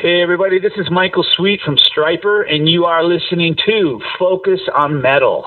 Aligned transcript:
Hey, 0.00 0.22
everybody, 0.22 0.60
this 0.60 0.74
is 0.76 0.88
Michael 0.92 1.24
Sweet 1.34 1.60
from 1.64 1.76
Stryper, 1.76 2.48
and 2.48 2.68
you 2.68 2.84
are 2.84 3.02
listening 3.02 3.56
to 3.66 4.00
Focus 4.16 4.60
on 4.72 5.02
Metal. 5.02 5.44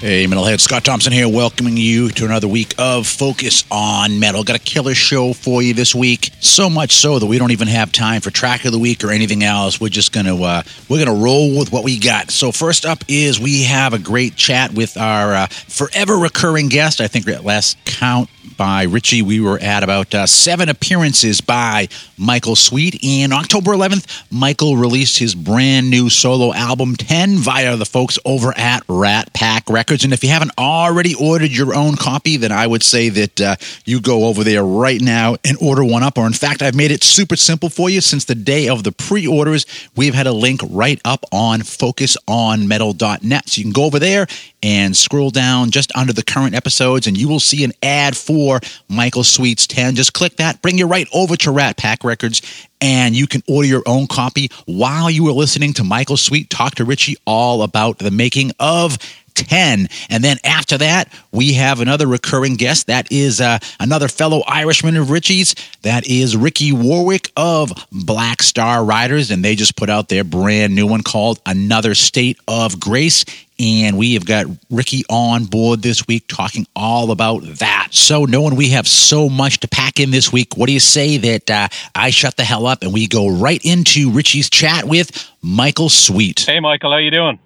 Hey, 0.00 0.24
Metalhead, 0.24 0.60
Scott 0.60 0.82
Thompson 0.82 1.12
here, 1.12 1.28
welcoming 1.28 1.76
you 1.76 2.08
to 2.08 2.24
another 2.24 2.48
week 2.48 2.74
of 2.78 3.06
Focus 3.06 3.64
on 3.70 4.18
Metal. 4.18 4.42
Got 4.42 4.56
a 4.56 4.58
killer 4.58 4.94
show 4.94 5.34
for 5.34 5.60
you 5.60 5.74
this 5.74 5.94
week. 5.94 6.30
So 6.40 6.70
much 6.70 6.92
so 6.92 7.18
that 7.18 7.26
we 7.26 7.36
don't 7.36 7.50
even 7.50 7.68
have 7.68 7.92
time 7.92 8.22
for 8.22 8.30
track 8.30 8.64
of 8.64 8.72
the 8.72 8.78
week 8.78 9.04
or 9.04 9.10
anything 9.10 9.44
else. 9.44 9.78
We're 9.78 9.90
just 9.90 10.10
gonna 10.10 10.42
uh, 10.42 10.62
we're 10.88 11.04
gonna 11.04 11.22
roll 11.22 11.58
with 11.58 11.70
what 11.70 11.84
we 11.84 11.98
got. 11.98 12.30
So 12.30 12.50
first 12.50 12.86
up 12.86 13.04
is 13.08 13.38
we 13.38 13.64
have 13.64 13.92
a 13.92 13.98
great 13.98 14.36
chat 14.36 14.72
with 14.72 14.96
our 14.96 15.34
uh, 15.34 15.46
forever 15.48 16.16
recurring 16.16 16.70
guest. 16.70 17.02
I 17.02 17.06
think 17.06 17.28
at 17.28 17.44
last 17.44 17.76
count 17.84 18.30
by 18.56 18.82
Richie, 18.84 19.22
we 19.22 19.40
were 19.40 19.58
at 19.58 19.82
about 19.82 20.14
uh, 20.14 20.26
seven 20.26 20.68
appearances 20.68 21.40
by 21.40 21.88
Michael 22.18 22.56
Sweet. 22.56 23.02
And 23.04 23.32
October 23.32 23.72
11th, 23.72 24.24
Michael 24.30 24.76
released 24.76 25.18
his 25.18 25.34
brand 25.34 25.90
new 25.90 26.10
solo 26.10 26.52
album 26.52 26.96
10 26.96 27.36
via 27.36 27.76
the 27.76 27.84
folks 27.84 28.18
over 28.24 28.52
at 28.56 28.82
Rat 28.88 29.32
Pack 29.32 29.68
Records. 29.70 30.04
And 30.04 30.12
if 30.12 30.22
you 30.22 30.30
haven't 30.30 30.52
already 30.58 31.14
ordered 31.14 31.50
your 31.50 31.74
own 31.74 31.96
copy, 31.96 32.36
then 32.36 32.52
I 32.52 32.66
would 32.66 32.82
say 32.82 33.08
that 33.08 33.40
uh, 33.40 33.56
you 33.84 34.00
go 34.00 34.26
over 34.26 34.44
there 34.44 34.64
right 34.64 35.00
now 35.00 35.36
and 35.44 35.56
order 35.60 35.84
one 35.84 36.02
up. 36.02 36.18
Or 36.18 36.26
in 36.26 36.32
fact, 36.32 36.62
I've 36.62 36.74
made 36.74 36.90
it 36.90 37.04
super 37.04 37.36
simple 37.36 37.70
for 37.70 37.88
you 37.88 38.00
since 38.00 38.24
the 38.24 38.34
day 38.34 38.68
of 38.68 38.84
the 38.84 38.92
pre 38.92 39.26
orders. 39.26 39.66
We've 39.96 40.14
had 40.14 40.26
a 40.26 40.32
link 40.32 40.60
right 40.68 41.00
up 41.04 41.24
on 41.32 41.60
focusonmetal.net. 41.60 43.48
So 43.48 43.58
you 43.58 43.64
can 43.64 43.72
go 43.72 43.84
over 43.84 43.98
there 43.98 44.26
and 44.62 44.96
scroll 44.96 45.30
down 45.30 45.70
just 45.70 45.94
under 45.96 46.12
the 46.12 46.22
current 46.22 46.54
episodes, 46.54 47.06
and 47.06 47.16
you 47.16 47.28
will 47.28 47.40
see 47.40 47.64
an 47.64 47.72
ad 47.82 48.16
for 48.16 48.49
Michael 48.88 49.22
Sweet's 49.22 49.66
10. 49.68 49.94
Just 49.94 50.12
click 50.14 50.36
that, 50.36 50.60
bring 50.62 50.78
you 50.78 50.86
right 50.86 51.06
over 51.12 51.36
to 51.36 51.50
Rat 51.52 51.76
Pack 51.76 52.02
Records, 52.02 52.42
and 52.80 53.14
you 53.14 53.26
can 53.26 53.42
order 53.46 53.68
your 53.68 53.82
own 53.86 54.06
copy 54.08 54.50
while 54.66 55.10
you 55.10 55.28
are 55.28 55.32
listening 55.32 55.74
to 55.74 55.84
Michael 55.84 56.16
Sweet 56.16 56.50
talk 56.50 56.74
to 56.76 56.84
Richie 56.84 57.16
all 57.26 57.62
about 57.62 57.98
the 57.98 58.10
making 58.10 58.52
of 58.58 58.98
10. 59.34 59.88
And 60.08 60.24
then 60.24 60.38
after 60.44 60.78
that, 60.78 61.12
we 61.32 61.54
have 61.54 61.80
another 61.80 62.06
recurring 62.06 62.56
guest. 62.56 62.86
That 62.86 63.10
is 63.10 63.40
uh, 63.40 63.58
another 63.78 64.08
fellow 64.08 64.42
Irishman 64.46 64.96
of 64.96 65.10
Richie's. 65.10 65.54
That 65.82 66.06
is 66.06 66.36
Ricky 66.36 66.72
Warwick 66.72 67.30
of 67.36 67.72
Black 67.92 68.42
Star 68.42 68.84
Riders. 68.84 69.30
And 69.30 69.44
they 69.44 69.54
just 69.54 69.76
put 69.76 69.90
out 69.90 70.08
their 70.08 70.24
brand 70.24 70.74
new 70.74 70.86
one 70.86 71.02
called 71.02 71.40
Another 71.46 71.94
State 71.94 72.38
of 72.48 72.80
Grace. 72.80 73.24
And 73.60 73.98
we 73.98 74.14
have 74.14 74.24
got 74.24 74.46
Ricky 74.70 75.02
on 75.10 75.44
board 75.44 75.82
this 75.82 76.06
week 76.06 76.24
talking 76.28 76.66
all 76.74 77.10
about 77.10 77.42
that. 77.58 77.88
So, 77.90 78.24
knowing 78.24 78.56
we 78.56 78.70
have 78.70 78.88
so 78.88 79.28
much 79.28 79.60
to 79.60 79.68
pack 79.68 80.00
in 80.00 80.10
this 80.10 80.32
week, 80.32 80.56
what 80.56 80.66
do 80.66 80.72
you 80.72 80.80
say 80.80 81.18
that 81.18 81.50
uh, 81.50 81.68
I 81.94 82.08
shut 82.08 82.38
the 82.38 82.44
hell 82.44 82.66
up 82.66 82.82
and 82.82 82.90
we 82.90 83.06
go 83.06 83.28
right 83.28 83.60
into 83.62 84.10
Richie's 84.12 84.48
chat 84.48 84.86
with 84.86 85.30
Michael 85.42 85.90
Sweet? 85.90 86.40
Hey, 86.40 86.58
Michael, 86.60 86.92
how 86.92 86.96
you 86.96 87.10
doing? 87.10 87.38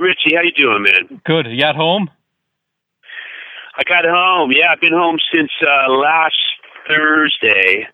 Richie, 0.00 0.34
how 0.34 0.42
you 0.42 0.52
doing, 0.56 0.82
man? 0.82 1.20
Good. 1.24 1.46
You 1.46 1.64
at 1.64 1.76
home? 1.76 2.08
I 3.76 3.82
got 3.86 4.04
home. 4.08 4.50
Yeah, 4.50 4.72
I've 4.72 4.80
been 4.80 4.94
home 4.96 5.18
since 5.32 5.50
uh, 5.60 5.92
last 5.92 6.40
Thursday. 6.88 7.86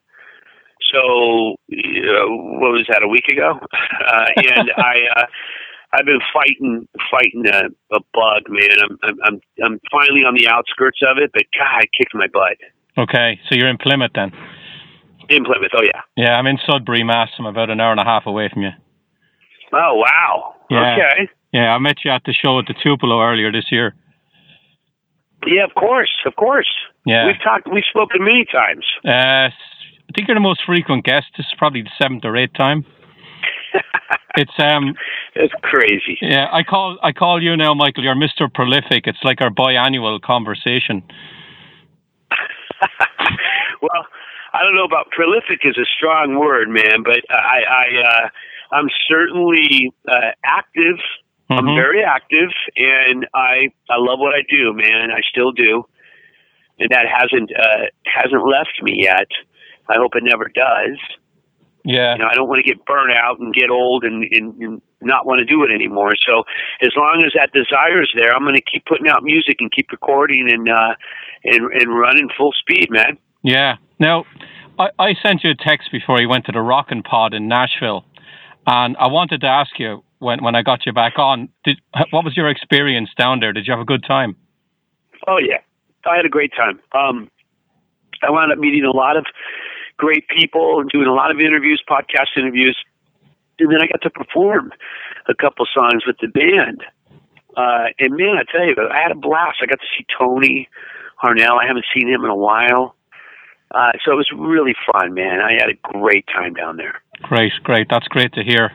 So 0.92 1.56
uh, 1.72 2.26
what 2.62 2.70
was 2.70 2.86
that? 2.88 3.02
A 3.02 3.08
week 3.08 3.26
ago? 3.28 3.58
Uh, 4.06 4.26
and 4.36 4.70
I, 4.76 4.94
uh, 5.18 5.26
I've 5.92 6.06
been 6.06 6.20
fighting, 6.32 6.86
fighting 7.10 7.42
a, 7.48 7.96
a 7.96 8.00
bug, 8.14 8.42
man. 8.48 8.78
I'm, 8.80 8.98
I'm, 9.02 9.16
I'm, 9.24 9.40
I'm 9.64 9.80
finally 9.90 10.22
on 10.22 10.34
the 10.38 10.46
outskirts 10.46 11.00
of 11.02 11.18
it, 11.18 11.30
but 11.32 11.42
God, 11.58 11.66
I 11.66 11.82
kicked 11.98 12.14
my 12.14 12.28
butt. 12.28 12.56
Okay, 12.96 13.40
so 13.48 13.56
you're 13.56 13.68
in 13.68 13.78
Plymouth 13.78 14.12
then? 14.14 14.30
In 15.28 15.44
Plymouth, 15.44 15.72
oh 15.74 15.82
yeah. 15.82 16.02
Yeah, 16.16 16.34
I'm 16.34 16.46
in 16.46 16.58
Sudbury, 16.70 17.02
Mass. 17.02 17.30
I'm 17.38 17.46
about 17.46 17.68
an 17.68 17.80
hour 17.80 17.90
and 17.90 18.00
a 18.00 18.04
half 18.04 18.26
away 18.26 18.48
from 18.52 18.62
you. 18.62 18.70
Oh 19.72 19.94
wow. 19.96 20.54
Yeah. 20.70 20.94
Okay. 20.94 21.30
Yeah, 21.56 21.74
I 21.74 21.78
met 21.78 22.04
you 22.04 22.10
at 22.10 22.20
the 22.26 22.34
show 22.34 22.58
at 22.58 22.66
the 22.66 22.74
Tupelo 22.82 23.22
earlier 23.22 23.50
this 23.50 23.72
year. 23.72 23.94
Yeah, 25.46 25.64
of 25.64 25.74
course, 25.74 26.12
of 26.26 26.36
course. 26.36 26.68
Yeah. 27.06 27.26
We've 27.28 27.42
talked, 27.42 27.66
we've 27.72 27.88
spoken 27.88 28.22
many 28.22 28.44
times. 28.44 28.84
Uh, 29.02 29.48
I 29.48 30.12
think 30.14 30.28
you're 30.28 30.34
the 30.34 30.40
most 30.40 30.60
frequent 30.66 31.06
guest. 31.06 31.28
This 31.34 31.46
is 31.46 31.54
probably 31.56 31.80
the 31.80 31.90
seventh 31.98 32.26
or 32.26 32.36
eighth 32.36 32.52
time. 32.52 32.84
it's 34.36 34.52
um, 34.58 34.94
it's 35.34 35.54
crazy. 35.62 36.18
Yeah, 36.20 36.46
I 36.52 36.62
call 36.62 36.98
I 37.02 37.12
call 37.12 37.42
you 37.42 37.56
now, 37.56 37.72
Michael. 37.72 38.04
You're 38.04 38.14
Mister 38.14 38.48
Prolific. 38.52 39.06
It's 39.06 39.24
like 39.24 39.40
our 39.40 39.50
biannual 39.50 40.20
conversation. 40.20 41.02
well, 43.80 44.06
I 44.52 44.62
don't 44.62 44.74
know 44.74 44.84
about 44.84 45.10
prolific 45.10 45.60
is 45.64 45.78
a 45.78 45.86
strong 45.96 46.38
word, 46.38 46.68
man, 46.68 47.02
but 47.02 47.20
I 47.30 47.62
I 47.68 47.86
uh, 48.02 48.28
I'm 48.76 48.88
certainly 49.08 49.92
uh, 50.06 50.32
active. 50.44 50.98
I'm 51.48 51.64
Mhm. 51.64 51.76
very 51.76 52.02
active, 52.02 52.50
and 52.76 53.26
I 53.34 53.68
I 53.88 53.96
love 53.98 54.18
what 54.18 54.34
I 54.34 54.42
do, 54.48 54.72
man. 54.72 55.10
I 55.12 55.20
still 55.30 55.52
do, 55.52 55.84
and 56.78 56.90
that 56.90 57.06
hasn't 57.08 57.52
uh, 57.56 57.86
hasn't 58.04 58.46
left 58.46 58.82
me 58.82 59.02
yet. 59.02 59.28
I 59.88 59.94
hope 59.96 60.16
it 60.16 60.24
never 60.24 60.48
does. 60.48 60.98
Yeah. 61.84 62.14
You 62.14 62.18
know, 62.18 62.28
I 62.28 62.34
don't 62.34 62.48
want 62.48 62.64
to 62.64 62.68
get 62.68 62.84
burnt 62.84 63.12
out 63.16 63.38
and 63.38 63.54
get 63.54 63.70
old 63.70 64.02
and, 64.02 64.24
and, 64.32 64.60
and 64.60 64.82
not 65.00 65.24
want 65.24 65.38
to 65.38 65.44
do 65.44 65.62
it 65.62 65.70
anymore. 65.70 66.14
So 66.26 66.42
as 66.82 66.90
long 66.96 67.22
as 67.24 67.32
that 67.38 67.52
desire 67.52 68.02
is 68.02 68.08
there, 68.16 68.34
I'm 68.34 68.42
going 68.42 68.56
to 68.56 68.60
keep 68.60 68.84
putting 68.86 69.06
out 69.06 69.22
music 69.22 69.58
and 69.60 69.70
keep 69.70 69.92
recording 69.92 70.50
and 70.50 70.68
uh, 70.68 70.94
and 71.44 71.70
and 71.72 71.96
running 71.96 72.28
full 72.36 72.52
speed, 72.58 72.90
man. 72.90 73.18
Yeah. 73.44 73.76
Now, 74.00 74.24
I, 74.80 74.88
I 74.98 75.14
sent 75.22 75.44
you 75.44 75.50
a 75.50 75.54
text 75.54 75.92
before 75.92 76.20
you 76.20 76.28
went 76.28 76.46
to 76.46 76.52
the 76.52 76.60
Rockin' 76.60 77.04
Pod 77.04 77.32
in 77.34 77.46
Nashville, 77.46 78.04
and 78.66 78.96
I 78.98 79.06
wanted 79.06 79.40
to 79.42 79.46
ask 79.46 79.78
you 79.78 80.02
when 80.18 80.42
when 80.42 80.54
I 80.54 80.62
got 80.62 80.86
you 80.86 80.92
back 80.92 81.18
on, 81.18 81.48
did 81.64 81.78
what 82.10 82.24
was 82.24 82.36
your 82.36 82.48
experience 82.48 83.10
down 83.18 83.40
there? 83.40 83.52
Did 83.52 83.66
you 83.66 83.72
have 83.72 83.80
a 83.80 83.84
good 83.84 84.04
time? 84.06 84.36
Oh 85.26 85.38
yeah, 85.38 85.58
I 86.04 86.16
had 86.16 86.26
a 86.26 86.30
great 86.30 86.52
time. 86.56 86.80
Um, 86.92 87.30
I 88.22 88.30
wound 88.30 88.52
up 88.52 88.58
meeting 88.58 88.84
a 88.84 88.96
lot 88.96 89.16
of 89.16 89.26
great 89.96 90.26
people 90.28 90.80
and 90.80 90.90
doing 90.90 91.06
a 91.06 91.14
lot 91.14 91.30
of 91.30 91.40
interviews, 91.40 91.82
podcast 91.88 92.36
interviews, 92.36 92.76
and 93.58 93.70
then 93.70 93.80
I 93.82 93.86
got 93.86 94.02
to 94.02 94.10
perform 94.10 94.72
a 95.28 95.34
couple 95.34 95.66
songs 95.72 96.04
with 96.06 96.16
the 96.20 96.28
band. 96.28 96.84
Uh, 97.56 97.88
and 97.98 98.16
man, 98.16 98.36
I 98.36 98.44
tell 98.50 98.66
you, 98.66 98.74
I 98.92 99.00
had 99.00 99.12
a 99.12 99.18
blast. 99.18 99.58
I 99.62 99.66
got 99.66 99.80
to 99.80 99.86
see 99.96 100.04
Tony 100.18 100.68
Harnell. 101.22 101.58
I 101.60 101.66
haven't 101.66 101.86
seen 101.94 102.08
him 102.08 102.24
in 102.24 102.30
a 102.30 102.36
while. 102.36 102.94
Uh, 103.74 103.92
so 104.04 104.12
it 104.12 104.16
was 104.16 104.30
really 104.34 104.74
fun, 104.92 105.14
man. 105.14 105.40
I 105.40 105.52
had 105.54 105.68
a 105.70 105.98
great 105.98 106.26
time 106.28 106.54
down 106.54 106.76
there. 106.76 107.00
Great, 107.22 107.52
great. 107.64 107.88
That's 107.90 108.06
great 108.08 108.32
to 108.34 108.44
hear. 108.44 108.72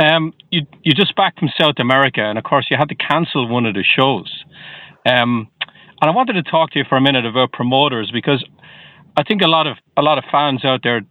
Um, 0.00 0.32
you 0.50 0.62
you 0.82 0.94
just 0.94 1.14
back 1.14 1.38
from 1.38 1.50
South 1.60 1.76
America, 1.78 2.22
and 2.22 2.38
of 2.38 2.44
course 2.44 2.66
you 2.70 2.76
had 2.78 2.88
to 2.88 2.94
cancel 2.94 3.46
one 3.46 3.66
of 3.66 3.74
the 3.74 3.84
shows. 3.84 4.44
Um, 5.06 5.48
and 6.00 6.10
I 6.10 6.14
wanted 6.14 6.34
to 6.34 6.42
talk 6.42 6.70
to 6.70 6.78
you 6.78 6.86
for 6.88 6.96
a 6.96 7.00
minute 7.00 7.26
about 7.26 7.52
promoters 7.52 8.10
because 8.10 8.42
I 9.16 9.22
think 9.22 9.42
a 9.42 9.46
lot 9.46 9.66
of 9.66 9.76
a 9.98 10.02
lot 10.02 10.16
of 10.16 10.24
fans 10.32 10.64
out 10.64 10.80
there 10.82 11.02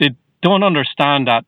they 0.00 0.10
don't 0.42 0.64
understand 0.64 1.28
that 1.28 1.44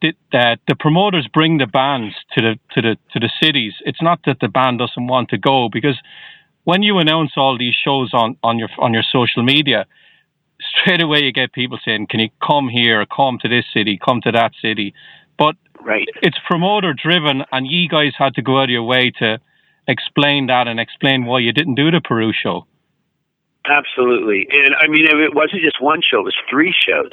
the, 0.00 0.12
that 0.32 0.60
the 0.68 0.76
promoters 0.76 1.26
bring 1.32 1.58
the 1.58 1.66
bands 1.66 2.14
to 2.34 2.40
the 2.40 2.58
to 2.74 2.82
the 2.82 2.96
to 3.12 3.18
the 3.18 3.30
cities. 3.42 3.74
It's 3.84 4.02
not 4.02 4.20
that 4.26 4.38
the 4.40 4.48
band 4.48 4.78
doesn't 4.78 5.08
want 5.08 5.30
to 5.30 5.38
go 5.38 5.68
because 5.72 5.98
when 6.64 6.82
you 6.82 6.98
announce 6.98 7.32
all 7.36 7.58
these 7.58 7.74
shows 7.74 8.10
on, 8.12 8.36
on 8.44 8.58
your 8.58 8.68
on 8.78 8.94
your 8.94 9.04
social 9.10 9.42
media, 9.42 9.86
straight 10.60 11.00
away 11.02 11.24
you 11.24 11.32
get 11.32 11.52
people 11.52 11.78
saying, 11.84 12.06
"Can 12.10 12.20
you 12.20 12.28
come 12.46 12.68
here? 12.68 13.04
Come 13.06 13.38
to 13.42 13.48
this 13.48 13.64
city? 13.74 13.98
Come 14.04 14.20
to 14.22 14.30
that 14.32 14.52
city?" 14.62 14.94
Right. 15.86 16.08
it's 16.20 16.38
promoter 16.48 16.92
driven, 16.92 17.44
and 17.52 17.66
you 17.66 17.88
guys 17.88 18.12
had 18.18 18.34
to 18.34 18.42
go 18.42 18.58
out 18.58 18.64
of 18.64 18.70
your 18.70 18.82
way 18.82 19.12
to 19.20 19.38
explain 19.86 20.46
that 20.48 20.66
and 20.66 20.80
explain 20.80 21.26
why 21.26 21.38
you 21.38 21.52
didn't 21.52 21.76
do 21.76 21.92
the 21.92 22.00
Peru 22.00 22.32
show. 22.32 22.66
Absolutely. 23.68 24.48
And 24.50 24.74
I 24.80 24.86
mean, 24.88 25.06
it 25.06 25.34
wasn't 25.34 25.62
just 25.62 25.80
one 25.80 26.00
show, 26.02 26.20
it 26.20 26.24
was 26.24 26.36
three 26.50 26.74
shows. 26.74 27.12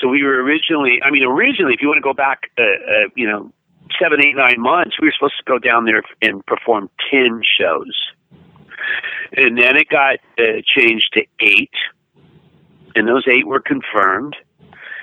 So 0.00 0.08
we 0.08 0.22
were 0.22 0.42
originally, 0.42 1.00
I 1.04 1.10
mean, 1.10 1.24
originally, 1.24 1.74
if 1.74 1.82
you 1.82 1.88
want 1.88 1.98
to 1.98 2.02
go 2.02 2.14
back, 2.14 2.50
uh, 2.58 2.62
uh, 2.62 3.08
you 3.16 3.26
know, 3.26 3.52
seven, 4.00 4.20
eight, 4.24 4.36
nine 4.36 4.60
months, 4.60 4.96
we 5.00 5.08
were 5.08 5.12
supposed 5.16 5.38
to 5.38 5.44
go 5.44 5.58
down 5.58 5.84
there 5.84 6.02
and 6.22 6.44
perform 6.46 6.90
10 7.10 7.42
shows. 7.58 7.94
And 9.36 9.58
then 9.58 9.76
it 9.76 9.88
got 9.88 10.18
uh, 10.38 10.62
changed 10.76 11.10
to 11.14 11.22
eight, 11.40 11.74
and 12.94 13.06
those 13.06 13.24
eight 13.28 13.46
were 13.46 13.60
confirmed. 13.60 14.36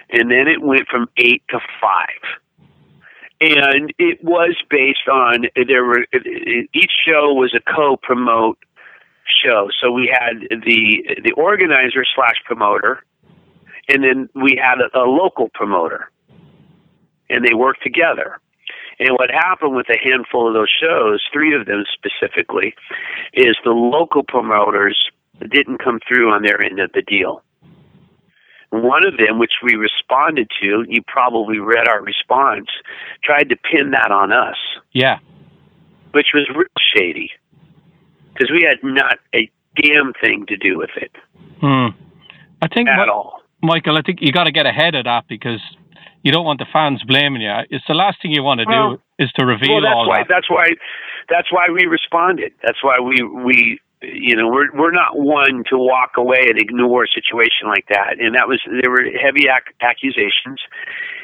And 0.09 0.29
then 0.29 0.47
it 0.47 0.61
went 0.61 0.87
from 0.87 1.07
eight 1.17 1.43
to 1.49 1.59
five. 1.81 2.39
And 3.53 3.93
it 3.99 4.23
was 4.23 4.55
based 4.69 5.07
on 5.11 5.45
there 5.67 5.85
were 5.85 6.05
each 6.73 6.91
show 7.05 7.33
was 7.33 7.53
a 7.55 7.61
co-promote 7.75 8.57
show. 9.43 9.69
So 9.81 9.91
we 9.91 10.11
had 10.11 10.39
the 10.49 11.21
the 11.23 11.31
organizer 11.33 12.03
slash 12.15 12.35
promoter, 12.45 13.03
and 13.87 14.03
then 14.03 14.29
we 14.33 14.59
had 14.61 14.79
a, 14.81 14.97
a 14.97 15.05
local 15.05 15.49
promoter, 15.53 16.09
and 17.29 17.45
they 17.45 17.53
worked 17.53 17.83
together. 17.83 18.39
And 18.97 19.11
what 19.11 19.29
happened 19.29 19.75
with 19.75 19.89
a 19.89 19.97
handful 20.01 20.47
of 20.47 20.53
those 20.53 20.71
shows, 20.81 21.21
three 21.31 21.53
of 21.53 21.65
them 21.65 21.83
specifically, 21.93 22.73
is 23.33 23.57
the 23.63 23.71
local 23.71 24.23
promoters 24.23 24.97
didn't 25.51 25.83
come 25.83 25.99
through 26.07 26.31
on 26.31 26.43
their 26.43 26.61
end 26.61 26.79
of 26.79 26.91
the 26.93 27.01
deal. 27.01 27.43
One 28.83 29.05
of 29.05 29.17
them, 29.17 29.39
which 29.39 29.53
we 29.63 29.75
responded 29.75 30.49
to, 30.61 30.85
you 30.87 31.01
probably 31.07 31.59
read 31.59 31.87
our 31.87 32.01
response, 32.01 32.67
tried 33.23 33.49
to 33.49 33.55
pin 33.55 33.91
that 33.91 34.11
on 34.11 34.31
us. 34.31 34.57
Yeah. 34.91 35.19
Which 36.11 36.27
was 36.33 36.47
real 36.53 36.67
shady. 36.95 37.31
Because 38.33 38.51
we 38.51 38.67
had 38.67 38.79
not 38.83 39.19
a 39.33 39.49
damn 39.81 40.13
thing 40.19 40.45
to 40.47 40.57
do 40.57 40.77
with 40.77 40.89
it. 40.97 41.11
Hmm. 41.61 41.95
I 42.61 42.67
think 42.67 42.89
at 42.89 43.09
all. 43.09 43.41
Michael, 43.61 43.97
I 43.97 44.01
think 44.01 44.19
you 44.21 44.31
got 44.31 44.43
to 44.43 44.51
get 44.51 44.65
ahead 44.65 44.95
of 44.95 45.05
that 45.05 45.25
because 45.27 45.61
you 46.23 46.31
don't 46.31 46.45
want 46.45 46.59
the 46.59 46.65
fans 46.71 47.01
blaming 47.03 47.41
you. 47.41 47.53
It's 47.69 47.85
the 47.87 47.93
last 47.93 48.21
thing 48.21 48.31
you 48.31 48.43
want 48.43 48.59
to 48.59 48.65
well, 48.67 48.95
do 48.95 49.01
is 49.19 49.31
to 49.37 49.45
reveal 49.45 49.75
well, 49.75 49.81
that's 49.81 49.95
all 49.95 50.09
why, 50.09 50.19
that. 50.19 50.27
That's 50.27 50.49
why. 50.49 50.67
That's 51.29 51.51
why 51.51 51.67
we 51.73 51.85
responded. 51.85 52.51
That's 52.61 52.83
why 52.83 52.99
we 52.99 53.23
we 53.23 53.79
you 54.01 54.35
know 54.35 54.47
we're 54.47 54.71
we're 54.73 54.91
not 54.91 55.17
one 55.17 55.63
to 55.69 55.77
walk 55.77 56.11
away 56.17 56.47
and 56.49 56.59
ignore 56.59 57.03
a 57.03 57.07
situation 57.07 57.67
like 57.67 57.85
that. 57.89 58.19
And 58.19 58.35
that 58.35 58.47
was 58.47 58.61
there 58.65 58.91
were 58.91 59.05
heavy 59.19 59.47
ac- 59.47 59.75
accusations. 59.81 60.61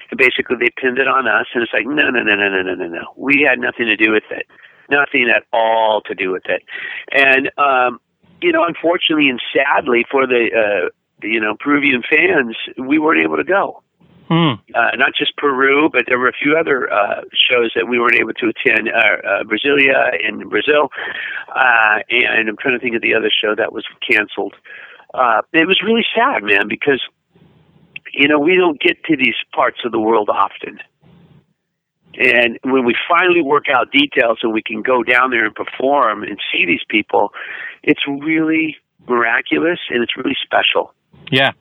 And 0.10 0.18
basically, 0.18 0.58
they 0.60 0.70
pinned 0.76 0.98
it 0.98 1.08
on 1.08 1.28
us, 1.28 1.48
and 1.54 1.64
it's 1.64 1.74
like 1.74 1.86
no, 1.86 2.10
no, 2.10 2.24
no, 2.24 2.36
no, 2.36 2.50
no, 2.50 2.62
no, 2.62 2.76
no, 2.76 2.88
no. 2.88 3.14
We 3.16 3.46
had 3.48 3.60
nothing 3.60 3.86
to 3.86 3.96
do 3.96 4.12
with 4.12 4.24
it. 4.30 4.46
Nothing 4.90 5.30
at 5.34 5.44
all 5.54 6.02
to 6.06 6.14
do 6.14 6.32
with 6.32 6.44
it. 6.48 6.64
And 7.12 7.50
um, 7.58 8.00
you 8.42 8.52
know, 8.52 8.66
unfortunately 8.66 9.30
and 9.30 9.42
sadly 9.54 10.06
for 10.10 10.28
the 10.28 10.50
uh, 10.52 10.90
you 11.22 11.40
know 11.40 11.56
Peruvian 11.60 12.04
fans, 12.08 12.58
we 12.78 13.00
weren't 13.00 13.22
able 13.22 13.38
to 13.38 13.44
go. 13.44 13.84
Hmm. 14.32 14.64
Uh, 14.74 14.96
not 14.96 15.12
just 15.20 15.36
Peru, 15.36 15.90
but 15.92 16.06
there 16.08 16.18
were 16.18 16.30
a 16.30 16.40
few 16.42 16.56
other 16.58 16.90
uh, 16.90 17.20
shows 17.36 17.74
that 17.76 17.90
we 17.90 18.00
weren't 18.00 18.16
able 18.16 18.32
to 18.32 18.48
attend. 18.48 18.88
Uh, 18.88 19.28
uh, 19.28 19.44
Brasilia 19.44 20.16
in 20.26 20.48
Brazil, 20.48 20.88
uh, 21.54 22.00
and 22.10 22.48
I'm 22.48 22.56
trying 22.56 22.76
to 22.76 22.80
think 22.80 22.96
of 22.96 23.02
the 23.02 23.14
other 23.14 23.30
show 23.30 23.56
that 23.56 23.74
was 23.74 23.84
canceled. 24.10 24.54
Uh, 25.14 25.42
it 25.52 25.68
was 25.68 25.82
really 25.84 26.06
sad, 26.16 26.44
man, 26.44 26.70
because 26.70 27.04
you 28.14 28.30
know 28.30 28.40
we 28.40 28.56
don't 28.56 28.80
get 28.80 29.04
to 29.04 29.18
these 29.18 29.36
parts 29.54 29.80
of 29.84 29.92
the 29.92 30.00
world 30.00 30.30
often. 30.30 30.80
And 32.16 32.58
when 32.64 32.86
we 32.86 32.96
finally 33.10 33.42
work 33.42 33.66
out 33.70 33.92
details 33.92 34.40
and 34.44 34.54
we 34.54 34.64
can 34.64 34.82
go 34.82 35.04
down 35.04 35.32
there 35.32 35.46
and 35.46 35.54
perform 35.54 36.24
and 36.24 36.40
see 36.54 36.66
these 36.66 36.86
people, 36.88 37.34
it's 37.84 38.08
really 38.08 38.78
miraculous 39.10 39.80
and 39.90 40.02
it's 40.02 40.16
really 40.16 40.38
special. 40.42 40.94
Yeah. 41.32 41.52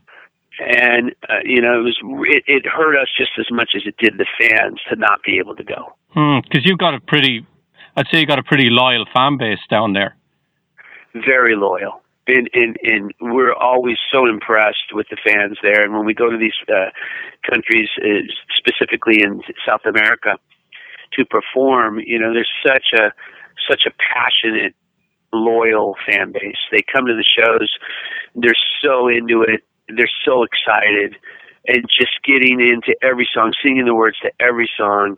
And 0.60 1.14
uh, 1.28 1.40
you 1.44 1.62
know, 1.62 1.80
it 1.80 1.84
was 1.84 1.98
it, 2.28 2.44
it 2.46 2.66
hurt 2.66 3.00
us 3.00 3.08
just 3.16 3.30
as 3.38 3.46
much 3.50 3.70
as 3.74 3.82
it 3.86 3.96
did 3.96 4.18
the 4.18 4.26
fans 4.38 4.78
to 4.90 4.96
not 4.96 5.22
be 5.24 5.38
able 5.38 5.56
to 5.56 5.64
go. 5.64 5.94
Because 6.14 6.66
you've 6.66 6.78
got 6.78 6.94
a 6.94 7.00
pretty, 7.00 7.46
I'd 7.96 8.06
say 8.12 8.20
you 8.20 8.26
got 8.26 8.38
a 8.38 8.42
pretty 8.42 8.68
loyal 8.68 9.06
fan 9.14 9.38
base 9.38 9.60
down 9.70 9.94
there. 9.94 10.16
Very 11.14 11.56
loyal. 11.56 12.02
And, 12.26 12.48
and 12.52 12.76
and 12.82 13.14
we're 13.20 13.54
always 13.54 13.96
so 14.12 14.26
impressed 14.26 14.92
with 14.92 15.06
the 15.10 15.16
fans 15.24 15.56
there. 15.62 15.82
And 15.82 15.94
when 15.94 16.04
we 16.04 16.14
go 16.14 16.28
to 16.30 16.36
these 16.36 16.54
uh, 16.68 16.90
countries, 17.48 17.88
uh, 17.98 18.20
specifically 18.58 19.22
in 19.22 19.40
South 19.66 19.86
America, 19.86 20.36
to 21.14 21.24
perform, 21.24 22.00
you 22.00 22.18
know, 22.18 22.32
there's 22.32 22.52
such 22.64 22.92
a 22.94 23.12
such 23.68 23.82
a 23.86 23.90
passionate, 24.12 24.74
loyal 25.32 25.96
fan 26.06 26.32
base. 26.32 26.58
They 26.70 26.82
come 26.82 27.06
to 27.06 27.14
the 27.14 27.24
shows, 27.24 27.70
they're 28.34 28.52
so 28.82 29.08
into 29.08 29.42
it, 29.42 29.64
they're 29.96 30.10
so 30.24 30.44
excited, 30.44 31.16
and 31.66 31.84
just 31.98 32.12
getting 32.24 32.60
into 32.60 32.94
every 33.02 33.28
song, 33.32 33.52
singing 33.62 33.84
the 33.84 33.94
words 33.94 34.16
to 34.22 34.30
every 34.40 34.70
song, 34.76 35.16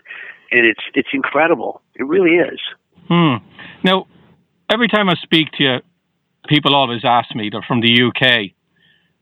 and 0.51 0.67
it's 0.67 0.83
it's 0.95 1.09
incredible. 1.13 1.83
It 1.95 2.05
really 2.05 2.37
is. 2.37 2.61
Hmm. 3.09 3.37
Now, 3.85 4.07
every 4.71 4.89
time 4.89 5.09
I 5.09 5.15
speak 5.23 5.53
to 5.59 5.63
you, 5.63 5.77
people 6.49 6.75
always 6.75 7.05
ask 7.05 7.35
me, 7.35 7.51
they're 7.51 7.65
from 7.67 7.81
the 7.81 8.03
UK, 8.03 8.53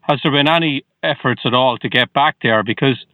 has 0.03 0.21
there 0.23 0.33
been 0.33 0.49
any 0.49 0.85
efforts 1.03 1.43
at 1.45 1.55
all 1.55 1.79
to 1.79 1.89
get 1.89 2.13
back 2.13 2.37
there? 2.43 2.63
Because 2.63 3.05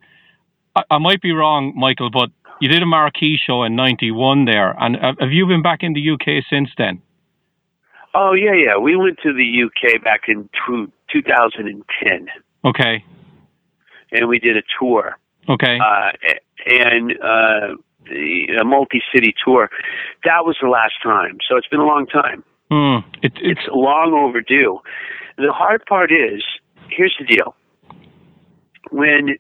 I, 0.75 0.83
I 0.91 0.99
might 0.99 1.21
be 1.21 1.33
wrong, 1.33 1.73
Michael, 1.77 2.11
but 2.11 2.31
you 2.61 2.69
did 2.69 2.83
a 2.83 2.87
marquee 2.87 3.39
show 3.45 3.65
in 3.65 3.77
91 3.77 4.45
there. 4.45 4.75
And 4.79 4.97
have 4.97 5.33
you 5.33 5.47
been 5.47 5.63
back 5.63 5.83
in 5.83 5.93
the 5.93 6.11
UK 6.11 6.45
since 6.49 6.71
then? 6.79 7.03
Oh, 8.15 8.33
yeah, 8.33 8.55
yeah. 8.55 8.79
We 8.79 8.97
went 8.97 9.19
to 9.25 9.33
the 9.33 9.65
UK 9.65 10.03
back 10.03 10.23
in 10.29 10.49
two, 10.67 10.91
2010. 11.13 12.29
Okay. 12.65 13.05
And 14.13 14.29
we 14.29 14.39
did 14.39 14.57
a 14.57 14.63
tour. 14.79 15.17
Okay. 15.49 15.79
Uh, 15.79 16.13
and 16.67 17.13
uh, 17.23 17.77
a 18.61 18.65
multi 18.65 19.03
city 19.15 19.35
tour. 19.45 19.71
That 20.25 20.45
was 20.45 20.57
the 20.61 20.69
last 20.69 20.95
time. 21.03 21.39
So 21.49 21.57
it's 21.57 21.69
been 21.69 21.81
a 21.81 21.87
long 21.87 22.07
time. 22.07 22.45
Mm, 22.71 23.05
it, 23.23 23.33
it's 23.37 23.61
long 23.73 24.13
overdue. 24.13 24.81
The 25.39 25.53
hard 25.53 25.85
part 25.87 26.11
is 26.11 26.43
here's 26.91 27.15
the 27.19 27.27
deal. 27.27 27.55
When 28.91 29.37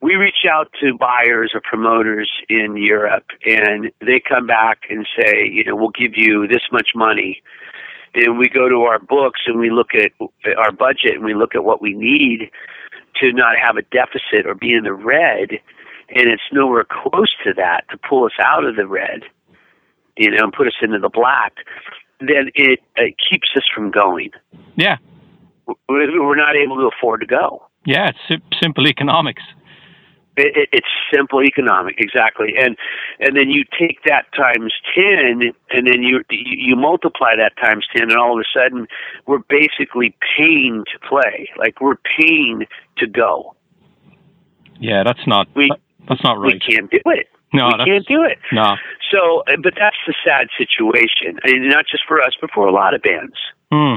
we 0.00 0.16
reach 0.16 0.44
out 0.50 0.68
to 0.80 0.96
buyers 0.98 1.52
or 1.54 1.60
promoters 1.60 2.30
in 2.48 2.76
Europe 2.76 3.26
and 3.46 3.90
they 4.00 4.20
come 4.20 4.46
back 4.46 4.80
and 4.90 5.06
say, 5.16 5.48
you 5.48 5.64
know, 5.64 5.76
we'll 5.76 5.90
give 5.90 6.12
you 6.16 6.46
this 6.48 6.62
much 6.72 6.90
money. 6.94 7.40
And 8.14 8.38
we 8.38 8.48
go 8.48 8.68
to 8.68 8.82
our 8.82 8.98
books 8.98 9.40
and 9.46 9.58
we 9.58 9.70
look 9.70 9.94
at 9.94 10.12
our 10.58 10.72
budget 10.72 11.14
and 11.14 11.24
we 11.24 11.34
look 11.34 11.54
at 11.54 11.64
what 11.64 11.80
we 11.80 11.94
need 11.94 12.50
to 13.20 13.32
not 13.32 13.58
have 13.58 13.76
a 13.76 13.82
deficit 13.82 14.46
or 14.46 14.54
be 14.54 14.74
in 14.74 14.84
the 14.84 14.92
red. 14.92 15.52
And 16.14 16.28
it's 16.28 16.42
nowhere 16.52 16.84
close 16.84 17.32
to 17.44 17.54
that 17.56 17.84
to 17.90 17.96
pull 17.96 18.26
us 18.26 18.32
out 18.38 18.64
of 18.64 18.76
the 18.76 18.86
red, 18.86 19.22
you 20.16 20.30
know, 20.30 20.44
and 20.44 20.52
put 20.52 20.66
us 20.66 20.74
into 20.82 20.98
the 20.98 21.08
black 21.08 21.54
then 22.28 22.50
it, 22.54 22.80
it 22.96 23.14
keeps 23.18 23.48
us 23.56 23.64
from 23.74 23.90
going. 23.90 24.30
Yeah. 24.76 24.96
We're 25.88 26.36
not 26.36 26.56
able 26.56 26.76
to 26.76 26.90
afford 26.96 27.20
to 27.20 27.26
go. 27.26 27.66
Yeah, 27.84 28.10
it's 28.28 28.42
simple 28.62 28.86
economics. 28.86 29.42
It, 30.36 30.56
it, 30.56 30.68
it's 30.72 30.86
simple 31.12 31.42
economic, 31.42 31.96
exactly, 31.98 32.54
and 32.58 32.76
and 33.20 33.36
then 33.36 33.50
you 33.50 33.64
take 33.78 34.02
that 34.04 34.24
times 34.34 34.72
ten, 34.94 35.52
and 35.70 35.86
then 35.86 36.02
you 36.02 36.24
you 36.30 36.74
multiply 36.74 37.36
that 37.36 37.52
times 37.62 37.84
ten, 37.94 38.10
and 38.10 38.16
all 38.16 38.32
of 38.32 38.40
a 38.40 38.58
sudden 38.58 38.88
we're 39.26 39.44
basically 39.48 40.16
paying 40.36 40.84
to 40.92 40.98
play, 41.06 41.50
like 41.58 41.80
we're 41.80 42.00
paying 42.18 42.66
to 42.96 43.06
go. 43.06 43.54
Yeah, 44.80 45.02
that's 45.04 45.26
not 45.26 45.48
we, 45.54 45.70
that's 46.08 46.24
not 46.24 46.38
right. 46.40 46.54
We 46.54 46.74
can't 46.74 46.90
do 46.90 47.00
it. 47.06 47.28
No, 47.52 47.66
we 47.66 47.84
can't 47.84 48.06
do 48.06 48.24
it. 48.24 48.38
No. 48.50 48.76
So, 49.10 49.42
but 49.62 49.74
that's 49.78 49.96
the 50.06 50.14
sad 50.24 50.48
situation, 50.56 51.38
and 51.44 51.68
not 51.68 51.84
just 51.90 52.04
for 52.08 52.22
us, 52.22 52.32
but 52.40 52.50
for 52.54 52.66
a 52.66 52.72
lot 52.72 52.94
of 52.94 53.02
bands. 53.02 53.36
Hmm. 53.70 53.96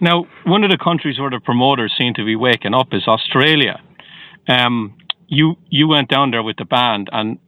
Now, 0.00 0.26
one 0.44 0.64
of 0.64 0.70
the 0.70 0.78
countries 0.78 1.18
where 1.18 1.30
the 1.30 1.40
promoters 1.40 1.92
seem 1.98 2.14
to 2.14 2.24
be 2.24 2.36
waking 2.36 2.72
up 2.72 2.88
is 2.92 3.06
Australia. 3.06 3.80
Um, 4.48 4.94
you 5.34 5.56
you 5.68 5.88
went 5.88 6.08
down 6.08 6.30
there 6.30 6.42
with 6.42 6.56
the 6.56 6.64
band, 6.64 7.08
and 7.12 7.38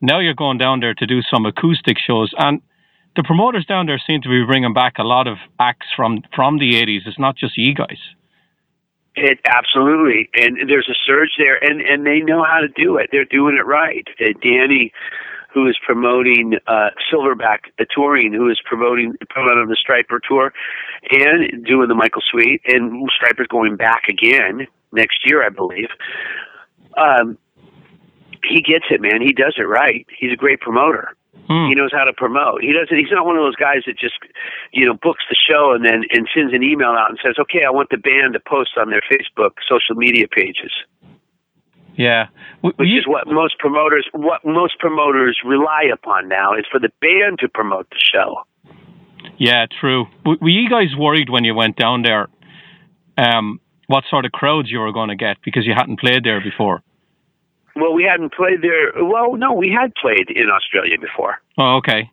now 0.00 0.18
you're 0.18 0.34
going 0.34 0.58
down 0.58 0.80
there 0.80 0.94
to 0.94 1.06
do 1.06 1.22
some 1.22 1.46
acoustic 1.46 1.96
shows, 1.98 2.32
and 2.38 2.60
the 3.16 3.22
promoters 3.22 3.64
down 3.64 3.86
there 3.86 4.00
seem 4.06 4.20
to 4.22 4.28
be 4.28 4.44
bringing 4.44 4.74
back 4.74 4.98
a 4.98 5.02
lot 5.02 5.26
of 5.26 5.38
acts 5.58 5.86
from 5.96 6.22
from 6.34 6.58
the 6.58 6.74
'80s. 6.74 7.06
It's 7.06 7.18
not 7.18 7.36
just 7.36 7.56
you 7.56 7.74
guys. 7.74 7.98
It 9.14 9.40
absolutely, 9.46 10.28
and 10.34 10.68
there's 10.68 10.88
a 10.90 10.98
surge 11.06 11.30
there, 11.38 11.56
and 11.62 11.80
and 11.80 12.06
they 12.06 12.20
know 12.20 12.44
how 12.44 12.60
to 12.60 12.68
do 12.68 12.98
it. 12.98 13.08
They're 13.10 13.24
doing 13.24 13.56
it 13.56 13.64
right. 13.66 14.06
Uh, 14.20 14.32
Danny, 14.42 14.92
who 15.54 15.66
is 15.66 15.76
promoting 15.84 16.58
uh, 16.66 16.90
Silverback 17.10 17.72
the 17.78 17.86
touring, 17.88 18.34
who 18.34 18.50
is 18.50 18.60
promoting 18.62 19.14
promoting 19.30 19.68
the 19.68 19.76
Stryper 19.76 20.18
tour, 20.28 20.52
and 21.10 21.64
doing 21.64 21.88
the 21.88 21.94
Michael 21.94 22.22
Sweet, 22.30 22.60
and 22.66 23.08
Stryper's 23.10 23.46
going 23.46 23.76
back 23.76 24.02
again 24.10 24.66
next 24.92 25.20
year, 25.24 25.42
I 25.44 25.48
believe. 25.48 25.88
Um, 26.96 27.38
he 28.48 28.60
gets 28.62 28.86
it, 28.90 29.00
man. 29.00 29.20
He 29.20 29.32
does 29.32 29.54
it 29.58 29.68
right. 29.68 30.06
He's 30.18 30.32
a 30.32 30.36
great 30.36 30.60
promoter. 30.60 31.16
Hmm. 31.48 31.68
He 31.68 31.74
knows 31.74 31.90
how 31.92 32.04
to 32.04 32.12
promote. 32.12 32.62
He 32.62 32.72
doesn't. 32.72 32.96
He's 32.96 33.10
not 33.10 33.24
one 33.24 33.36
of 33.36 33.42
those 33.42 33.56
guys 33.56 33.82
that 33.86 33.98
just, 33.98 34.18
you 34.72 34.84
know, 34.84 34.94
books 34.94 35.22
the 35.30 35.36
show 35.36 35.72
and 35.72 35.84
then 35.84 36.02
and 36.10 36.28
sends 36.34 36.52
an 36.52 36.62
email 36.62 36.90
out 36.90 37.10
and 37.10 37.18
says, 37.22 37.36
"Okay, 37.38 37.62
I 37.64 37.70
want 37.70 37.90
the 37.90 37.98
band 37.98 38.34
to 38.34 38.40
post 38.40 38.70
on 38.76 38.90
their 38.90 39.02
Facebook 39.02 39.52
social 39.68 39.94
media 39.94 40.26
pages." 40.28 40.72
Yeah, 41.94 42.26
which 42.62 42.74
you, 42.80 42.98
is 42.98 43.06
what 43.06 43.26
most 43.28 43.58
promoters 43.58 44.06
what 44.12 44.44
most 44.44 44.78
promoters 44.78 45.38
rely 45.44 45.84
upon 45.92 46.28
now 46.28 46.54
is 46.54 46.64
for 46.70 46.80
the 46.80 46.90
band 47.00 47.38
to 47.40 47.48
promote 47.48 47.88
the 47.90 48.00
show. 48.00 48.42
Yeah, 49.38 49.66
true. 49.80 50.06
Were 50.24 50.48
you 50.48 50.68
guys 50.68 50.96
worried 50.96 51.30
when 51.30 51.44
you 51.44 51.54
went 51.54 51.76
down 51.76 52.02
there? 52.02 52.28
Um, 53.18 53.60
what 53.86 54.04
sort 54.10 54.24
of 54.24 54.32
crowds 54.32 54.70
you 54.70 54.80
were 54.80 54.92
going 54.92 55.08
to 55.10 55.16
get 55.16 55.36
because 55.44 55.64
you 55.64 55.74
hadn't 55.76 56.00
played 56.00 56.24
there 56.24 56.40
before? 56.40 56.82
Well, 57.76 57.92
we 57.92 58.04
hadn't 58.04 58.32
played 58.32 58.62
there. 58.62 59.04
Well, 59.04 59.36
no, 59.36 59.52
we 59.52 59.70
had 59.70 59.94
played 59.94 60.30
in 60.30 60.48
Australia 60.48 60.96
before. 60.98 61.36
Oh, 61.58 61.76
okay. 61.76 62.10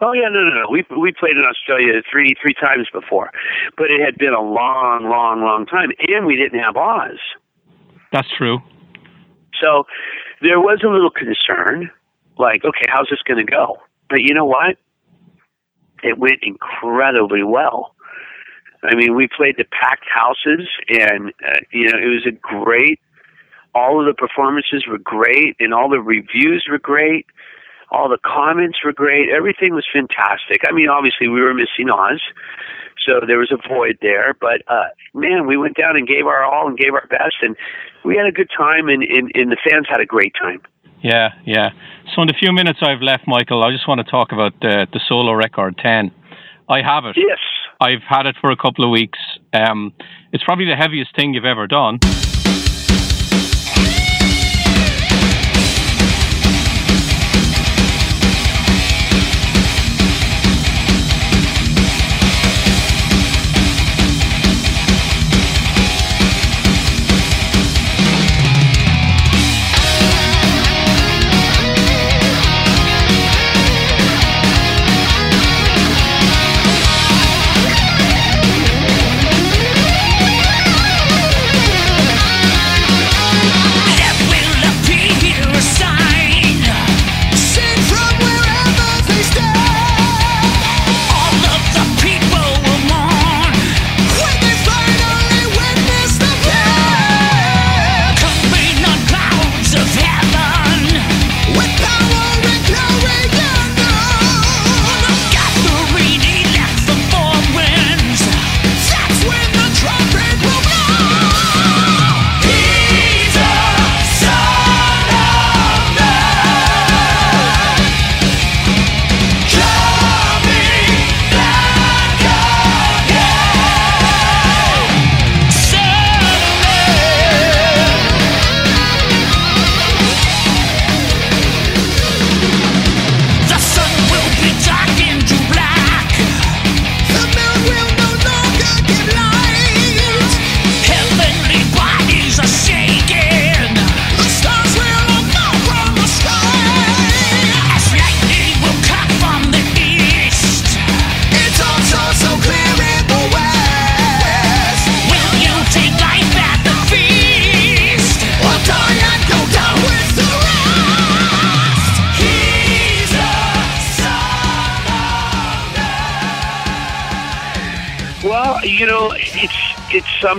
Oh 0.00 0.12
yeah, 0.12 0.28
no, 0.28 0.40
no, 0.44 0.62
no. 0.62 0.70
We 0.70 0.84
we 1.00 1.12
played 1.18 1.36
in 1.36 1.44
Australia 1.44 2.02
three 2.10 2.34
three 2.40 2.52
times 2.52 2.86
before, 2.92 3.30
but 3.78 3.90
it 3.90 4.04
had 4.04 4.18
been 4.18 4.34
a 4.34 4.42
long, 4.42 5.08
long, 5.08 5.40
long 5.40 5.64
time, 5.64 5.88
and 6.06 6.26
we 6.26 6.36
didn't 6.36 6.60
have 6.60 6.76
Oz. 6.76 7.18
That's 8.12 8.28
true. 8.36 8.58
So 9.60 9.84
there 10.42 10.60
was 10.60 10.80
a 10.84 10.88
little 10.88 11.10
concern, 11.10 11.90
like, 12.38 12.62
okay, 12.62 12.86
how's 12.88 13.08
this 13.08 13.20
going 13.26 13.44
to 13.44 13.50
go? 13.50 13.78
But 14.10 14.20
you 14.20 14.34
know 14.34 14.44
what? 14.44 14.76
It 16.02 16.18
went 16.18 16.40
incredibly 16.42 17.42
well. 17.42 17.94
I 18.82 18.94
mean, 18.94 19.16
we 19.16 19.28
played 19.34 19.56
the 19.56 19.64
packed 19.64 20.04
houses, 20.14 20.68
and 20.90 21.32
uh, 21.42 21.60
you 21.72 21.90
know, 21.90 21.98
it 21.98 22.08
was 22.08 22.26
a 22.26 22.32
great. 22.32 23.00
All 23.76 24.00
of 24.00 24.06
the 24.06 24.16
performances 24.16 24.86
were 24.88 25.02
great, 25.16 25.54
and 25.60 25.74
all 25.76 25.88
the 25.90 26.00
reviews 26.00 26.62
were 26.70 26.78
great. 26.78 27.26
All 27.90 28.08
the 28.08 28.22
comments 28.24 28.78
were 28.84 28.96
great. 29.04 29.28
Everything 29.28 29.74
was 29.74 29.86
fantastic. 29.92 30.62
I 30.66 30.72
mean, 30.72 30.88
obviously, 30.88 31.28
we 31.28 31.40
were 31.46 31.52
missing 31.52 31.88
Oz, 31.92 32.22
so 33.04 33.12
there 33.28 33.38
was 33.38 33.52
a 33.52 33.60
void 33.68 33.98
there. 34.00 34.34
But 34.40 34.58
uh, 34.66 34.88
man, 35.12 35.46
we 35.46 35.56
went 35.58 35.76
down 35.76 35.94
and 35.98 36.08
gave 36.08 36.26
our 36.26 36.42
all 36.42 36.66
and 36.66 36.76
gave 36.78 36.94
our 36.94 37.06
best, 37.18 37.36
and 37.42 37.54
we 38.04 38.16
had 38.16 38.26
a 38.26 38.32
good 38.32 38.50
time, 38.56 38.88
and, 38.88 39.02
and, 39.02 39.30
and 39.34 39.52
the 39.52 39.60
fans 39.68 39.86
had 39.88 40.00
a 40.00 40.06
great 40.06 40.32
time. 40.40 40.60
Yeah, 41.02 41.28
yeah. 41.44 41.70
So 42.14 42.22
in 42.22 42.28
the 42.28 42.34
few 42.40 42.52
minutes 42.52 42.78
I've 42.82 43.02
left, 43.02 43.24
Michael, 43.28 43.62
I 43.62 43.70
just 43.70 43.86
want 43.86 44.00
to 44.04 44.10
talk 44.10 44.32
about 44.32 44.54
uh, 44.64 44.86
the 44.92 45.00
solo 45.06 45.32
record 45.34 45.78
ten. 45.78 46.10
I 46.68 46.80
have 46.82 47.04
it. 47.04 47.16
Yes. 47.16 47.38
I've 47.78 48.02
had 48.08 48.24
it 48.26 48.36
for 48.40 48.50
a 48.50 48.56
couple 48.56 48.84
of 48.84 48.90
weeks. 48.90 49.18
Um, 49.52 49.92
it's 50.32 50.42
probably 50.42 50.64
the 50.64 50.76
heaviest 50.76 51.14
thing 51.14 51.34
you've 51.34 51.44
ever 51.44 51.66
done. 51.66 52.00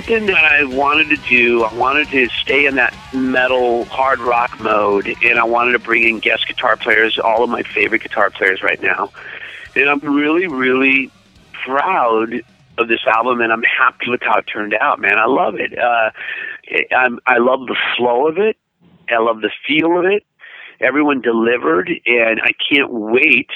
Something 0.08 0.28
that 0.28 0.46
I 0.46 0.64
wanted 0.64 1.10
to 1.10 1.18
do. 1.28 1.64
I 1.64 1.74
wanted 1.74 2.08
to 2.10 2.30
stay 2.30 2.66
in 2.66 2.76
that 2.76 2.96
metal 3.14 3.86
hard 3.86 4.20
rock 4.20 4.60
mode, 4.60 5.08
and 5.24 5.38
I 5.38 5.44
wanted 5.44 5.74
to 5.74 5.80
bring 5.80 6.04
in 6.04 6.20
guest 6.20 6.48
guitar 6.48 6.78
players, 6.78 7.20
all 7.20 7.44
of 7.44 7.50
my 7.50 7.64
favorite 7.64 8.04
guitar 8.04 8.30
players 8.30 8.64
right 8.64 8.82
now. 8.82 9.12
And 9.76 9.90
I'm 9.90 10.00
really, 10.00 10.48
really 10.48 11.12
proud 11.66 12.34
of 12.78 12.88
this 12.88 13.02
album, 13.06 13.42
and 13.42 13.52
I'm 13.52 13.64
happy 13.64 14.10
with 14.10 14.22
how 14.22 14.40
it 14.40 14.44
turned 14.44 14.74
out. 14.76 15.00
Man, 15.00 15.18
I 15.18 15.26
love 15.26 15.56
it. 15.56 15.78
Uh, 15.78 16.12
I'm, 16.96 17.20
I 17.26 17.40
love 17.40 17.68
the 17.68 17.78
flow 17.98 18.28
of 18.28 18.38
it. 18.38 18.56
I 19.10 19.20
love 19.20 19.42
the 19.42 19.52
feel 19.68 20.00
of 20.00 20.06
it. 20.06 20.24
Everyone 20.80 21.22
delivered, 21.22 21.90
and 22.06 22.40
I 22.42 22.52
can't 22.70 22.92
wait 22.92 23.50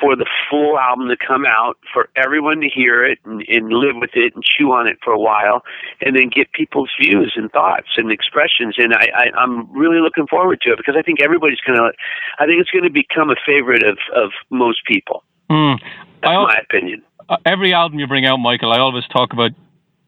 for 0.00 0.16
the 0.16 0.26
full 0.50 0.78
album 0.78 1.08
to 1.08 1.16
come 1.16 1.44
out, 1.46 1.78
for 1.92 2.08
everyone 2.16 2.60
to 2.60 2.68
hear 2.68 3.04
it 3.04 3.18
and, 3.24 3.42
and 3.48 3.72
live 3.72 3.96
with 3.96 4.10
it 4.14 4.34
and 4.34 4.44
chew 4.44 4.72
on 4.72 4.86
it 4.86 4.98
for 5.02 5.12
a 5.12 5.18
while, 5.18 5.62
and 6.00 6.16
then 6.16 6.28
get 6.28 6.52
people's 6.52 6.90
views 7.00 7.32
and 7.36 7.50
thoughts 7.52 7.88
and 7.96 8.10
expressions. 8.10 8.74
And 8.78 8.94
I, 8.94 9.08
I, 9.14 9.38
I'm 9.38 9.70
really 9.72 10.00
looking 10.00 10.26
forward 10.26 10.60
to 10.62 10.72
it 10.72 10.76
because 10.76 10.96
I 10.98 11.02
think 11.02 11.20
everybody's 11.20 11.60
going 11.66 11.78
to, 11.78 11.92
I 12.38 12.46
think 12.46 12.60
it's 12.60 12.70
going 12.70 12.84
to 12.84 12.90
become 12.90 13.30
a 13.30 13.36
favorite 13.44 13.82
of, 13.82 13.98
of 14.14 14.30
most 14.50 14.80
people. 14.86 15.22
Mm. 15.50 15.78
That's 16.22 16.30
I, 16.30 16.34
my 16.34 16.58
opinion. 16.62 17.02
Uh, 17.28 17.36
every 17.44 17.72
album 17.72 17.98
you 17.98 18.06
bring 18.06 18.26
out, 18.26 18.38
Michael, 18.38 18.72
I 18.72 18.78
always 18.78 19.04
talk 19.08 19.32
about 19.32 19.50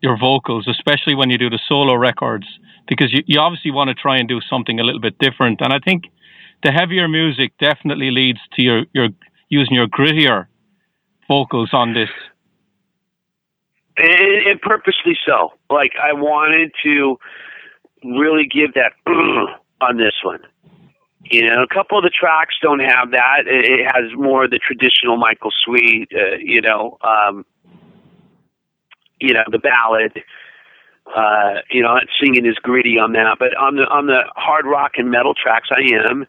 your 0.00 0.16
vocals, 0.16 0.68
especially 0.68 1.14
when 1.14 1.30
you 1.30 1.38
do 1.38 1.50
the 1.50 1.59
solo 1.68 1.95
records, 1.95 2.47
because 2.87 3.12
you, 3.12 3.23
you 3.26 3.40
obviously 3.40 3.71
want 3.71 3.88
to 3.88 3.95
try 3.95 4.16
and 4.16 4.28
do 4.28 4.40
something 4.49 4.78
a 4.78 4.85
little 4.85 5.00
bit 5.00 5.18
different. 5.18 5.61
And 5.61 5.73
I 5.73 5.78
think 5.80 6.04
the 6.62 6.71
heavier 6.71 7.09
music 7.09 7.52
definitely 7.59 8.11
leads 8.11 8.38
to 8.54 8.62
your, 8.62 8.85
your 8.92 9.09
using 9.48 9.74
your 9.74 9.86
grittier 9.86 10.46
vocals 11.28 11.70
on 11.72 11.94
this. 11.94 12.10
And, 13.96 14.46
and 14.46 14.60
purposely 14.60 15.16
so. 15.26 15.52
Like 15.70 15.92
I 16.02 16.12
wanted 16.12 16.72
to 16.84 17.18
really 18.04 18.46
give 18.46 18.74
that 18.74 18.92
on 19.80 19.96
this 19.96 20.14
one. 20.24 20.40
You 21.24 21.50
know, 21.50 21.62
a 21.62 21.66
couple 21.66 21.98
of 21.98 22.04
the 22.04 22.10
tracks 22.10 22.54
don't 22.62 22.80
have 22.80 23.10
that. 23.10 23.42
It 23.46 23.84
has 23.84 24.16
more 24.16 24.44
of 24.44 24.50
the 24.50 24.58
traditional 24.58 25.16
Michael 25.16 25.50
Sweet. 25.64 26.08
Uh, 26.14 26.36
you 26.38 26.60
know, 26.60 26.96
um, 27.02 27.44
you 29.20 29.34
know 29.34 29.44
the 29.50 29.58
ballad. 29.58 30.22
Uh, 31.14 31.62
you 31.70 31.82
know, 31.82 31.98
singing 32.22 32.46
is 32.46 32.56
gritty 32.56 32.98
on 32.98 33.12
that, 33.12 33.36
but 33.38 33.56
on 33.56 33.76
the 33.76 33.82
on 33.88 34.06
the 34.06 34.24
hard 34.36 34.66
rock 34.66 34.92
and 34.96 35.10
metal 35.10 35.34
tracks, 35.34 35.68
I 35.70 35.80
am, 36.08 36.26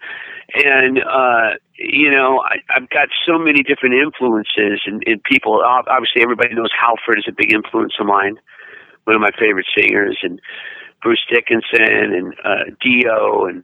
and 0.54 1.00
uh, 1.00 1.58
you 1.78 2.12
know, 2.12 2.42
I, 2.42 2.58
I've 2.76 2.90
got 2.90 3.10
so 3.26 3.38
many 3.38 3.64
different 3.64 3.96
influences 3.96 4.82
and, 4.86 5.04
and 5.06 5.24
people. 5.24 5.62
Obviously, 5.64 6.22
everybody 6.22 6.54
knows 6.54 6.72
Halford 6.78 7.20
is 7.20 7.26
a 7.28 7.32
big 7.32 7.54
influence 7.54 7.94
of 8.00 8.08
mine, 8.08 8.38
one 9.06 9.16
of 9.16 9.22
my 9.22 9.32
favorite 9.40 9.68
singers, 9.76 10.18
and 10.24 10.42
Bruce 11.02 11.24
Dickinson 11.30 12.14
and 12.14 12.34
uh, 12.44 12.76
Dio, 12.82 13.46
and 13.46 13.64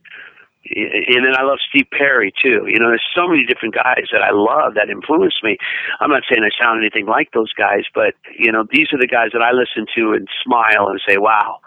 and 0.67 1.23
then 1.23 1.35
I 1.37 1.43
love 1.43 1.59
Steve 1.69 1.85
Perry 1.91 2.33
too. 2.41 2.65
You 2.67 2.79
know, 2.79 2.89
there's 2.89 3.05
so 3.15 3.27
many 3.27 3.45
different 3.45 3.75
guys 3.75 4.09
that 4.11 4.23
I 4.23 4.31
love 4.31 4.73
that 4.73 4.89
influence 4.89 5.35
me. 5.43 5.57
I'm 5.99 6.09
not 6.09 6.23
saying 6.29 6.41
I 6.43 6.49
sound 6.57 6.79
anything 6.79 7.05
like 7.05 7.31
those 7.33 7.53
guys, 7.53 7.83
but 7.93 8.15
you 8.37 8.51
know, 8.51 8.65
these 8.71 8.87
are 8.91 8.97
the 8.97 9.07
guys 9.07 9.29
that 9.33 9.43
I 9.43 9.51
listen 9.51 9.85
to 9.95 10.13
and 10.13 10.27
smile 10.43 10.87
and 10.87 10.99
say, 11.07 11.17
"Wow," 11.17 11.59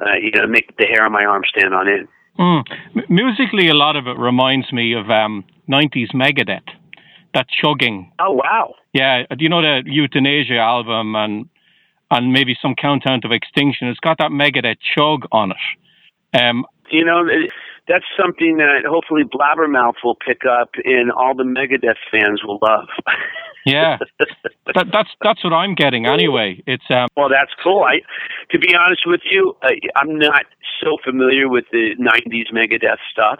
uh, 0.00 0.16
you 0.20 0.32
know, 0.32 0.46
make 0.46 0.76
the 0.76 0.86
hair 0.86 1.04
on 1.04 1.12
my 1.12 1.24
arm 1.24 1.42
stand 1.46 1.74
on 1.74 1.88
end. 1.88 2.08
Mm. 2.38 2.64
musically, 3.08 3.68
a 3.68 3.74
lot 3.74 3.96
of 3.96 4.06
it 4.06 4.18
reminds 4.18 4.72
me 4.72 4.94
of 4.94 5.10
um, 5.10 5.44
90s 5.70 6.14
Megadeth. 6.14 6.66
That 7.34 7.46
chugging. 7.48 8.12
Oh, 8.18 8.32
wow. 8.32 8.74
Yeah. 8.92 9.22
Do 9.28 9.36
you 9.40 9.48
know 9.48 9.62
the 9.62 9.82
Youthanasia 9.86 10.58
album 10.58 11.14
and 11.14 11.48
and 12.10 12.30
maybe 12.30 12.54
some 12.60 12.74
Countdown 12.74 13.22
to 13.22 13.32
Extinction? 13.32 13.88
It's 13.88 14.00
got 14.00 14.18
that 14.18 14.30
Megadeth 14.30 14.76
chug 14.94 15.24
on 15.32 15.52
it. 15.52 16.38
Um, 16.38 16.66
you 16.90 17.04
know, 17.06 17.24
that's 17.88 18.04
something 18.20 18.58
that 18.58 18.84
hopefully 18.86 19.22
Blabbermouth 19.24 19.94
will 20.04 20.16
pick 20.16 20.42
up 20.44 20.70
and 20.84 21.10
all 21.10 21.34
the 21.34 21.42
Megadeth 21.42 21.96
fans 22.10 22.42
will 22.44 22.58
love. 22.62 22.88
yeah, 23.64 23.98
that, 24.74 24.86
that's 24.92 25.10
that's 25.22 25.44
what 25.44 25.52
I'm 25.52 25.74
getting 25.74 26.06
anyway. 26.06 26.62
It's 26.66 26.84
um, 26.90 27.08
well, 27.16 27.28
that's 27.28 27.52
cool. 27.62 27.84
I, 27.84 28.00
to 28.50 28.58
be 28.58 28.74
honest 28.74 29.02
with 29.06 29.20
you, 29.30 29.56
I, 29.62 29.78
I'm 29.96 30.18
not 30.18 30.44
so 30.82 30.96
familiar 31.04 31.48
with 31.48 31.64
the 31.72 31.94
'90s 31.98 32.52
Megadeth 32.52 32.98
stuff. 33.10 33.38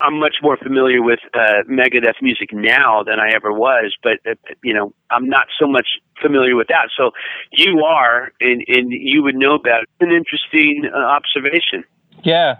I'm 0.00 0.18
much 0.18 0.36
more 0.42 0.56
familiar 0.56 1.00
with 1.00 1.20
uh, 1.32 1.62
Megadeth 1.70 2.20
music 2.20 2.50
now 2.52 3.02
than 3.04 3.20
I 3.20 3.34
ever 3.34 3.52
was, 3.52 3.94
but 4.02 4.18
uh, 4.28 4.34
you 4.62 4.74
know, 4.74 4.92
I'm 5.10 5.28
not 5.28 5.46
so 5.58 5.66
much 5.66 5.86
familiar 6.20 6.56
with 6.56 6.68
that. 6.68 6.88
So 6.96 7.10
you 7.52 7.80
are, 7.80 8.32
and, 8.40 8.64
and 8.66 8.92
you 8.92 9.22
would 9.22 9.36
know 9.36 9.58
that. 9.64 9.86
An 10.00 10.10
interesting 10.10 10.90
uh, 10.92 10.98
observation. 10.98 11.84
Yeah. 12.24 12.56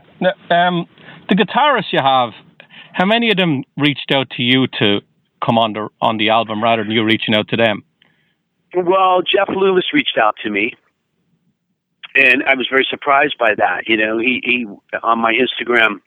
Um, 0.51 0.87
the 1.29 1.35
guitarists 1.35 1.93
you 1.93 2.01
have, 2.03 2.31
how 2.93 3.07
many 3.07 3.31
of 3.31 3.37
them 3.37 3.65
reached 3.77 4.13
out 4.13 4.31
to 4.31 4.43
you 4.43 4.67
to 4.79 5.01
come 5.45 5.59
on 5.59 5.73
the 5.73 5.89
on 6.01 6.17
the 6.17 6.31
album 6.31 6.63
rather 6.63 6.83
than 6.83 6.93
you 6.93 7.05
reaching 7.05 7.35
out 7.35 7.49
to 7.49 7.57
them? 7.57 7.83
Well, 8.75 9.21
Jeff 9.23 9.49
Loomis 9.55 9.93
reached 9.93 10.17
out 10.21 10.35
to 10.45 10.51
me, 10.51 10.75
and 12.15 12.43
I 12.45 12.55
was 12.55 12.67
very 12.71 12.87
surprised 12.89 13.37
by 13.39 13.55
that. 13.57 13.83
You 13.87 13.97
know, 13.97 14.19
he 14.19 14.41
he 14.45 14.67
on 15.03 15.19
my 15.19 15.33
Instagram 15.33 16.01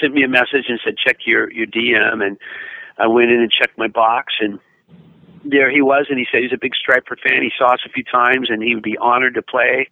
sent 0.00 0.14
me 0.14 0.24
a 0.24 0.28
message 0.28 0.66
and 0.68 0.80
said 0.84 0.94
check 1.04 1.18
your 1.26 1.52
your 1.52 1.66
DM, 1.66 2.24
and 2.24 2.36
I 2.98 3.06
went 3.06 3.30
in 3.30 3.40
and 3.40 3.50
checked 3.50 3.78
my 3.78 3.88
box, 3.88 4.34
and 4.40 4.58
there 5.44 5.70
he 5.70 5.80
was, 5.80 6.06
and 6.08 6.18
he 6.18 6.26
said 6.30 6.42
he's 6.42 6.52
a 6.52 6.58
big 6.60 6.72
Stryper 6.72 7.16
fan. 7.22 7.42
He 7.42 7.52
saw 7.56 7.74
us 7.74 7.80
a 7.86 7.90
few 7.90 8.04
times, 8.04 8.48
and 8.50 8.62
he 8.62 8.74
would 8.74 8.82
be 8.82 8.98
honored 8.98 9.34
to 9.34 9.42
play 9.42 9.88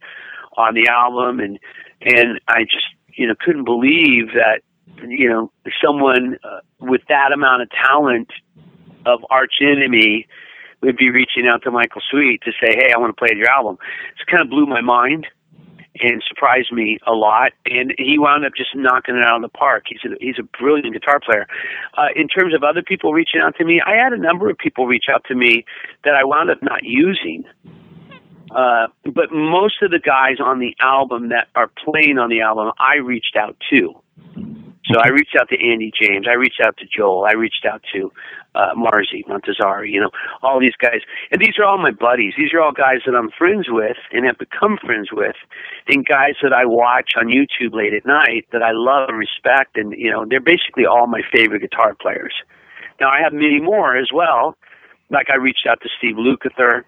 on 0.56 0.75
the 0.75 0.88
album, 0.88 1.40
and 1.40 1.59
and 2.00 2.40
I 2.49 2.64
just 2.64 2.87
you 3.14 3.26
know 3.26 3.35
couldn't 3.38 3.64
believe 3.64 4.28
that 4.35 4.62
you 5.06 5.28
know 5.28 5.50
someone 5.84 6.36
uh, 6.44 6.60
with 6.80 7.02
that 7.08 7.32
amount 7.32 7.62
of 7.62 7.68
talent 7.70 8.28
of 9.06 9.20
arch 9.30 9.54
enemy 9.60 10.26
would 10.82 10.96
be 10.96 11.10
reaching 11.10 11.46
out 11.46 11.62
to 11.62 11.70
Michael 11.70 12.02
Sweet 12.10 12.42
to 12.44 12.52
say, 12.52 12.74
"Hey, 12.74 12.92
I 12.94 12.98
want 12.98 13.16
to 13.16 13.18
play 13.18 13.36
your 13.36 13.50
album." 13.50 13.78
It 14.20 14.30
kind 14.30 14.42
of 14.42 14.50
blew 14.50 14.66
my 14.66 14.80
mind 14.80 15.26
and 16.00 16.22
surprised 16.26 16.72
me 16.72 16.98
a 17.06 17.12
lot. 17.12 17.52
And 17.66 17.94
he 17.98 18.18
wound 18.18 18.44
up 18.44 18.52
just 18.56 18.70
knocking 18.74 19.16
it 19.16 19.24
out 19.24 19.36
of 19.36 19.42
the 19.42 19.48
park. 19.48 19.84
He's 19.88 20.00
a, 20.04 20.14
he's 20.20 20.38
a 20.38 20.42
brilliant 20.58 20.92
guitar 20.92 21.20
player. 21.20 21.46
Uh, 21.96 22.08
in 22.16 22.28
terms 22.28 22.54
of 22.54 22.64
other 22.64 22.82
people 22.82 23.12
reaching 23.12 23.40
out 23.40 23.56
to 23.56 23.64
me, 23.64 23.80
I 23.84 23.94
had 23.96 24.12
a 24.12 24.18
number 24.18 24.50
of 24.50 24.58
people 24.58 24.86
reach 24.86 25.04
out 25.12 25.24
to 25.28 25.34
me 25.34 25.64
that 26.04 26.14
I 26.14 26.24
wound 26.24 26.50
up 26.50 26.62
not 26.62 26.82
using. 26.82 27.44
Uh, 28.50 28.86
but 29.04 29.32
most 29.32 29.82
of 29.82 29.90
the 29.90 29.98
guys 29.98 30.36
on 30.40 30.58
the 30.58 30.76
album 30.80 31.30
that 31.30 31.48
are 31.54 31.70
playing 31.84 32.18
on 32.18 32.30
the 32.30 32.40
album, 32.40 32.72
I 32.78 32.96
reached 32.96 33.36
out 33.36 33.56
to. 33.70 33.94
So 34.86 35.00
I 35.00 35.08
reached 35.08 35.34
out 35.40 35.48
to 35.48 35.56
Andy 35.56 35.90
James. 35.98 36.26
I 36.28 36.34
reached 36.34 36.60
out 36.62 36.76
to 36.76 36.84
Joel. 36.84 37.24
I 37.24 37.32
reached 37.32 37.64
out 37.64 37.82
to 37.94 38.12
uh, 38.54 38.74
Marzi 38.76 39.24
Montazeri. 39.26 39.90
You 39.90 40.00
know, 40.00 40.10
all 40.42 40.60
these 40.60 40.76
guys, 40.80 41.00
and 41.30 41.40
these 41.40 41.54
are 41.58 41.64
all 41.64 41.78
my 41.78 41.90
buddies. 41.90 42.34
These 42.36 42.52
are 42.52 42.60
all 42.60 42.72
guys 42.72 43.00
that 43.06 43.14
I'm 43.14 43.30
friends 43.30 43.66
with 43.70 43.96
and 44.12 44.26
have 44.26 44.36
become 44.38 44.76
friends 44.84 45.08
with, 45.10 45.36
and 45.88 46.04
guys 46.04 46.34
that 46.42 46.52
I 46.52 46.66
watch 46.66 47.12
on 47.16 47.28
YouTube 47.28 47.72
late 47.72 47.94
at 47.94 48.04
night 48.04 48.46
that 48.52 48.62
I 48.62 48.72
love 48.72 49.08
and 49.08 49.18
respect. 49.18 49.76
And 49.76 49.92
you 49.96 50.10
know, 50.10 50.26
they're 50.28 50.40
basically 50.40 50.84
all 50.84 51.06
my 51.06 51.22
favorite 51.32 51.60
guitar 51.60 51.94
players. 51.94 52.34
Now 53.00 53.08
I 53.08 53.20
have 53.22 53.32
many 53.32 53.60
more 53.60 53.96
as 53.96 54.08
well. 54.12 54.56
Like 55.10 55.30
I 55.30 55.36
reached 55.36 55.66
out 55.68 55.80
to 55.82 55.88
Steve 55.98 56.16
Lukather 56.16 56.84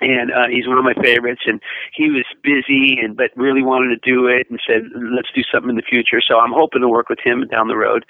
and 0.00 0.30
uh, 0.30 0.48
he's 0.50 0.66
one 0.66 0.78
of 0.78 0.84
my 0.84 0.94
favorites. 1.02 1.42
And 1.46 1.60
he 1.94 2.10
was 2.10 2.24
busy, 2.42 2.98
and 3.02 3.16
but 3.16 3.30
really 3.36 3.62
wanted 3.62 3.94
to 3.94 4.10
do 4.10 4.26
it, 4.26 4.48
and 4.50 4.60
said, 4.66 4.82
"Let's 4.94 5.28
do 5.34 5.42
something 5.52 5.70
in 5.70 5.76
the 5.76 5.82
future." 5.82 6.20
So 6.26 6.38
I'm 6.38 6.52
hoping 6.52 6.82
to 6.82 6.88
work 6.88 7.08
with 7.08 7.20
him 7.22 7.46
down 7.50 7.68
the 7.68 7.76
road. 7.76 8.04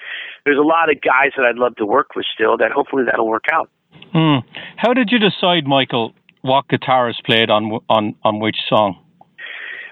There's 0.45 0.59
a 0.59 0.67
lot 0.67 0.89
of 0.89 1.01
guys 1.01 1.31
that 1.37 1.45
I'd 1.45 1.57
love 1.57 1.75
to 1.77 1.85
work 1.85 2.15
with 2.15 2.25
still. 2.33 2.57
That 2.57 2.71
hopefully 2.71 3.03
that'll 3.05 3.27
work 3.27 3.45
out. 3.51 3.69
Hmm. 4.13 4.45
How 4.77 4.93
did 4.93 5.09
you 5.11 5.19
decide, 5.19 5.67
Michael, 5.67 6.13
what 6.41 6.67
guitarist 6.67 7.23
played 7.25 7.49
on 7.49 7.79
on 7.89 8.15
on 8.23 8.39
which 8.39 8.57
song? 8.67 9.03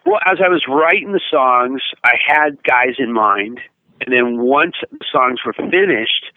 Well, 0.05 0.19
as 0.25 0.37
I 0.43 0.47
was 0.47 0.63
writing 0.69 1.11
the 1.11 1.21
songs, 1.29 1.81
I 2.03 2.13
had 2.25 2.63
guys 2.63 2.95
in 2.97 3.11
mind, 3.11 3.59
and 3.99 4.13
then 4.13 4.39
once 4.39 4.75
the 4.89 5.05
songs 5.11 5.39
were 5.45 5.51
finished, 5.51 6.31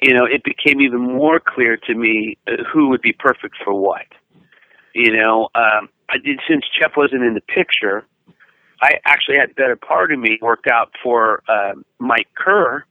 you 0.00 0.14
know, 0.14 0.24
it 0.24 0.42
became 0.42 0.80
even 0.80 1.00
more 1.00 1.38
clear 1.38 1.76
to 1.76 1.94
me 1.94 2.38
uh, 2.48 2.62
who 2.72 2.88
would 2.88 3.02
be 3.02 3.12
perfect 3.12 3.56
for 3.62 3.74
what. 3.74 4.06
You 4.94 5.12
know, 5.16 5.48
um, 5.54 5.88
I 6.08 6.18
did 6.18 6.40
since 6.48 6.64
Jeff 6.80 6.92
wasn't 6.96 7.24
in 7.24 7.34
the 7.34 7.40
picture. 7.40 8.06
I 8.80 8.98
actually 9.04 9.36
had 9.38 9.54
better 9.54 9.76
part 9.76 10.12
of 10.12 10.18
me 10.18 10.38
worked 10.40 10.68
out 10.68 10.92
for 11.02 11.42
uh, 11.48 11.72
Mike 11.98 12.28
Kerr, 12.36 12.84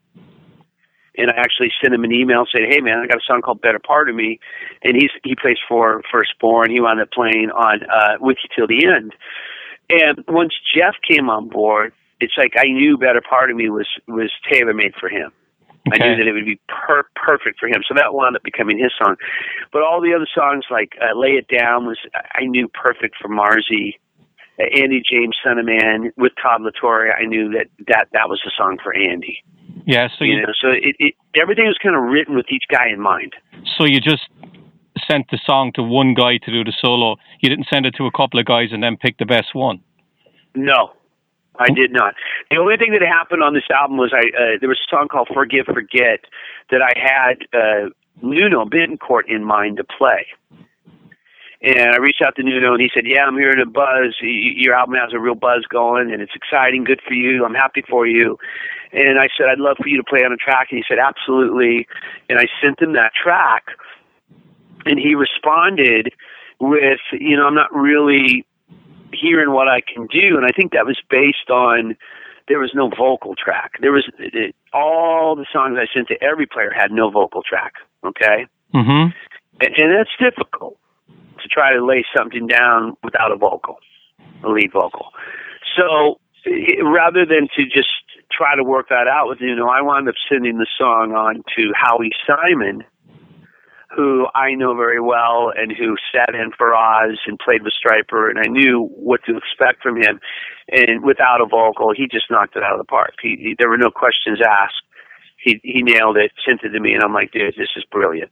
and 1.17 1.29
I 1.29 1.35
actually 1.37 1.71
sent 1.81 1.93
him 1.93 2.03
an 2.03 2.11
email 2.11 2.45
saying, 2.53 2.69
"Hey, 2.69 2.81
man, 2.81 2.99
I 2.99 3.07
got 3.07 3.17
a 3.17 3.25
song 3.25 3.41
called 3.41 3.61
Better 3.61 3.79
Part 3.79 4.09
of 4.09 4.15
Me," 4.15 4.39
and 4.83 4.95
he's 4.95 5.11
he 5.23 5.35
plays 5.35 5.57
for 5.67 6.01
Firstborn. 6.11 6.71
He 6.71 6.81
wound 6.81 6.99
up 6.99 7.11
playing 7.11 7.51
on 7.51 7.83
uh, 7.83 8.17
With 8.19 8.37
You 8.43 8.49
Till 8.55 8.67
the 8.67 8.85
End. 8.85 9.13
And 9.89 10.23
once 10.27 10.53
Jeff 10.75 10.95
came 11.07 11.29
on 11.29 11.49
board, 11.49 11.93
it's 12.19 12.33
like 12.37 12.53
I 12.57 12.65
knew 12.65 12.97
Better 12.97 13.21
Part 13.21 13.51
of 13.51 13.57
Me 13.57 13.69
was 13.69 13.87
was 14.07 14.31
tailor 14.51 14.73
made 14.73 14.95
for 14.99 15.09
him. 15.09 15.31
Okay. 15.87 16.01
I 16.01 16.07
knew 16.07 16.15
that 16.17 16.27
it 16.27 16.33
would 16.33 16.45
be 16.45 16.59
per- 16.67 17.07
perfect 17.15 17.59
for 17.59 17.67
him. 17.67 17.83
So 17.87 17.93
that 17.95 18.13
wound 18.13 18.35
up 18.35 18.43
becoming 18.43 18.77
his 18.77 18.91
song. 18.97 19.17
But 19.71 19.81
all 19.83 19.99
the 19.99 20.13
other 20.13 20.27
songs, 20.33 20.65
like 20.71 20.93
uh, 21.01 21.17
"Lay 21.17 21.31
It 21.31 21.47
Down," 21.47 21.85
was 21.85 21.97
I 22.35 22.45
knew 22.45 22.69
perfect 22.69 23.15
for 23.21 23.27
Marzi. 23.27 23.95
Uh, 24.59 24.65
Andy 24.71 25.01
James, 25.03 25.35
Son 25.43 25.57
of 25.57 25.65
Man, 25.65 26.13
with 26.15 26.31
Todd 26.41 26.61
La 26.61 26.69
Torre, 26.79 27.11
I 27.11 27.25
knew 27.25 27.49
that 27.51 27.67
that 27.87 28.07
that 28.13 28.29
was 28.29 28.39
the 28.45 28.51
song 28.55 28.77
for 28.81 28.95
Andy. 28.95 29.43
Yeah, 29.85 30.07
so 30.17 30.23
you, 30.23 30.35
you 30.35 30.41
know, 30.41 30.53
so 30.61 30.69
it, 30.69 30.95
it 30.99 31.15
everything 31.35 31.65
was 31.65 31.77
kind 31.81 31.95
of 31.95 32.03
written 32.03 32.35
with 32.35 32.45
each 32.49 32.63
guy 32.69 32.87
in 32.87 33.01
mind. 33.01 33.33
So 33.77 33.85
you 33.85 33.99
just 33.99 34.29
sent 35.09 35.25
the 35.31 35.39
song 35.45 35.71
to 35.75 35.83
one 35.83 36.13
guy 36.13 36.37
to 36.37 36.51
do 36.51 36.63
the 36.63 36.73
solo. 36.79 37.17
You 37.41 37.49
didn't 37.49 37.67
send 37.71 37.85
it 37.85 37.95
to 37.97 38.05
a 38.05 38.11
couple 38.11 38.39
of 38.39 38.45
guys 38.45 38.69
and 38.71 38.81
then 38.81 38.95
pick 38.95 39.17
the 39.17 39.25
best 39.25 39.53
one. 39.53 39.81
No, 40.55 40.93
I 41.57 41.69
did 41.69 41.91
not. 41.91 42.15
The 42.49 42.57
only 42.57 42.77
thing 42.77 42.91
that 42.91 43.01
happened 43.01 43.43
on 43.43 43.53
this 43.53 43.69
album 43.69 43.97
was 43.97 44.11
I 44.13 44.27
uh, 44.35 44.57
there 44.59 44.69
was 44.69 44.79
a 44.79 44.89
song 44.89 45.07
called 45.07 45.29
"Forgive 45.33 45.65
Forget" 45.65 46.25
that 46.71 46.81
I 46.81 46.93
had 46.97 47.45
uh, 47.53 47.89
Nuno 48.21 48.65
Bettencourt 48.65 49.23
in 49.27 49.43
mind 49.43 49.77
to 49.77 49.83
play. 49.83 50.25
And 51.61 51.93
I 51.93 51.97
reached 51.97 52.21
out 52.21 52.35
to 52.35 52.43
Nuno, 52.43 52.73
and 52.73 52.81
he 52.81 52.89
said, 52.93 53.05
"Yeah, 53.05 53.23
I'm 53.25 53.37
hearing 53.37 53.61
a 53.61 53.69
buzz. 53.69 54.15
Your 54.21 54.73
album 54.73 54.95
has 54.95 55.13
a 55.13 55.19
real 55.19 55.35
buzz 55.35 55.63
going, 55.69 56.11
and 56.11 56.21
it's 56.21 56.35
exciting. 56.35 56.83
Good 56.83 57.01
for 57.07 57.13
you. 57.13 57.45
I'm 57.45 57.53
happy 57.53 57.83
for 57.87 58.05
you." 58.05 58.37
And 58.91 59.19
I 59.19 59.29
said, 59.37 59.47
"I'd 59.47 59.59
love 59.59 59.77
for 59.81 59.87
you 59.87 59.97
to 59.97 60.03
play 60.03 60.25
on 60.25 60.33
a 60.33 60.37
track." 60.37 60.67
And 60.71 60.77
he 60.77 60.83
said, 60.87 60.97
"Absolutely." 60.99 61.87
And 62.29 62.39
I 62.39 62.47
sent 62.61 62.81
him 62.81 62.93
that 62.93 63.13
track, 63.13 63.67
and 64.85 64.99
he 64.99 65.15
responded 65.15 66.13
with, 66.59 66.99
"You 67.13 67.37
know, 67.37 67.45
I'm 67.45 67.55
not 67.55 67.73
really 67.73 68.45
hearing 69.13 69.51
what 69.51 69.67
I 69.67 69.81
can 69.81 70.07
do, 70.07 70.37
and 70.37 70.45
I 70.45 70.51
think 70.55 70.73
that 70.73 70.85
was 70.85 70.99
based 71.09 71.49
on 71.49 71.95
there 72.47 72.59
was 72.59 72.71
no 72.73 72.89
vocal 72.89 73.35
track. 73.35 73.73
There 73.81 73.91
was 73.91 74.05
it, 74.19 74.55
all 74.73 75.35
the 75.35 75.45
songs 75.51 75.77
I 75.79 75.87
sent 75.93 76.07
to 76.09 76.21
every 76.21 76.45
player 76.45 76.71
had 76.75 76.91
no 76.91 77.09
vocal 77.09 77.41
track. 77.41 77.73
Okay, 78.05 78.47
mm-hmm. 78.73 79.11
and, 79.61 79.75
and 79.77 79.91
that's 79.95 80.11
difficult 80.19 80.77
to 81.41 81.47
try 81.49 81.73
to 81.73 81.85
lay 81.85 82.05
something 82.15 82.47
down 82.47 82.95
without 83.03 83.31
a 83.31 83.37
vocal, 83.37 83.77
a 84.43 84.49
lead 84.49 84.71
vocal. 84.71 85.09
So 85.77 86.19
it, 86.45 86.83
rather 86.83 87.25
than 87.25 87.47
to 87.55 87.63
just 87.63 87.89
try 88.31 88.55
to 88.55 88.63
work 88.63 88.89
that 88.89 89.07
out 89.07 89.29
with 89.29 89.39
you 89.41 89.55
know, 89.55 89.69
I 89.69 89.81
wound 89.81 90.09
up 90.09 90.15
sending 90.29 90.57
the 90.57 90.67
song 90.77 91.13
on 91.13 91.43
to 91.55 91.71
Howie 91.75 92.11
Simon 92.27 92.83
who 93.95 94.27
I 94.35 94.55
know 94.55 94.75
very 94.75 94.99
well 94.99 95.51
and 95.55 95.71
who 95.71 95.95
sat 96.13 96.33
in 96.35 96.51
for 96.57 96.73
Oz 96.75 97.19
and 97.27 97.37
played 97.39 97.63
with 97.63 97.73
Stryper, 97.73 98.29
and 98.29 98.39
I 98.39 98.47
knew 98.47 98.89
what 98.95 99.21
to 99.25 99.37
expect 99.37 99.81
from 99.83 99.97
him. 99.97 100.19
And 100.69 101.03
without 101.03 101.41
a 101.41 101.45
vocal, 101.45 101.93
he 101.95 102.07
just 102.07 102.25
knocked 102.31 102.55
it 102.55 102.63
out 102.63 102.73
of 102.73 102.79
the 102.79 102.85
park. 102.85 103.13
He, 103.21 103.35
he 103.39 103.55
there 103.57 103.69
were 103.69 103.77
no 103.77 103.91
questions 103.91 104.39
asked. 104.41 104.81
He 105.37 105.59
he 105.63 105.81
nailed 105.83 106.17
it, 106.17 106.31
sent 106.45 106.63
it 106.63 106.69
to 106.69 106.79
me, 106.79 106.93
and 106.93 107.03
I'm 107.03 107.13
like, 107.13 107.31
dude, 107.31 107.55
this 107.57 107.69
is 107.75 107.83
brilliant. 107.91 108.31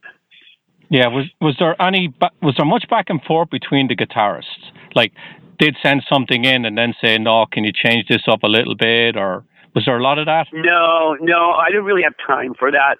Yeah, 0.88 1.08
was 1.08 1.26
was 1.40 1.56
there 1.58 1.80
any 1.80 2.12
was 2.40 2.54
there 2.56 2.66
much 2.66 2.88
back 2.88 3.06
and 3.08 3.22
forth 3.22 3.50
between 3.50 3.88
the 3.88 3.96
guitarists? 3.96 4.72
Like, 4.94 5.12
did 5.58 5.76
send 5.82 6.02
something 6.08 6.44
in 6.44 6.64
and 6.64 6.76
then 6.76 6.94
say, 7.02 7.18
no, 7.18 7.46
can 7.50 7.64
you 7.64 7.72
change 7.72 8.08
this 8.08 8.22
up 8.28 8.42
a 8.42 8.48
little 8.48 8.74
bit, 8.74 9.16
or 9.16 9.44
was 9.74 9.84
there 9.86 9.98
a 9.98 10.02
lot 10.02 10.18
of 10.18 10.26
that? 10.26 10.48
No, 10.52 11.16
no, 11.20 11.52
I 11.52 11.68
didn't 11.68 11.84
really 11.84 12.02
have 12.02 12.14
time 12.26 12.54
for 12.58 12.70
that. 12.70 12.96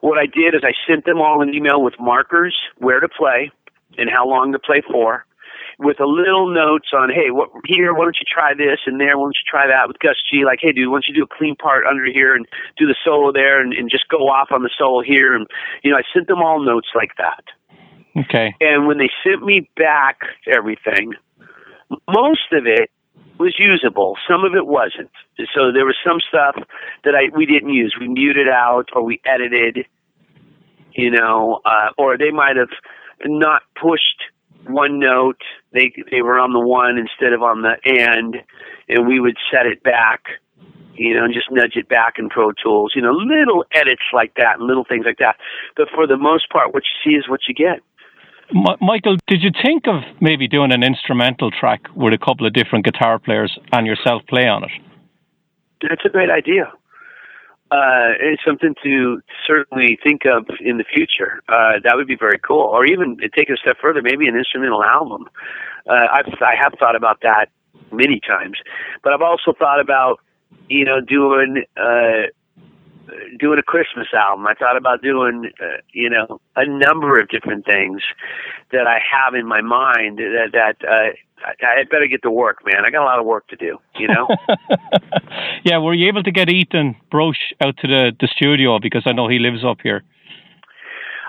What 0.00 0.18
I 0.18 0.26
did 0.26 0.54
is 0.54 0.62
I 0.64 0.72
sent 0.88 1.04
them 1.04 1.18
all 1.18 1.42
an 1.42 1.54
email 1.54 1.82
with 1.82 1.94
markers, 2.00 2.56
where 2.78 3.00
to 3.00 3.08
play, 3.08 3.50
and 3.96 4.10
how 4.10 4.28
long 4.28 4.52
to 4.52 4.58
play 4.58 4.82
for, 4.90 5.24
with 5.78 6.00
a 6.00 6.06
little 6.06 6.52
notes 6.52 6.88
on, 6.92 7.10
hey, 7.10 7.30
what 7.30 7.50
here? 7.64 7.92
Why 7.92 8.04
don't 8.04 8.16
you 8.18 8.26
try 8.26 8.54
this? 8.54 8.80
And 8.86 8.98
there, 9.00 9.16
why 9.18 9.24
don't 9.24 9.36
you 9.36 9.48
try 9.48 9.66
that? 9.66 9.88
With 9.88 9.98
Gus 9.98 10.16
G, 10.30 10.44
like, 10.44 10.58
hey, 10.60 10.72
dude, 10.72 10.88
why 10.88 10.96
don't 10.96 11.08
you 11.08 11.14
do 11.14 11.22
a 11.22 11.36
clean 11.38 11.54
part 11.54 11.84
under 11.86 12.06
here 12.06 12.34
and 12.34 12.46
do 12.78 12.86
the 12.86 12.96
solo 13.04 13.30
there, 13.32 13.60
and, 13.60 13.72
and 13.72 13.90
just 13.90 14.08
go 14.08 14.28
off 14.28 14.48
on 14.50 14.62
the 14.62 14.70
solo 14.76 15.02
here? 15.02 15.34
And 15.34 15.46
you 15.84 15.90
know, 15.90 15.96
I 15.96 16.02
sent 16.12 16.28
them 16.28 16.42
all 16.42 16.64
notes 16.64 16.88
like 16.94 17.12
that. 17.18 17.44
Okay. 18.16 18.54
And 18.60 18.86
when 18.86 18.98
they 18.98 19.10
sent 19.22 19.44
me 19.44 19.68
back 19.76 20.20
everything, 20.46 21.12
most 22.08 22.52
of 22.52 22.66
it 22.66 22.90
was 23.38 23.54
usable. 23.58 24.16
Some 24.28 24.44
of 24.44 24.54
it 24.54 24.66
wasn't. 24.66 25.10
So 25.54 25.72
there 25.72 25.84
was 25.84 25.96
some 26.04 26.18
stuff 26.26 26.56
that 27.04 27.14
I 27.14 27.34
we 27.36 27.46
didn't 27.46 27.70
use. 27.70 27.94
We 27.98 28.08
muted 28.08 28.48
out 28.48 28.88
or 28.94 29.02
we 29.02 29.20
edited, 29.24 29.86
you 30.92 31.10
know, 31.10 31.60
uh, 31.64 31.90
or 31.98 32.16
they 32.16 32.30
might 32.30 32.56
have 32.56 32.72
not 33.24 33.62
pushed 33.80 34.22
one 34.66 34.98
note. 34.98 35.40
They 35.72 35.92
they 36.10 36.22
were 36.22 36.38
on 36.38 36.52
the 36.52 36.60
one 36.60 36.98
instead 36.98 37.32
of 37.32 37.42
on 37.42 37.62
the 37.62 37.76
and, 37.84 38.36
and 38.88 39.06
we 39.06 39.20
would 39.20 39.36
set 39.50 39.66
it 39.66 39.82
back, 39.82 40.24
you 40.94 41.14
know, 41.14 41.24
and 41.24 41.34
just 41.34 41.50
nudge 41.50 41.76
it 41.76 41.88
back 41.88 42.14
in 42.18 42.28
Pro 42.28 42.52
Tools. 42.52 42.92
You 42.94 43.02
know, 43.02 43.12
little 43.12 43.64
edits 43.72 44.02
like 44.12 44.34
that, 44.36 44.58
and 44.58 44.66
little 44.66 44.84
things 44.84 45.04
like 45.06 45.18
that. 45.18 45.36
But 45.76 45.88
for 45.94 46.06
the 46.06 46.16
most 46.16 46.50
part, 46.50 46.72
what 46.72 46.84
you 46.84 47.10
see 47.10 47.16
is 47.16 47.28
what 47.28 47.40
you 47.48 47.54
get. 47.54 47.80
Michael, 48.52 49.16
did 49.26 49.42
you 49.42 49.50
think 49.64 49.88
of 49.88 50.02
maybe 50.20 50.46
doing 50.46 50.72
an 50.72 50.82
instrumental 50.82 51.50
track 51.50 51.82
with 51.94 52.12
a 52.14 52.18
couple 52.18 52.46
of 52.46 52.52
different 52.52 52.84
guitar 52.84 53.18
players 53.18 53.58
and 53.72 53.86
yourself 53.86 54.22
play 54.28 54.46
on 54.46 54.64
it? 54.64 54.70
That's 55.82 56.02
a 56.04 56.08
great 56.08 56.30
idea. 56.30 56.72
Uh, 57.70 58.14
it's 58.20 58.42
something 58.46 58.74
to 58.84 59.20
certainly 59.46 59.98
think 60.02 60.22
of 60.24 60.46
in 60.60 60.78
the 60.78 60.84
future. 60.84 61.42
Uh, 61.48 61.80
that 61.82 61.96
would 61.96 62.06
be 62.06 62.16
very 62.16 62.38
cool. 62.38 62.62
Or 62.62 62.86
even 62.86 63.16
take 63.18 63.50
it 63.50 63.54
a 63.54 63.56
step 63.56 63.76
further, 63.82 64.00
maybe 64.02 64.28
an 64.28 64.36
instrumental 64.36 64.84
album. 64.84 65.24
Uh, 65.88 66.06
I've, 66.12 66.32
I 66.40 66.54
have 66.62 66.74
thought 66.78 66.94
about 66.94 67.22
that 67.22 67.46
many 67.90 68.20
times, 68.20 68.58
but 69.02 69.12
I've 69.12 69.22
also 69.22 69.52
thought 69.58 69.80
about, 69.80 70.20
you 70.68 70.84
know, 70.84 71.00
doing 71.00 71.64
uh, 71.76 72.30
doing 73.38 73.58
a 73.58 73.62
Christmas 73.62 74.08
album. 74.14 74.46
I 74.46 74.54
thought 74.54 74.76
about 74.76 75.02
doing, 75.02 75.50
uh, 75.60 75.78
you 75.92 76.10
know, 76.10 76.40
a 76.56 76.66
number 76.66 77.18
of 77.20 77.28
different 77.28 77.64
things 77.64 78.02
that 78.72 78.86
I 78.86 78.98
have 79.00 79.34
in 79.34 79.46
my 79.46 79.60
mind 79.60 80.18
that, 80.18 80.50
that 80.52 80.76
uh, 80.86 81.12
I, 81.44 81.80
I 81.80 81.84
better 81.90 82.06
get 82.06 82.22
to 82.22 82.30
work, 82.30 82.64
man. 82.64 82.84
I 82.84 82.90
got 82.90 83.02
a 83.02 83.04
lot 83.04 83.18
of 83.18 83.26
work 83.26 83.46
to 83.48 83.56
do, 83.56 83.78
you 83.98 84.08
know? 84.08 84.28
yeah, 85.64 85.78
were 85.78 85.94
you 85.94 86.08
able 86.08 86.22
to 86.22 86.32
get 86.32 86.48
Ethan 86.48 86.96
Brosh 87.12 87.52
out 87.64 87.76
to 87.78 87.86
the, 87.86 88.12
the 88.18 88.28
studio? 88.28 88.78
Because 88.78 89.02
I 89.06 89.12
know 89.12 89.28
he 89.28 89.38
lives 89.38 89.64
up 89.64 89.78
here. 89.82 90.02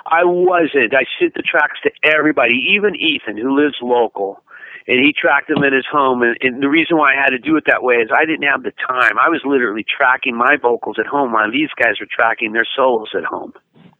I 0.05 0.23
wasn't. 0.23 0.93
I 0.93 1.03
sent 1.19 1.33
the 1.33 1.41
tracks 1.41 1.79
to 1.83 1.91
everybody, 2.01 2.55
even 2.71 2.95
Ethan, 2.95 3.37
who 3.37 3.59
lives 3.59 3.75
local 3.81 4.41
and 4.87 5.03
he 5.03 5.13
tracked 5.13 5.49
them 5.49 5.63
at 5.63 5.73
his 5.73 5.85
home. 5.91 6.21
And, 6.21 6.37
and 6.41 6.63
the 6.63 6.69
reason 6.69 6.97
why 6.97 7.13
I 7.13 7.15
had 7.15 7.31
to 7.31 7.39
do 7.39 7.57
it 7.57 7.65
that 7.67 7.83
way 7.83 7.95
is 7.95 8.09
I 8.15 8.25
didn't 8.25 8.47
have 8.47 8.63
the 8.63 8.71
time. 8.87 9.19
I 9.19 9.29
was 9.29 9.41
literally 9.43 9.83
tracking 9.83 10.35
my 10.35 10.55
vocals 10.61 10.97
at 10.99 11.05
home 11.05 11.33
while 11.33 11.51
these 11.51 11.69
guys 11.75 11.99
were 11.99 12.07
tracking 12.09 12.53
their 12.53 12.67
solos 12.75 13.09
at 13.15 13.25
home. 13.25 13.53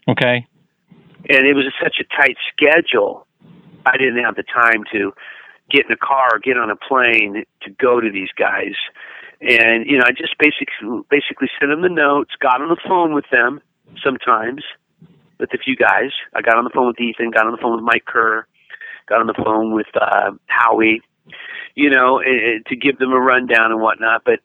Okay. 0.07 0.47
And 1.29 1.45
it 1.45 1.53
was 1.53 1.65
such 1.83 1.99
a 1.99 2.05
tight 2.15 2.37
schedule. 2.51 3.27
I 3.85 3.97
didn't 3.97 4.23
have 4.23 4.35
the 4.35 4.43
time 4.43 4.83
to 4.93 5.13
get 5.69 5.85
in 5.85 5.91
a 5.91 5.97
car, 5.97 6.29
or 6.31 6.39
get 6.39 6.57
on 6.57 6.69
a 6.69 6.75
plane 6.75 7.43
to 7.63 7.69
go 7.71 7.99
to 7.99 8.09
these 8.09 8.29
guys. 8.37 8.75
And 9.41 9.85
you 9.85 9.97
know, 9.97 10.05
I 10.05 10.11
just 10.11 10.37
basically 10.39 11.03
basically 11.09 11.49
sent 11.59 11.71
them 11.71 11.81
the 11.81 11.89
notes, 11.89 12.31
got 12.39 12.61
on 12.61 12.69
the 12.69 12.79
phone 12.87 13.13
with 13.13 13.25
them 13.31 13.61
sometimes 14.01 14.63
with 15.39 15.53
a 15.53 15.57
few 15.57 15.75
guys. 15.75 16.11
I 16.33 16.41
got 16.41 16.57
on 16.57 16.63
the 16.63 16.71
phone 16.73 16.87
with 16.87 16.99
Ethan, 16.99 17.31
got 17.31 17.45
on 17.45 17.51
the 17.51 17.57
phone 17.61 17.75
with 17.75 17.83
Mike 17.83 18.05
Kerr, 18.05 18.47
got 19.07 19.21
on 19.21 19.27
the 19.27 19.33
phone 19.33 19.73
with 19.73 19.87
uh, 19.99 20.31
Howie, 20.47 21.01
you 21.75 21.89
know, 21.89 22.21
to 22.21 22.75
give 22.75 22.99
them 22.99 23.11
a 23.11 23.19
rundown 23.19 23.71
and 23.71 23.81
whatnot. 23.81 24.23
But 24.25 24.39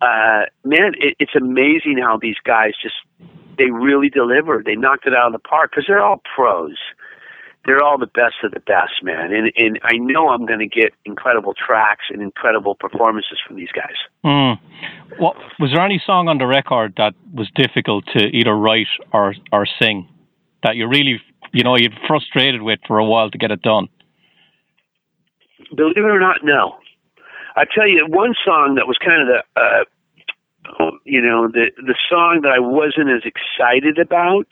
uh, 0.00 0.46
man, 0.64 0.94
it, 0.98 1.16
it's 1.18 1.34
amazing 1.36 1.98
how 2.00 2.18
these 2.20 2.36
guys 2.44 2.72
just 2.80 2.94
they 3.58 3.70
really 3.70 4.08
delivered. 4.08 4.64
They 4.64 4.76
knocked 4.76 5.06
it 5.06 5.14
out 5.14 5.26
of 5.26 5.32
the 5.32 5.40
park 5.40 5.72
because 5.72 5.84
they're 5.88 6.02
all 6.02 6.22
pros. 6.34 6.76
They're 7.66 7.82
all 7.82 7.98
the 7.98 8.06
best 8.06 8.36
of 8.44 8.52
the 8.52 8.60
best, 8.60 9.02
man. 9.02 9.32
And 9.32 9.52
and 9.56 9.78
I 9.82 9.96
know 9.96 10.28
I'm 10.28 10.46
going 10.46 10.60
to 10.60 10.68
get 10.68 10.94
incredible 11.04 11.54
tracks 11.54 12.04
and 12.10 12.22
incredible 12.22 12.76
performances 12.76 13.38
from 13.46 13.56
these 13.56 13.72
guys. 13.74 13.96
Mm. 14.24 14.58
What 15.18 15.36
was 15.58 15.72
there 15.74 15.84
any 15.84 16.00
song 16.06 16.28
on 16.28 16.38
the 16.38 16.46
record 16.46 16.94
that 16.96 17.14
was 17.34 17.50
difficult 17.54 18.06
to 18.16 18.28
either 18.28 18.54
write 18.54 18.86
or 19.12 19.34
or 19.52 19.66
sing 19.82 20.08
that 20.62 20.76
you 20.76 20.88
really 20.88 21.20
you 21.52 21.64
know 21.64 21.76
you're 21.76 21.90
frustrated 22.06 22.62
with 22.62 22.78
for 22.86 22.98
a 22.98 23.04
while 23.04 23.30
to 23.30 23.38
get 23.38 23.50
it 23.50 23.60
done? 23.62 23.88
Believe 25.74 25.96
it 25.96 26.02
or 26.04 26.20
not, 26.20 26.44
no. 26.44 26.76
I 27.56 27.64
tell 27.64 27.88
you, 27.88 28.06
one 28.06 28.34
song 28.44 28.76
that 28.76 28.86
was 28.86 28.96
kind 29.04 29.22
of 29.22 29.28
the, 29.28 29.60
uh, 29.60 30.90
you 31.04 31.20
know, 31.20 31.48
the 31.48 31.70
the 31.76 31.96
song 32.08 32.40
that 32.42 32.52
I 32.52 32.60
wasn't 32.60 33.10
as 33.10 33.22
excited 33.24 33.98
about 33.98 34.46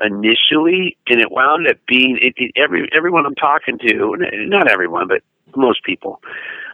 initially, 0.00 0.96
and 1.08 1.20
it 1.20 1.30
wound 1.30 1.66
up 1.68 1.76
being 1.86 2.18
it, 2.20 2.34
it, 2.36 2.52
every 2.56 2.88
everyone 2.92 3.26
I'm 3.26 3.34
talking 3.34 3.78
to, 3.78 4.16
not 4.46 4.70
everyone, 4.70 5.08
but 5.08 5.22
most 5.56 5.82
people 5.84 6.20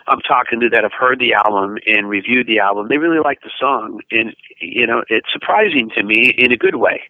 I'm 0.08 0.20
talking 0.20 0.60
to 0.60 0.68
that 0.68 0.82
have 0.82 0.92
heard 0.92 1.18
the 1.18 1.32
album 1.34 1.78
and 1.86 2.08
reviewed 2.08 2.46
the 2.46 2.58
album, 2.58 2.88
they 2.88 2.98
really 2.98 3.20
like 3.20 3.40
the 3.40 3.50
song, 3.58 4.00
and 4.10 4.34
you 4.60 4.86
know, 4.86 5.02
it's 5.08 5.32
surprising 5.32 5.90
to 5.96 6.02
me 6.02 6.34
in 6.36 6.52
a 6.52 6.56
good 6.56 6.76
way, 6.76 7.02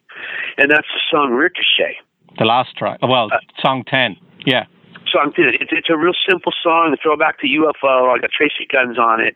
and 0.57 0.71
that's 0.71 0.87
the 0.87 1.01
song 1.11 1.31
Ricochet. 1.31 1.97
The 2.37 2.45
last 2.45 2.75
track, 2.77 2.99
well, 3.01 3.29
uh, 3.31 3.39
song 3.61 3.83
ten, 3.83 4.15
yeah 4.45 4.65
song 5.17 5.33
too. 5.35 5.49
It's 5.49 5.71
it's 5.73 5.89
a 5.89 5.97
real 5.97 6.13
simple 6.29 6.53
song, 6.61 6.93
a 6.93 6.97
throwback 7.01 7.39
to 7.41 7.47
UFO. 7.47 8.13
I 8.13 8.19
got 8.19 8.29
Tracii 8.29 8.69
Guns 8.69 8.97
on 8.97 9.21
it, 9.21 9.35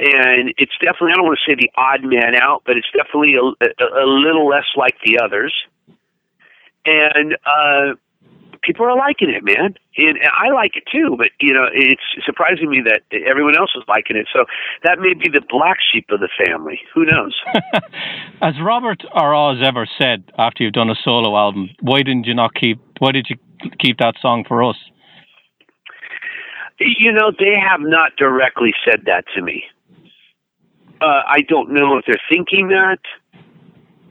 and 0.00 0.52
it's 0.58 0.76
definitely 0.80 1.12
I 1.12 1.16
don't 1.16 1.26
want 1.26 1.38
to 1.40 1.50
say 1.50 1.56
the 1.56 1.70
odd 1.76 2.04
man 2.04 2.36
out, 2.36 2.62
but 2.66 2.76
it's 2.76 2.90
definitely 2.92 3.34
a, 3.34 3.44
a, 3.44 4.04
a 4.04 4.06
little 4.06 4.46
less 4.46 4.68
like 4.76 4.96
the 5.04 5.18
others. 5.18 5.54
And 6.84 7.34
uh, 7.44 7.98
people 8.62 8.86
are 8.86 8.96
liking 8.96 9.30
it, 9.30 9.42
man, 9.42 9.74
and, 9.96 10.16
and 10.18 10.30
I 10.30 10.52
like 10.52 10.76
it 10.76 10.84
too. 10.90 11.16
But 11.16 11.30
you 11.40 11.54
know, 11.54 11.66
it's 11.72 12.04
surprising 12.24 12.68
me 12.68 12.82
that 12.84 13.02
everyone 13.26 13.56
else 13.56 13.70
is 13.74 13.82
liking 13.88 14.16
it. 14.16 14.28
So 14.32 14.44
that 14.84 14.98
may 14.98 15.14
be 15.14 15.30
the 15.32 15.42
black 15.48 15.78
sheep 15.80 16.06
of 16.10 16.20
the 16.20 16.28
family. 16.46 16.80
Who 16.94 17.06
knows? 17.06 17.34
As 18.42 18.54
Robert 18.62 19.02
or 19.14 19.34
Oz 19.34 19.58
ever 19.64 19.88
said 19.98 20.24
after 20.36 20.62
you've 20.62 20.74
done 20.74 20.90
a 20.90 20.98
solo 21.02 21.36
album, 21.36 21.70
why 21.80 22.02
didn't 22.02 22.26
you 22.26 22.34
not 22.34 22.54
keep? 22.54 22.78
Why 22.98 23.12
did 23.12 23.26
you 23.30 23.36
keep 23.80 23.98
that 23.98 24.14
song 24.20 24.44
for 24.46 24.62
us? 24.62 24.76
You 26.78 27.12
know, 27.12 27.32
they 27.38 27.54
have 27.58 27.80
not 27.80 28.16
directly 28.16 28.74
said 28.84 29.02
that 29.06 29.24
to 29.34 29.42
me. 29.42 29.64
Uh, 31.00 31.22
I 31.26 31.40
don't 31.48 31.70
know 31.70 31.96
if 31.98 32.04
they're 32.06 32.20
thinking 32.28 32.68
that. 32.68 32.98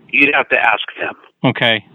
You'd 0.10 0.34
have 0.34 0.50
to 0.50 0.60
ask 0.60 0.84
them. 1.00 1.16
Okay. 1.44 1.86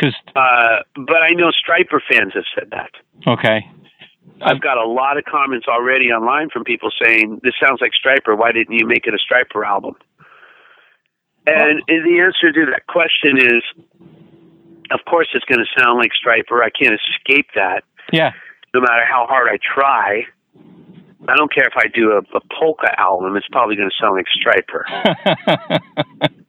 Cause, 0.00 0.14
uh, 0.34 0.82
but 0.96 1.22
I 1.22 1.30
know 1.30 1.50
Stryper 1.50 2.00
fans 2.08 2.32
have 2.34 2.44
said 2.54 2.70
that. 2.70 2.90
Okay. 3.26 3.68
I've 4.40 4.60
got 4.60 4.78
a 4.78 4.86
lot 4.86 5.18
of 5.18 5.24
comments 5.24 5.66
already 5.68 6.06
online 6.06 6.50
from 6.50 6.64
people 6.64 6.90
saying, 7.04 7.40
This 7.42 7.54
sounds 7.64 7.80
like 7.80 7.92
Stryper. 7.92 8.36
Why 8.36 8.50
didn't 8.50 8.76
you 8.76 8.86
make 8.86 9.06
it 9.06 9.14
a 9.14 9.18
Stryper 9.18 9.64
album? 9.64 9.94
And 11.46 11.82
well, 11.88 12.02
the 12.04 12.20
answer 12.20 12.52
to 12.52 12.70
that 12.70 12.86
question 12.88 13.38
is, 13.38 13.62
of 14.90 15.00
course, 15.08 15.28
it's 15.34 15.44
going 15.44 15.58
to 15.60 15.80
sound 15.80 15.98
like 15.98 16.10
Stryper. 16.10 16.62
I 16.62 16.70
can't 16.70 16.94
escape 16.94 17.46
that. 17.54 17.82
Yeah 18.12 18.32
no 18.74 18.80
matter 18.80 19.04
how 19.08 19.26
hard 19.28 19.48
I 19.48 19.58
try. 19.58 20.24
I 21.28 21.36
don't 21.36 21.52
care 21.52 21.66
if 21.66 21.74
I 21.76 21.86
do 21.86 22.12
a, 22.12 22.18
a 22.36 22.40
polka 22.58 22.98
album; 22.98 23.36
it's 23.36 23.46
probably 23.52 23.76
going 23.76 23.88
to 23.88 23.96
sound 24.00 24.16
like 24.16 24.26
Stryper. 24.34 24.82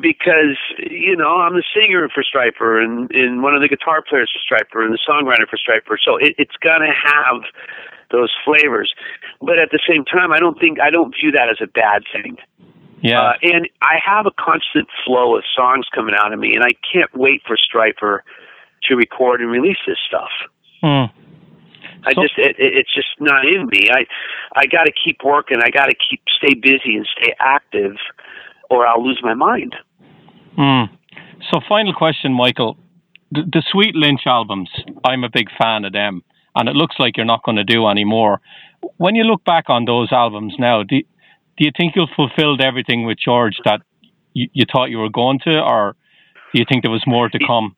because 0.00 0.58
you 0.78 1.16
know 1.16 1.36
I'm 1.36 1.54
the 1.54 1.64
singer 1.74 2.08
for 2.08 2.22
Stryper 2.22 2.82
and, 2.82 3.10
and 3.12 3.42
one 3.42 3.54
of 3.54 3.62
the 3.62 3.68
guitar 3.68 4.02
players 4.02 4.30
for 4.32 4.40
Stryper 4.42 4.84
and 4.84 4.92
the 4.92 4.98
songwriter 5.06 5.48
for 5.48 5.56
Stryper, 5.56 5.96
so 6.02 6.16
it, 6.16 6.34
it's 6.38 6.56
gonna 6.62 6.92
have 6.92 7.42
those 8.10 8.32
flavors. 8.44 8.92
But 9.40 9.58
at 9.58 9.70
the 9.70 9.80
same 9.88 10.04
time, 10.04 10.32
I 10.32 10.40
don't 10.40 10.58
think 10.58 10.80
I 10.80 10.90
don't 10.90 11.14
view 11.14 11.30
that 11.32 11.48
as 11.48 11.58
a 11.62 11.66
bad 11.66 12.02
thing. 12.12 12.36
Yeah, 13.02 13.20
uh, 13.20 13.32
and 13.42 13.68
I 13.82 13.98
have 14.04 14.26
a 14.26 14.32
constant 14.32 14.88
flow 15.04 15.36
of 15.36 15.44
songs 15.54 15.86
coming 15.94 16.14
out 16.18 16.32
of 16.32 16.38
me, 16.38 16.54
and 16.54 16.64
I 16.64 16.70
can't 16.92 17.14
wait 17.14 17.42
for 17.46 17.56
Stryper 17.56 18.20
to 18.84 18.96
record 18.96 19.40
and 19.40 19.50
release 19.50 19.78
this 19.86 19.98
stuff. 20.06 20.30
Hmm. 20.82 21.04
I 22.04 22.14
so, 22.14 22.22
just 22.22 22.34
it, 22.36 22.56
it's 22.58 22.94
just 22.94 23.08
not 23.20 23.44
in 23.44 23.66
me. 23.66 23.88
I 23.90 24.06
I 24.54 24.66
got 24.66 24.84
to 24.84 24.92
keep 24.92 25.18
working. 25.24 25.58
I 25.62 25.70
got 25.70 25.86
to 25.86 25.94
keep 25.94 26.22
stay 26.36 26.54
busy 26.54 26.96
and 26.96 27.06
stay 27.20 27.34
active, 27.40 27.96
or 28.70 28.86
I'll 28.86 29.04
lose 29.04 29.20
my 29.22 29.34
mind. 29.34 29.76
Mm. 30.58 30.88
So, 31.50 31.60
final 31.68 31.92
question, 31.92 32.32
Michael. 32.32 32.76
The, 33.32 33.42
the 33.42 33.62
Sweet 33.72 33.94
Lynch 33.94 34.22
albums, 34.26 34.70
I'm 35.04 35.24
a 35.24 35.28
big 35.28 35.48
fan 35.60 35.84
of 35.84 35.92
them, 35.92 36.22
and 36.54 36.68
it 36.68 36.76
looks 36.76 36.96
like 36.98 37.16
you're 37.16 37.26
not 37.26 37.42
going 37.42 37.56
to 37.56 37.64
do 37.64 37.86
any 37.86 38.04
more. 38.04 38.40
When 38.98 39.14
you 39.14 39.24
look 39.24 39.44
back 39.44 39.64
on 39.68 39.84
those 39.84 40.12
albums 40.12 40.54
now, 40.58 40.82
do, 40.82 41.00
do 41.00 41.64
you 41.64 41.72
think 41.76 41.94
you've 41.96 42.08
fulfilled 42.14 42.60
everything 42.60 43.04
with 43.04 43.18
George 43.18 43.56
that 43.64 43.80
you, 44.32 44.48
you 44.52 44.64
thought 44.70 44.90
you 44.90 44.98
were 44.98 45.10
going 45.10 45.40
to, 45.40 45.60
or 45.60 45.96
do 46.52 46.60
you 46.60 46.64
think 46.68 46.84
there 46.84 46.92
was 46.92 47.04
more 47.06 47.28
to 47.28 47.38
come? 47.46 47.76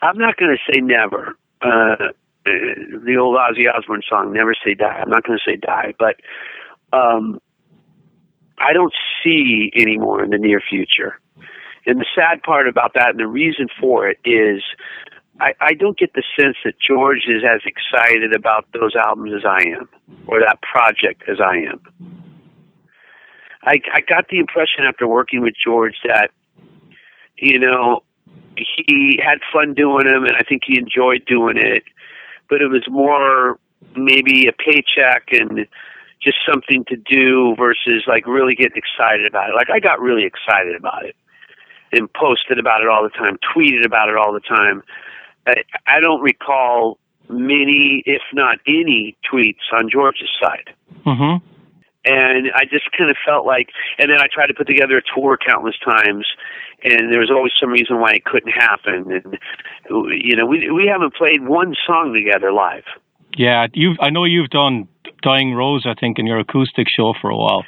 I'm 0.00 0.18
not 0.18 0.36
going 0.36 0.56
to 0.56 0.72
say 0.72 0.80
never. 0.80 1.36
Uh, 1.60 2.12
the 2.44 3.16
old 3.20 3.36
Ozzy 3.36 3.64
Osbourne 3.72 4.02
song, 4.08 4.32
"Never 4.32 4.54
Say 4.64 4.74
Die." 4.74 4.86
I'm 4.86 5.10
not 5.10 5.24
going 5.24 5.38
to 5.38 5.50
say 5.50 5.56
die, 5.56 5.94
but 5.98 6.16
um, 6.92 7.40
I 8.58 8.72
don't 8.72 8.94
see 9.22 9.70
anymore 9.76 10.24
in 10.24 10.30
the 10.30 10.38
near 10.38 10.60
future. 10.60 11.20
And 11.86 12.00
the 12.00 12.06
sad 12.14 12.42
part 12.42 12.68
about 12.68 12.92
that, 12.94 13.10
and 13.10 13.18
the 13.18 13.26
reason 13.26 13.68
for 13.80 14.08
it, 14.08 14.18
is 14.24 14.62
I, 15.40 15.54
I 15.60 15.74
don't 15.74 15.98
get 15.98 16.12
the 16.14 16.22
sense 16.38 16.56
that 16.64 16.74
George 16.86 17.26
is 17.28 17.42
as 17.44 17.60
excited 17.64 18.34
about 18.34 18.66
those 18.72 18.94
albums 18.96 19.32
as 19.34 19.44
I 19.44 19.62
am. 19.68 19.88
or 20.28 20.40
that 20.40 20.60
project 20.62 21.22
as 21.28 21.38
I 21.40 21.56
am. 21.56 21.80
I, 23.62 23.80
I 23.92 24.00
got 24.00 24.28
the 24.30 24.38
impression 24.38 24.84
after 24.86 25.06
working 25.08 25.40
with 25.40 25.54
George 25.62 25.96
that, 26.04 26.30
you 27.36 27.58
know, 27.58 28.02
he 28.56 29.18
had 29.22 29.38
fun 29.52 29.74
doing 29.74 30.06
them, 30.06 30.24
and 30.24 30.36
I 30.36 30.42
think 30.48 30.62
he 30.66 30.78
enjoyed 30.78 31.24
doing 31.26 31.56
it. 31.56 31.82
But 32.48 32.62
it 32.62 32.68
was 32.68 32.84
more 32.88 33.58
maybe 33.96 34.46
a 34.46 34.52
paycheck 34.52 35.28
and 35.32 35.66
just 36.20 36.38
something 36.50 36.84
to 36.86 36.96
do 36.96 37.54
versus 37.56 38.04
like 38.06 38.26
really 38.26 38.54
getting 38.54 38.76
excited 38.76 39.26
about 39.26 39.50
it. 39.50 39.54
Like 39.54 39.70
I 39.70 39.78
got 39.80 40.00
really 40.00 40.24
excited 40.24 40.74
about 40.74 41.04
it 41.04 41.14
and 41.92 42.12
posted 42.12 42.58
about 42.58 42.82
it 42.82 42.88
all 42.88 43.02
the 43.02 43.10
time, 43.10 43.38
tweeted 43.54 43.84
about 43.84 44.08
it 44.08 44.16
all 44.16 44.32
the 44.32 44.40
time. 44.40 44.82
I, 45.46 45.62
I 45.86 46.00
don't 46.00 46.20
recall 46.20 46.98
many, 47.28 48.02
if 48.04 48.22
not 48.32 48.58
any, 48.66 49.16
tweets 49.30 49.72
on 49.72 49.88
George's 49.90 50.30
side. 50.40 50.74
Mm-hmm. 51.06 51.46
And 52.04 52.50
I 52.54 52.64
just 52.64 52.84
kind 52.96 53.10
of 53.10 53.16
felt 53.26 53.44
like, 53.44 53.68
and 53.98 54.10
then 54.10 54.18
I 54.18 54.26
tried 54.32 54.46
to 54.46 54.54
put 54.54 54.66
together 54.66 54.98
a 54.98 55.02
tour 55.14 55.36
countless 55.36 55.74
times, 55.84 56.26
and 56.84 57.12
there 57.12 57.20
was 57.20 57.30
always 57.30 57.52
some 57.60 57.70
reason 57.70 58.00
why 58.00 58.12
it 58.12 58.24
couldn't 58.24 58.52
happen. 58.52 59.10
And 59.10 59.38
you 59.90 60.36
know, 60.36 60.46
we 60.46 60.70
we 60.70 60.88
haven't 60.90 61.14
played 61.14 61.46
one 61.46 61.74
song 61.86 62.14
together 62.14 62.52
live. 62.52 62.84
Yeah, 63.36 63.66
you. 63.74 63.96
I 64.00 64.10
know 64.10 64.24
you've 64.24 64.50
done 64.50 64.88
Dying 65.22 65.54
Rose, 65.54 65.86
I 65.86 65.94
think, 65.98 66.18
in 66.18 66.26
your 66.26 66.38
acoustic 66.38 66.88
show 66.88 67.14
for 67.20 67.30
a 67.30 67.36
while. 67.36 67.64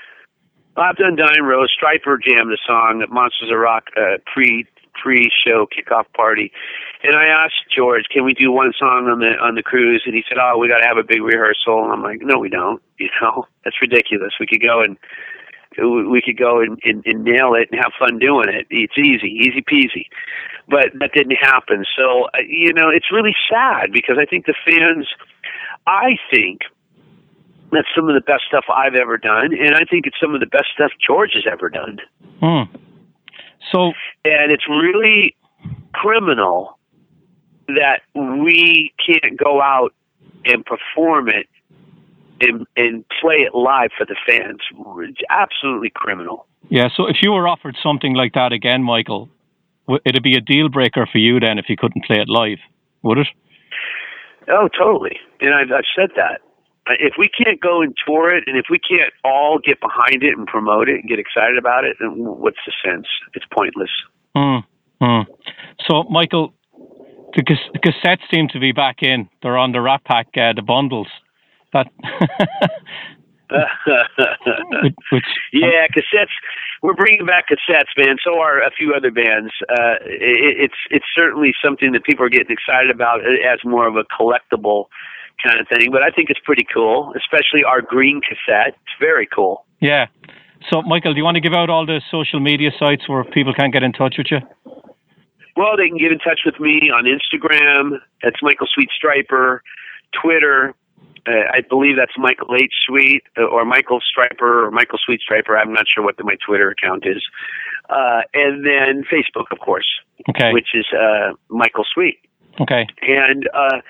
I've 0.77 0.97
done 0.97 1.17
Dying 1.17 1.43
Rose. 1.43 1.71
Stryper 1.75 2.17
jammed 2.23 2.51
the 2.51 2.59
song 2.67 3.01
at 3.03 3.11
Monsters 3.11 3.51
of 3.51 3.59
Rock 3.59 3.85
uh, 3.97 4.19
pre 4.33 4.67
pre 5.03 5.31
show 5.45 5.67
kickoff 5.67 6.05
party, 6.15 6.53
and 7.03 7.17
I 7.17 7.27
asked 7.27 7.71
George, 7.75 8.05
"Can 8.11 8.25
we 8.25 8.35
do 8.35 8.53
one 8.53 8.73
song 8.79 9.09
on 9.09 9.21
the 9.21 9.39
on 9.41 9.55
the 9.55 9.63
cruise?" 9.63 10.03
And 10.05 10.15
he 10.15 10.25
said, 10.29 10.39
"Oh, 10.41 10.59
we 10.59 10.69
got 10.69 10.79
to 10.79 10.87
have 10.87 10.99
a 10.99 11.05
big 11.05 11.23
rehearsal." 11.23 11.85
And 11.85 11.93
I'm 11.93 12.03
like, 12.03 12.21
"No, 12.23 12.39
we 12.39 12.49
don't. 12.49 12.83
You 12.99 13.09
know, 13.21 13.47
that's 13.65 13.81
ridiculous. 13.81 14.33
We 14.39 14.47
could 14.47 14.63
go 14.63 14.81
and." 14.81 14.97
We 15.79 16.21
could 16.21 16.37
go 16.37 16.61
and, 16.61 16.81
and, 16.83 17.01
and 17.07 17.23
nail 17.23 17.55
it 17.55 17.69
and 17.71 17.81
have 17.81 17.93
fun 17.97 18.19
doing 18.19 18.49
it. 18.49 18.67
It's 18.71 18.99
easy, 18.99 19.29
easy 19.29 19.63
peasy, 19.63 20.07
but 20.69 20.87
that 20.99 21.13
didn't 21.15 21.37
happen. 21.41 21.85
So 21.97 22.25
uh, 22.35 22.43
you 22.45 22.73
know, 22.75 22.91
it's 22.91 23.13
really 23.13 23.37
sad 23.49 23.93
because 23.93 24.17
I 24.21 24.27
think 24.27 24.47
the 24.47 24.55
fans. 24.67 25.07
I 25.87 26.17
think 26.29 26.63
that's 27.71 27.87
some 27.95 28.09
of 28.09 28.15
the 28.15 28.21
best 28.21 28.43
stuff 28.49 28.65
I've 28.69 28.97
ever 28.97 29.17
done, 29.17 29.55
and 29.55 29.77
I 29.77 29.85
think 29.89 30.07
it's 30.07 30.19
some 30.21 30.35
of 30.35 30.41
the 30.41 30.47
best 30.47 30.67
stuff 30.75 30.91
George 31.07 31.31
has 31.35 31.45
ever 31.51 31.69
done. 31.69 31.99
Hmm. 32.41 32.77
So, 33.71 33.93
and 34.25 34.51
it's 34.51 34.69
really 34.69 35.37
criminal 35.95 36.80
that 37.77 38.01
we 38.15 38.93
can't 39.05 39.37
go 39.37 39.61
out 39.61 39.93
and 40.45 40.65
perform 40.65 41.29
it 41.29 41.47
and, 42.41 42.67
and 42.77 43.05
play 43.21 43.37
it 43.37 43.55
live 43.55 43.91
for 43.97 44.07
the 44.07 44.17
fans. 44.27 44.61
It's 44.99 45.21
absolutely 45.29 45.91
criminal. 45.95 46.47
Yeah. 46.69 46.89
So, 46.95 47.07
if 47.07 47.17
you 47.23 47.33
were 47.33 47.49
offered 47.49 47.77
something 47.83 48.15
like 48.15 48.35
that 48.35 48.53
again, 48.53 48.83
Michael, 48.83 49.29
it'd 50.05 50.23
be 50.23 50.37
a 50.37 50.41
deal 50.41 50.69
breaker 50.69 51.07
for 51.11 51.19
you 51.19 51.41
then 51.41 51.59
if 51.59 51.67
you 51.69 51.77
couldn't 51.77 52.05
play 52.05 52.21
it 52.21 52.29
live, 52.29 52.59
would 53.03 53.19
it? 53.19 53.29
Oh, 54.49 54.69
totally. 54.69 55.19
And 55.41 55.55
I've, 55.55 55.71
I've 55.73 55.85
said 55.95 56.11
that 56.17 56.41
if 56.99 57.15
we 57.19 57.29
can't 57.29 57.61
go 57.61 57.83
and 57.83 57.95
tour 58.07 58.35
it, 58.35 58.45
and 58.47 58.57
if 58.57 58.67
we 58.71 58.79
can't 58.79 59.13
all 59.25 59.59
get 59.65 59.81
behind 59.81 60.23
it 60.23 60.37
and 60.37 60.47
promote 60.47 60.89
it 60.89 60.97
and 61.01 61.09
get 61.09 61.19
excited 61.19 61.59
about 61.59 61.85
it, 61.85 61.97
then 62.01 62.11
what's 62.17 62.59
the 62.67 62.73
sense? 62.85 63.07
It's 63.35 63.45
pointless. 63.53 63.91
Mm, 64.37 64.65
mm. 65.03 65.27
So, 65.89 66.05
Michael, 66.05 66.55
the, 67.35 67.43
the, 67.73 67.79
cassettes 67.79 68.23
seem 68.31 68.49
to 68.49 68.59
be 68.59 68.73
back 68.73 69.03
in. 69.03 69.29
They're 69.43 69.59
on 69.59 69.73
the 69.73 69.81
Rat 69.81 70.05
Pack, 70.05 70.29
uh, 70.37 70.53
the 70.55 70.63
bundles. 70.63 71.09
That. 71.73 71.87
which, 74.83 74.95
which, 75.13 75.25
yeah, 75.53 75.87
cassettes. 75.89 76.35
We're 76.83 76.95
bringing 76.95 77.27
back 77.27 77.47
cassettes, 77.51 77.93
man. 77.97 78.17
So 78.25 78.39
are 78.41 78.61
a 78.61 78.71
few 78.71 78.95
other 78.95 79.11
bands. 79.11 79.53
Uh, 79.69 79.97
it, 80.05 80.71
it's 80.71 80.75
it's 80.91 81.05
certainly 81.15 81.53
something 81.63 81.93
that 81.93 82.05
people 82.05 82.25
are 82.25 82.31
getting 82.31 82.51
excited 82.51 82.91
about 82.91 83.21
as 83.21 83.59
more 83.65 83.87
of 83.87 83.97
a 83.97 84.05
collectible 84.05 84.87
kind 85.45 85.61
of 85.61 85.69
thing. 85.69 85.91
But 85.91 86.03
I 86.03 86.11
think 86.11 86.31
it's 86.31 86.41
pretty 86.45 86.67
cool, 86.73 87.13
especially 87.17 87.65
our 87.65 87.83
green 87.83 88.21
cassette. 88.21 88.75
It's 88.75 88.97
very 88.99 89.27
cool. 89.27 89.65
Yeah. 89.81 90.07
So, 90.69 90.83
Michael, 90.83 91.15
do 91.15 91.19
you 91.19 91.25
want 91.25 91.37
to 91.37 91.41
give 91.41 91.55
out 91.55 91.71
all 91.71 91.87
the 91.87 92.03
social 92.11 92.39
media 92.39 92.71
sites 92.79 93.09
where 93.09 93.25
people 93.25 93.55
can 93.55 93.71
get 93.71 93.83
in 93.83 93.93
touch 93.93 94.17
with 94.19 94.27
you? 94.31 94.39
Well, 95.57 95.77
they 95.77 95.89
can 95.89 95.99
get 95.99 96.13
in 96.13 96.19
touch 96.19 96.41
with 96.45 96.59
me 96.61 96.91
on 96.91 97.05
Instagram. 97.05 97.99
That's 98.23 98.37
Michael 98.43 98.69
Sweet 98.73 98.89
Stryper. 98.97 99.61
Twitter, 100.13 100.75
uh, 101.27 101.53
I 101.53 101.61
believe 101.69 101.97
that's 101.97 102.17
Michael 102.17 102.55
H. 102.55 102.73
Sweet 102.87 103.23
uh, 103.39 103.43
or 103.43 103.65
Michael 103.65 104.01
Stryper 104.01 104.67
or 104.67 104.71
Michael 104.71 104.99
Sweet 105.05 105.21
Stryper. 105.21 105.59
I'm 105.61 105.73
not 105.73 105.87
sure 105.93 106.05
what 106.05 106.17
the, 106.17 106.25
my 106.25 106.37
Twitter 106.45 106.71
account 106.71 107.05
is. 107.07 107.23
Uh, 107.89 108.23
and 108.35 108.65
then 108.65 109.05
Facebook, 109.05 109.47
of 109.51 109.59
course, 109.59 109.87
okay. 110.29 110.53
which 110.53 110.69
is 110.75 110.87
uh, 110.97 111.33
Michael 111.49 111.85
Sweet. 111.93 112.21
Okay. 112.61 112.87
And 113.03 113.49
uh, 113.55 113.81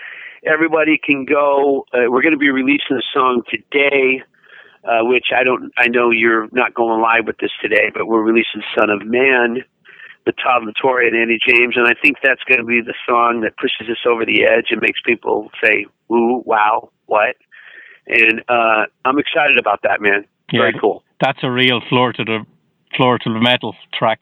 everybody 0.44 0.98
can 1.02 1.24
go. 1.24 1.86
Uh, 1.92 2.10
we're 2.10 2.22
going 2.22 2.32
to 2.32 2.38
be 2.38 2.50
releasing 2.50 2.96
a 2.96 3.02
song 3.12 3.42
today, 3.48 4.22
uh, 4.84 5.00
which 5.02 5.26
I 5.36 5.44
don't. 5.44 5.72
I 5.76 5.88
know 5.88 6.10
you're 6.10 6.48
not 6.52 6.74
going 6.74 7.00
live 7.00 7.26
with 7.26 7.38
this 7.38 7.50
today, 7.60 7.90
but 7.92 8.06
we're 8.06 8.22
releasing 8.22 8.62
"Son 8.76 8.90
of 8.90 9.04
Man." 9.04 9.64
Todd 10.32 10.64
La 10.64 10.72
Torre 10.80 11.06
and 11.06 11.16
Andy 11.16 11.38
James, 11.46 11.74
and 11.76 11.86
I 11.86 11.94
think 12.00 12.18
that's 12.22 12.42
going 12.44 12.60
to 12.60 12.66
be 12.66 12.80
the 12.80 12.94
song 13.08 13.40
that 13.42 13.56
pushes 13.56 13.90
us 13.90 14.04
over 14.06 14.24
the 14.24 14.44
edge 14.44 14.66
and 14.70 14.80
makes 14.80 15.00
people 15.04 15.50
say, 15.62 15.86
"Ooh, 16.10 16.42
wow, 16.44 16.90
what?" 17.06 17.36
And 18.06 18.42
uh, 18.48 18.86
I'm 19.04 19.18
excited 19.18 19.58
about 19.58 19.80
that, 19.82 20.00
man. 20.00 20.24
Yeah, 20.52 20.60
Very 20.60 20.74
cool. 20.80 21.04
That's 21.20 21.38
a 21.42 21.50
real 21.50 21.80
floor 21.88 22.12
to 22.12 22.24
the 22.24 22.44
floor 22.96 23.18
to 23.18 23.32
the 23.32 23.40
metal 23.40 23.74
track. 23.94 24.20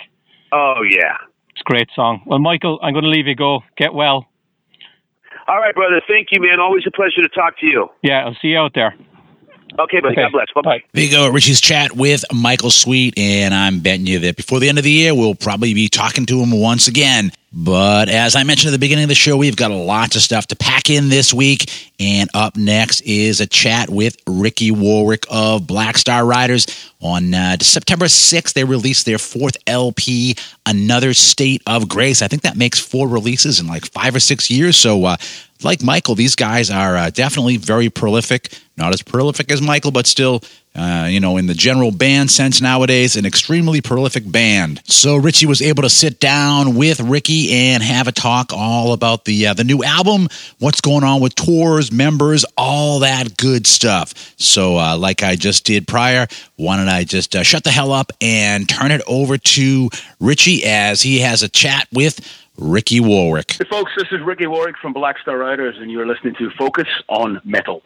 Oh 0.52 0.82
yeah, 0.88 1.16
it's 1.50 1.60
a 1.60 1.70
great 1.70 1.88
song. 1.94 2.22
Well, 2.26 2.38
Michael, 2.38 2.78
I'm 2.82 2.92
going 2.92 3.04
to 3.04 3.10
leave 3.10 3.26
you 3.26 3.34
go. 3.34 3.60
Get 3.76 3.94
well. 3.94 4.26
All 5.48 5.58
right, 5.58 5.74
brother. 5.74 6.02
Thank 6.06 6.28
you, 6.30 6.40
man. 6.42 6.60
Always 6.60 6.84
a 6.86 6.90
pleasure 6.90 7.22
to 7.22 7.28
talk 7.28 7.58
to 7.60 7.66
you. 7.66 7.88
Yeah, 8.02 8.24
I'll 8.24 8.36
see 8.42 8.48
you 8.48 8.58
out 8.58 8.72
there. 8.74 8.94
Okay, 9.78 10.00
buddy. 10.00 10.12
Okay. 10.12 10.22
God 10.22 10.32
bless. 10.32 10.46
Bye 10.54 10.60
bye. 10.62 10.82
There 10.92 11.04
you 11.04 11.10
go. 11.10 11.28
Richie's 11.28 11.60
chat 11.60 11.92
with 11.92 12.24
Michael 12.32 12.70
Sweet, 12.70 13.18
and 13.18 13.54
I'm 13.54 13.80
betting 13.80 14.06
you 14.06 14.18
that 14.20 14.36
before 14.36 14.60
the 14.60 14.68
end 14.68 14.78
of 14.78 14.84
the 14.84 14.90
year, 14.90 15.14
we'll 15.14 15.34
probably 15.34 15.74
be 15.74 15.88
talking 15.88 16.26
to 16.26 16.40
him 16.40 16.50
once 16.50 16.88
again. 16.88 17.32
But 17.50 18.10
as 18.10 18.36
I 18.36 18.42
mentioned 18.42 18.68
at 18.68 18.72
the 18.72 18.78
beginning 18.78 19.04
of 19.04 19.08
the 19.08 19.14
show, 19.14 19.36
we've 19.36 19.56
got 19.56 19.70
lots 19.70 20.16
of 20.16 20.22
stuff 20.22 20.48
to 20.48 20.56
pack 20.56 20.90
in 20.90 21.08
this 21.08 21.32
week. 21.32 21.90
And 21.98 22.28
up 22.34 22.56
next 22.56 23.00
is 23.02 23.40
a 23.40 23.46
chat 23.46 23.88
with 23.88 24.16
Ricky 24.26 24.70
Warwick 24.70 25.24
of 25.30 25.66
Black 25.66 25.96
Star 25.96 26.26
Riders. 26.26 26.66
On 27.00 27.32
uh, 27.32 27.56
September 27.60 28.04
6th, 28.06 28.52
they 28.52 28.64
released 28.64 29.06
their 29.06 29.18
fourth 29.18 29.56
LP, 29.66 30.36
Another 30.66 31.14
State 31.14 31.62
of 31.66 31.88
Grace. 31.88 32.20
I 32.20 32.28
think 32.28 32.42
that 32.42 32.56
makes 32.56 32.78
four 32.78 33.08
releases 33.08 33.60
in 33.60 33.66
like 33.66 33.86
five 33.86 34.14
or 34.14 34.20
six 34.20 34.50
years. 34.50 34.76
So, 34.76 35.04
uh, 35.04 35.16
like 35.62 35.82
Michael, 35.82 36.14
these 36.14 36.34
guys 36.34 36.70
are 36.70 36.96
uh, 36.96 37.10
definitely 37.10 37.56
very 37.56 37.88
prolific. 37.90 38.56
Not 38.76 38.92
as 38.92 39.02
prolific 39.02 39.50
as 39.50 39.60
Michael, 39.60 39.90
but 39.90 40.06
still 40.06 40.42
uh, 40.78 41.08
you 41.10 41.18
know, 41.18 41.38
in 41.38 41.46
the 41.46 41.54
general 41.54 41.90
band 41.90 42.30
sense 42.30 42.60
nowadays, 42.60 43.16
an 43.16 43.26
extremely 43.26 43.80
prolific 43.80 44.30
band. 44.30 44.80
So 44.84 45.16
Richie 45.16 45.46
was 45.46 45.60
able 45.60 45.82
to 45.82 45.90
sit 45.90 46.20
down 46.20 46.76
with 46.76 47.00
Ricky 47.00 47.52
and 47.52 47.82
have 47.82 48.06
a 48.06 48.12
talk 48.12 48.52
all 48.52 48.92
about 48.92 49.24
the 49.24 49.48
uh, 49.48 49.54
the 49.54 49.64
new 49.64 49.82
album, 49.82 50.28
what's 50.60 50.80
going 50.80 51.02
on 51.02 51.20
with 51.20 51.34
tours, 51.34 51.90
members, 51.90 52.44
all 52.56 53.00
that 53.00 53.36
good 53.36 53.66
stuff. 53.66 54.14
So, 54.36 54.78
uh, 54.78 54.96
like 54.96 55.24
I 55.24 55.34
just 55.34 55.64
did 55.64 55.88
prior, 55.88 56.28
why 56.54 56.76
don't 56.76 56.88
I 56.88 57.02
just 57.02 57.34
uh, 57.34 57.42
shut 57.42 57.64
the 57.64 57.70
hell 57.70 57.90
up 57.90 58.12
and 58.20 58.68
turn 58.68 58.92
it 58.92 59.02
over 59.08 59.36
to 59.36 59.90
Richie 60.20 60.64
as 60.64 61.02
he 61.02 61.20
has 61.20 61.42
a 61.42 61.48
chat 61.48 61.88
with. 61.92 62.20
Ricky 62.58 62.98
Warwick. 62.98 63.52
Hey, 63.52 63.64
folks, 63.70 63.92
this 63.96 64.08
is 64.10 64.20
Ricky 64.20 64.48
Warwick 64.48 64.76
from 64.82 64.92
Black 64.92 65.16
Star 65.20 65.38
Riders, 65.38 65.76
and 65.78 65.92
you're 65.92 66.06
listening 66.06 66.34
to 66.38 66.50
Focus 66.58 66.88
on 67.08 67.40
Metal. 67.44 67.82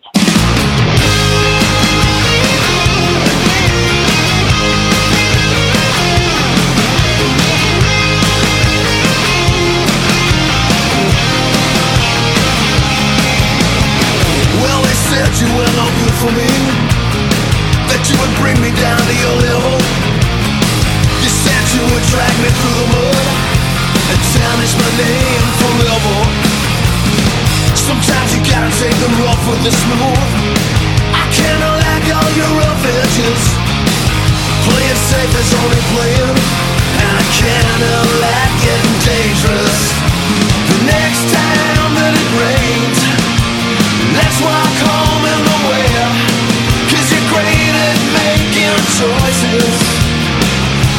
Well, 14.56 14.80
I 14.80 14.94
said 15.04 15.28
you 15.36 15.48
were 15.52 15.68
no 15.76 15.84
good 16.00 16.16
for 16.16 16.32
me 16.32 16.48
That 17.92 18.08
you 18.08 18.16
would 18.16 18.34
bring 18.40 18.56
me 18.62 18.70
down 18.80 18.96
to 18.96 19.14
your 19.20 19.36
level 19.36 19.76
You 21.20 21.28
said 21.28 21.62
you 21.76 21.82
would 21.92 22.04
drag 22.08 22.32
me 22.40 22.48
through 22.48 22.76
the 22.80 22.86
mud 22.88 23.51
And 24.10 24.20
tarnish 24.34 24.74
my 24.74 24.90
name 24.98 25.46
forever 25.62 26.18
Sometimes 27.78 28.28
you 28.34 28.40
gotta 28.48 28.72
take 28.82 28.96
the 28.98 29.10
rough 29.22 29.42
with 29.46 29.62
the 29.62 29.72
smooth. 29.72 30.30
I 31.14 31.72
like 31.86 32.06
all 32.10 32.30
your 32.34 32.52
Playing 34.66 35.00
safe 35.10 35.34
is 35.38 35.50
only 35.62 35.82
playing. 35.94 36.36
And 36.98 37.08
I 37.10 37.24
like 38.22 38.54
getting 38.64 38.96
dangerous. 39.06 39.78
The 40.70 40.78
next 40.88 41.22
time 41.30 41.90
that 42.00 42.12
it 42.16 42.30
rains 42.40 43.22
that's 44.12 44.38
why 44.44 44.52
I 44.52 44.68
come 44.84 45.22
in 45.24 45.40
the 45.44 45.58
you're 47.12 47.28
great 47.32 47.74
at 47.88 47.98
making 48.12 48.76
choices 49.00 49.76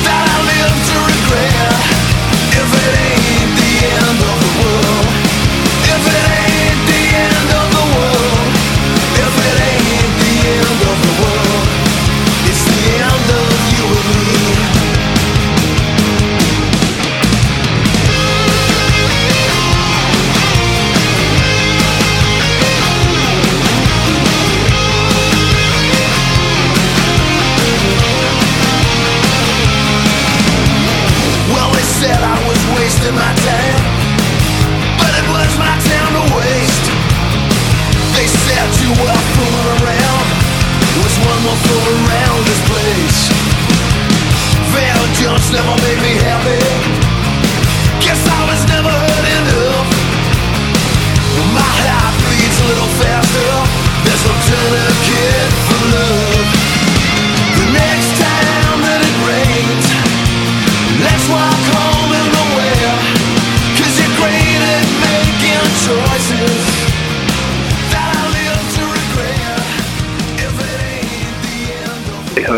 that 0.01 0.25
I 0.33 0.37
live 0.49 0.75
to 0.89 0.95
regret. 1.13 2.12
If 2.55 2.69
it 2.85 2.93
ain't 3.07 3.51
the 3.57 3.71
end 3.97 4.19
of 4.29 4.37
the 4.43 4.51
world, 4.61 5.32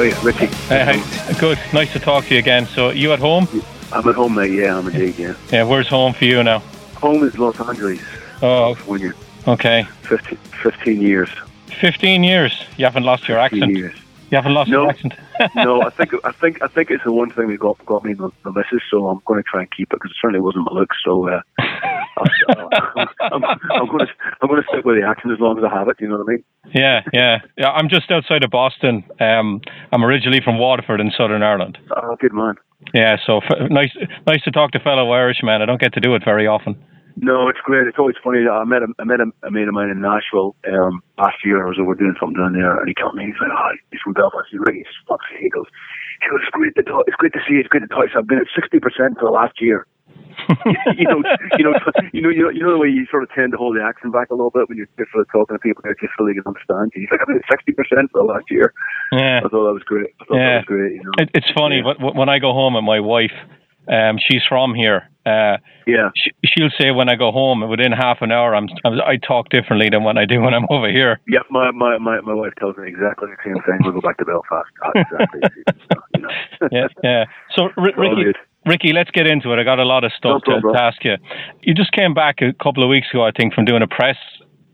you, 0.08 0.16
Richie? 0.22 0.46
Hey, 0.68 1.00
hey, 1.00 1.34
good. 1.40 1.60
Nice 1.74 1.92
to 1.94 2.00
talk 2.00 2.26
to 2.26 2.34
you 2.34 2.40
again. 2.40 2.66
So, 2.68 2.90
you 2.90 3.12
at 3.14 3.20
home? 3.20 3.48
I'm 3.92 4.08
at 4.08 4.16
home, 4.16 4.36
mate. 4.36 4.52
Yeah, 4.52 4.78
I'm 4.78 4.88
indeed. 4.88 5.18
Yeah, 5.18 5.36
Yeah, 5.52 5.64
where's 5.64 5.88
home 5.88 6.14
for 6.14 6.26
you 6.26 6.44
now? 6.44 6.60
home 6.96 7.24
is 7.24 7.38
Los 7.38 7.60
Angeles. 7.60 8.02
Oh, 8.42 8.76
you're 8.96 9.14
okay. 9.48 9.84
15, 10.04 10.38
15 10.64 11.02
years. 11.02 11.30
15 11.82 12.24
years. 12.24 12.64
You 12.78 12.86
haven't 12.86 13.04
lost 13.04 13.28
your 13.28 13.38
accent. 13.38 13.76
years. 13.76 13.96
You 14.32 14.38
haven't 14.38 14.54
lost 14.54 14.70
No. 14.70 14.82
your 14.84 14.90
accent. 14.92 15.14
no, 15.56 15.82
I 15.84 15.90
think 15.92 16.14
I 16.24 16.32
think 16.32 16.62
I 16.62 16.68
think 16.68 16.90
it's 16.90 17.04
the 17.04 17.12
one 17.12 17.30
thing 17.30 17.48
that 17.50 17.60
got 17.60 17.84
got 17.86 18.04
me 18.04 18.14
the, 18.14 18.32
the 18.44 18.52
missus. 18.52 18.82
So 18.90 19.08
I'm 19.08 19.22
going 19.26 19.42
to 19.42 19.44
try 19.50 19.62
and 19.62 19.72
keep 19.72 19.92
it 19.94 19.96
because 20.02 20.12
it 20.12 20.18
certainly 20.22 20.40
wasn't 20.42 20.66
my 20.72 20.80
looks. 20.80 20.98
So 21.06 21.30
uh, 21.30 21.42
I'll, 22.18 22.70
I'm, 23.32 23.44
I'm 23.44 23.88
going 23.88 24.00
to 24.00 24.08
I'm 24.42 24.48
going 24.50 24.62
to 24.62 24.68
stick 24.72 24.86
with 24.86 25.00
the 25.00 25.08
accent 25.08 25.34
as 25.34 25.40
long 25.40 25.58
as 25.58 25.64
I 25.64 25.70
have 25.78 25.88
it. 25.90 25.98
You 26.00 26.08
know 26.10 26.18
what 26.18 26.28
I 26.30 26.32
mean? 26.34 26.44
yeah, 26.74 27.02
yeah. 27.14 27.40
Yeah, 27.58 27.70
I'm 27.72 27.90
just 27.90 28.10
outside 28.12 28.44
of 28.44 28.50
Boston. 28.52 29.04
Um, 29.20 29.62
I'm 29.92 30.04
originally 30.04 30.42
from 30.44 30.58
Waterford 30.58 31.00
in 31.02 31.12
Southern 31.18 31.44
Ireland. 31.44 31.78
Oh, 31.96 32.16
good 32.20 32.34
man. 32.34 32.56
Yeah, 32.94 33.18
so 33.26 33.38
f- 33.40 33.70
nice, 33.70 33.96
nice 34.28 34.42
to 34.44 34.52
talk 34.52 34.72
to 34.72 34.80
fellow 34.80 35.12
Irishmen. 35.12 35.62
I 35.62 35.66
don't 35.66 35.80
get 35.82 35.94
to 35.94 36.00
do 36.00 36.14
it 36.16 36.24
very 36.26 36.46
often. 36.48 36.76
No, 37.18 37.48
it's 37.48 37.60
great. 37.64 37.88
It's 37.88 37.98
always 37.98 38.16
funny. 38.24 38.44
I 38.48 38.64
met 38.66 38.84
a, 38.84 38.88
I 39.00 39.04
met 39.06 39.20
a, 39.22 39.32
a 39.48 39.52
mate 39.52 39.68
of 39.68 39.74
mine 39.74 39.90
in 39.90 40.02
Nashville 40.02 40.56
um, 40.68 41.02
last 41.18 41.38
year. 41.46 41.64
I 41.64 41.70
was 41.70 41.80
over 41.80 41.96
doing 41.96 42.16
something 42.20 42.36
down 42.38 42.54
there, 42.54 42.76
and 42.78 42.88
he 42.88 42.94
called 42.94 43.16
me. 43.16 43.26
He's 43.32 43.40
like, 43.40 43.52
"Oh, 43.56 43.72
he's 43.92 44.02
from 44.04 44.14
Belfast." 44.14 44.48
He's 44.52 44.60
"He's 44.68 44.86
fuck's 45.08 45.24
sake." 45.32 45.40
He 45.48 45.50
goes, 45.50 45.66
"He 46.22 46.28
goes, 46.30 46.42
it's 46.44 46.52
great 46.52 46.76
to 46.76 46.84
talk. 46.84 47.06
It's 47.08 47.16
great 47.16 47.32
to 47.34 47.40
see. 47.48 47.56
you. 47.56 47.60
It's 47.64 47.70
great 47.72 47.88
to 47.88 47.88
talk." 47.88 48.06
So 48.12 48.20
I've 48.20 48.28
been 48.28 48.40
at 48.44 48.52
sixty 48.54 48.80
percent 48.80 49.16
for 49.18 49.26
the 49.26 49.32
last 49.32 49.62
year. 49.62 49.88
you 51.00 51.08
know, 51.08 51.24
you 51.58 51.64
know, 51.64 51.74
you 52.12 52.22
know, 52.22 52.30
you 52.30 52.44
know, 52.44 52.50
you 52.52 52.60
know 52.60 52.72
the 52.76 52.78
way 52.78 52.90
you 52.92 53.08
sort 53.10 53.24
of 53.24 53.32
tend 53.32 53.54
to 53.54 53.58
hold 53.58 53.78
the 53.78 53.82
accent 53.82 54.12
back 54.12 54.30
a 54.30 54.36
little 54.36 54.52
bit 54.52 54.68
when 54.68 54.78
you're 54.78 54.92
just 55.00 55.12
sort 55.16 55.24
of 55.24 55.32
talking 55.32 55.56
to 55.56 55.60
people 55.60 55.82
that 55.88 55.96
just 56.04 56.12
they 56.20 56.34
can 56.36 56.44
understand 56.46 56.92
you. 56.94 57.08
He's 57.08 57.12
like, 57.12 57.22
"I've 57.24 57.28
been 57.32 57.40
at 57.40 57.48
sixty 57.50 57.72
percent 57.72 58.12
for 58.12 58.20
the 58.20 58.28
last 58.28 58.44
year." 58.52 58.74
Yeah. 59.16 59.40
I 59.40 59.48
thought 59.48 59.64
that 59.72 59.72
was 59.80 59.88
great. 59.88 60.12
I 60.20 60.26
thought 60.28 60.36
Yeah. 60.36 60.50
that 60.60 60.68
was 60.68 60.68
great. 60.68 60.92
You 61.00 61.04
know, 61.08 61.12
It, 61.24 61.30
it's 61.34 61.48
funny, 61.56 61.80
Yeah. 61.80 61.94
but 61.96 62.16
when 62.20 62.28
I 62.28 62.40
go 62.40 62.52
home 62.52 62.76
and 62.76 62.86
my 62.86 63.00
wife, 63.00 63.32
um, 63.88 64.18
she's 64.20 64.42
from 64.48 64.74
here. 64.74 65.10
Uh, 65.26 65.58
yeah. 65.88 66.10
she, 66.16 66.30
she'll 66.46 66.70
say 66.80 66.92
when 66.92 67.10
I 67.10 67.16
go 67.16 67.32
home, 67.32 67.68
within 67.68 67.92
half 67.92 68.18
an 68.22 68.32
hour, 68.32 68.54
I'm, 68.56 68.68
I'm 68.86 69.02
I 69.02 69.18
talk 69.18 69.50
differently 69.50 69.90
than 69.90 70.04
when 70.04 70.18
I 70.20 70.26
do 70.26 70.40
when 70.40 70.54
I'm 70.54 70.68
over 70.70 70.88
here. 70.90 71.20
Yeah, 71.28 71.40
my, 71.50 71.72
my, 71.72 71.98
my, 71.98 72.22
my 72.22 72.34
wife 72.34 72.54
tells 72.60 72.78
me 72.78 72.88
exactly 72.88 73.30
the 73.30 73.38
same 73.44 73.56
thing. 73.66 73.80
We'll 73.82 73.94
go 73.94 74.02
back 74.02 74.18
to 74.18 74.26
Belfast. 74.26 74.70
Exactly. 74.96 75.42
you 76.16 76.22
know. 76.22 76.30
Yeah, 76.72 76.88
yeah. 77.04 77.24
So, 77.56 77.70
R- 77.78 77.92
Ricky. 77.98 78.38
Ricky, 78.68 78.94
let's 78.94 79.12
get 79.12 79.26
into 79.28 79.52
it. 79.54 79.60
I 79.60 79.64
got 79.64 79.80
a 79.80 79.84
lot 79.86 80.04
of 80.04 80.12
stuff 80.18 80.42
No 80.48 80.54
to, 80.56 80.62
problem. 80.62 80.74
to 80.76 80.82
ask 80.82 81.04
you. 81.04 81.16
You 81.62 81.74
just 81.74 81.92
came 81.92 82.14
back 82.14 82.42
a 82.42 82.52
couple 82.64 82.84
of 82.84 82.90
weeks 82.90 83.08
ago, 83.12 83.24
I 83.24 83.32
think, 83.32 83.54
from 83.54 83.66
doing 83.66 83.82
a 83.84 83.88
press 83.88 84.18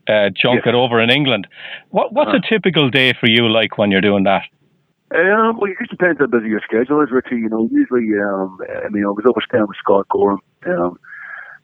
uh, 0.10 0.30
junket 0.36 0.74
over 0.74 1.02
in 1.02 1.10
England. 1.10 1.48
What, 1.90 2.14
what's 2.14 2.30
Uh-huh. 2.30 2.40
a 2.46 2.50
typical 2.54 2.90
day 2.90 3.14
for 3.20 3.28
you 3.30 3.48
like 3.50 3.78
when 3.78 3.92
you're 3.92 4.02
doing 4.02 4.24
that? 4.26 4.44
Um, 5.12 5.60
well, 5.60 5.70
it 5.70 5.78
just 5.80 5.92
depends 5.92 6.20
how 6.20 6.28
busy 6.28 6.48
your 6.48 6.64
schedule 6.64 7.02
is, 7.04 7.12
Richie. 7.12 7.36
You 7.36 7.50
know, 7.50 7.68
usually, 7.72 8.16
um, 8.16 8.58
I 8.64 8.88
mean, 8.90 9.04
I 9.04 9.12
was 9.12 9.28
over 9.28 9.44
staying 9.44 9.68
with 9.68 9.78
Scott 9.78 10.08
Gorham, 10.08 10.40
um, 10.68 10.98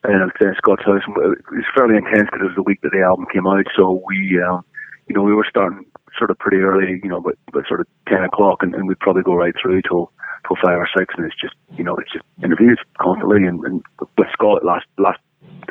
and 0.03 0.23
I 0.23 0.27
at 0.27 0.57
Scott's 0.57 0.83
house. 0.83 1.01
and 1.07 1.15
It 1.15 1.47
was 1.47 1.63
fairly 1.75 1.95
intense 1.95 2.27
because 2.27 2.43
it 2.43 2.51
was 2.51 2.59
the 2.59 2.67
week 2.67 2.81
that 2.83 2.91
the 2.91 3.01
album 3.07 3.25
came 3.31 3.47
out. 3.47 3.63
So 3.75 4.03
we, 4.05 4.39
um, 4.43 4.65
you 5.07 5.15
know, 5.15 5.23
we 5.23 5.33
were 5.33 5.47
starting 5.49 5.85
sort 6.17 6.29
of 6.29 6.37
pretty 6.39 6.57
early, 6.57 6.99
you 7.01 7.09
know, 7.09 7.21
but, 7.21 7.35
but 7.53 7.63
sort 7.67 7.79
of 7.79 7.87
10 8.09 8.23
o'clock, 8.23 8.63
and, 8.63 8.75
and 8.75 8.87
we'd 8.87 8.99
probably 8.99 9.23
go 9.23 9.35
right 9.35 9.55
through 9.61 9.81
till, 9.83 10.11
till 10.43 10.57
5 10.59 10.75
or 10.75 10.89
6. 10.97 11.13
And 11.15 11.25
it's 11.25 11.39
just, 11.39 11.55
you 11.77 11.85
know, 11.85 11.95
it's 11.95 12.11
just 12.11 12.25
interviews 12.43 12.79
constantly. 12.99 13.47
And, 13.47 13.63
and 13.63 13.81
with 14.17 14.27
Scott 14.33 14.65
last, 14.65 14.87
last 14.97 15.19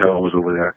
time 0.01 0.17
I 0.17 0.21
was 0.21 0.33
over 0.35 0.55
there, 0.55 0.75